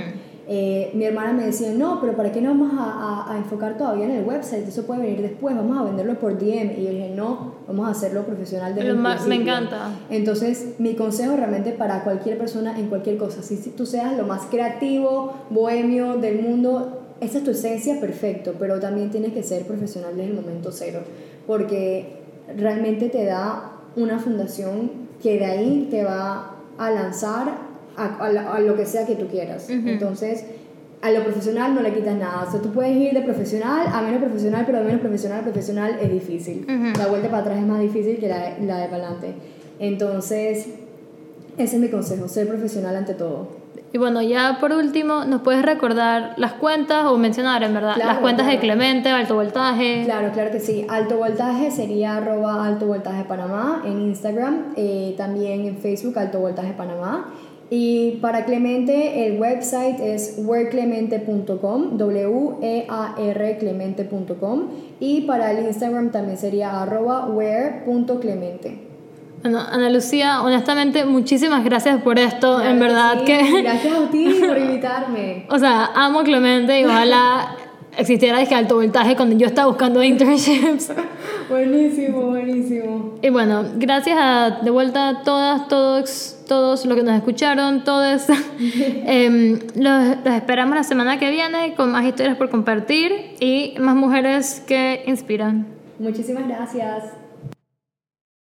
Eh, 0.49 0.91
mi 0.93 1.03
hermana 1.03 1.33
me 1.33 1.45
decía, 1.45 1.73
no, 1.73 1.99
pero 1.99 2.15
¿para 2.15 2.31
qué 2.31 2.41
no 2.41 2.51
vamos 2.51 2.71
a, 2.79 3.33
a, 3.33 3.37
enfocar 3.37 3.77
todavía 3.77 4.05
en 4.05 4.11
el 4.11 4.23
website? 4.23 4.65
Eso 4.65 4.83
puede 4.83 5.01
venir 5.01 5.21
después, 5.21 5.53
vamos 5.55 5.77
a 5.77 5.83
venderlo 5.83 6.17
por 6.17 6.39
DM. 6.39 6.79
Y 6.79 6.83
yo 6.85 6.89
dije, 6.89 7.11
no, 7.13 7.53
vamos 7.67 7.87
a 7.87 7.91
hacerlo 7.91 8.23
profesional 8.23 8.75
el 8.77 8.95
Me 8.95 9.35
encanta. 9.35 9.91
Entonces, 10.09 10.75
mi 10.79 10.95
consejo 10.95 11.35
realmente 11.35 11.73
para 11.73 12.03
cualquier 12.03 12.37
persona 12.37 12.79
en 12.79 12.87
cualquier 12.87 13.17
cosa, 13.17 13.43
si, 13.43 13.57
si 13.57 13.71
tú 13.71 13.85
seas 13.85 14.15
lo 14.17 14.25
más 14.25 14.43
creativo, 14.43 15.33
bohemio 15.49 16.15
del 16.15 16.41
mundo, 16.41 17.06
esa 17.19 17.37
es 17.39 17.43
tu 17.43 17.51
esencia, 17.51 17.99
perfecto, 17.99 18.55
pero 18.59 18.79
también 18.79 19.09
tienes 19.09 19.33
que 19.33 19.43
ser 19.43 19.63
profesional 19.63 20.15
desde 20.15 20.29
el 20.29 20.35
momento 20.35 20.71
cero, 20.71 20.99
porque 21.45 22.17
realmente 22.55 23.09
te 23.09 23.25
da 23.25 23.73
una 23.95 24.19
fundación 24.19 24.91
que 25.21 25.39
de 25.39 25.45
ahí 25.45 25.87
te 25.89 26.03
va 26.03 26.55
a 26.77 26.91
lanzar 26.91 27.67
a, 27.95 28.59
lo 28.59 28.75
que 28.75 28.85
sea 28.85 29.05
que 29.05 29.15
tú 29.15 29.27
quieras. 29.27 29.69
Entonces, 29.69 30.45
a 31.01 31.11
lo 31.11 31.23
profesional 31.23 31.73
no 31.73 31.81
le 31.81 31.93
quitas 31.93 32.15
nada. 32.15 32.45
O 32.47 32.51
sea, 32.51 32.61
tú 32.61 32.71
puedes 32.71 32.95
ir 32.95 33.13
de 33.13 33.21
profesional 33.21 33.87
a 33.91 34.01
menos 34.01 34.21
profesional, 34.21 34.63
pero 34.65 34.79
de 34.79 34.85
menos 34.85 35.01
profesional 35.01 35.39
a 35.39 35.43
profesional 35.43 35.97
es 35.99 36.11
difícil. 36.11 36.65
La 36.97 37.07
vuelta 37.07 37.29
para 37.29 37.41
atrás 37.41 37.57
es 37.57 37.65
más 37.65 37.81
difícil 37.81 38.19
que 38.19 38.27
la, 38.27 38.57
la 38.59 38.79
de 38.81 38.87
para 38.87 39.07
adelante. 39.07 39.33
Entonces, 39.79 40.67
ese 41.57 41.75
es 41.75 41.81
mi 41.81 41.89
consejo, 41.89 42.27
ser 42.27 42.47
profesional 42.47 42.95
ante 42.95 43.15
todo. 43.15 43.56
Y 43.93 43.97
bueno, 43.97 44.21
ya 44.21 44.57
por 44.59 44.73
último, 44.73 45.23
¿nos 45.23 45.41
puedes 45.41 45.63
recordar 45.63 46.33
las 46.37 46.53
cuentas 46.53 47.05
o 47.05 47.17
mencionar, 47.17 47.63
en 47.63 47.73
verdad, 47.73 47.95
las 47.97 48.17
cuentas 48.17 48.47
de 48.47 48.59
Clemente, 48.59 49.09
Alto 49.09 49.35
Voltaje? 49.35 50.03
Claro, 50.03 50.31
claro 50.33 50.51
que 50.51 50.59
sí. 50.59 50.85
Alto 50.89 51.17
Voltaje 51.17 51.71
sería 51.71 52.17
arroba 52.17 52.65
Alto 52.65 52.85
Voltaje 52.85 53.23
Panamá 53.23 53.83
en 53.85 54.01
Instagram, 54.01 54.73
eh, 54.75 55.15
también 55.17 55.65
en 55.65 55.77
Facebook 55.77 56.19
Alto 56.19 56.39
Voltaje 56.39 56.73
Panamá. 56.73 57.33
Y 57.69 58.11
para 58.21 58.45
Clemente 58.45 59.25
el 59.25 59.39
website 59.39 59.99
es 59.99 60.35
wearclemente.com, 60.37 61.97
W-E-A-R 61.97 63.57
clemente.com. 63.57 64.67
Y 64.99 65.21
para 65.21 65.51
el 65.51 65.65
Instagram 65.65 66.11
también 66.11 66.37
sería 66.37 66.81
arroba 66.81 67.25
where.clemente. 67.27 68.86
Bueno, 69.41 69.59
Ana 69.59 69.89
Lucía, 69.89 70.41
honestamente, 70.41 71.05
muchísimas 71.05 71.63
gracias 71.63 72.01
por 72.01 72.17
esto. 72.19 72.61
en 72.61 72.79
verdad 72.79 73.23
que. 73.23 73.61
Gracias 73.61 73.97
a 73.97 74.09
ti 74.09 74.39
por 74.47 74.57
invitarme. 74.57 75.45
o 75.49 75.59
sea, 75.59 75.91
amo 75.95 76.23
Clemente 76.23 76.79
y 76.79 76.85
ojalá 76.85 77.55
existiera 77.97 78.39
de 78.39 78.55
alto 78.55 78.75
voltaje 78.75 79.15
cuando 79.15 79.35
yo 79.35 79.47
estaba 79.47 79.67
buscando 79.67 80.03
internships. 80.03 80.91
buenísimo, 81.49 82.27
buenísimo. 82.27 83.15
Y 83.21 83.29
bueno, 83.29 83.65
gracias 83.75 84.17
a 84.19 84.59
de 84.61 84.69
vuelta 84.69 85.09
a 85.09 85.23
todas, 85.23 85.67
todos, 85.67 86.37
todos 86.47 86.85
los 86.85 86.97
que 86.97 87.03
nos 87.03 87.15
escucharon, 87.15 87.83
todos. 87.83 88.25
eh, 88.59 89.59
los, 89.75 90.17
los 90.23 90.33
esperamos 90.33 90.75
la 90.75 90.83
semana 90.83 91.19
que 91.19 91.29
viene 91.31 91.73
con 91.75 91.91
más 91.91 92.05
historias 92.05 92.37
por 92.37 92.49
compartir 92.49 93.35
y 93.39 93.73
más 93.79 93.95
mujeres 93.95 94.63
que 94.67 95.03
inspiran. 95.07 95.67
Muchísimas 95.99 96.47
gracias. 96.47 97.16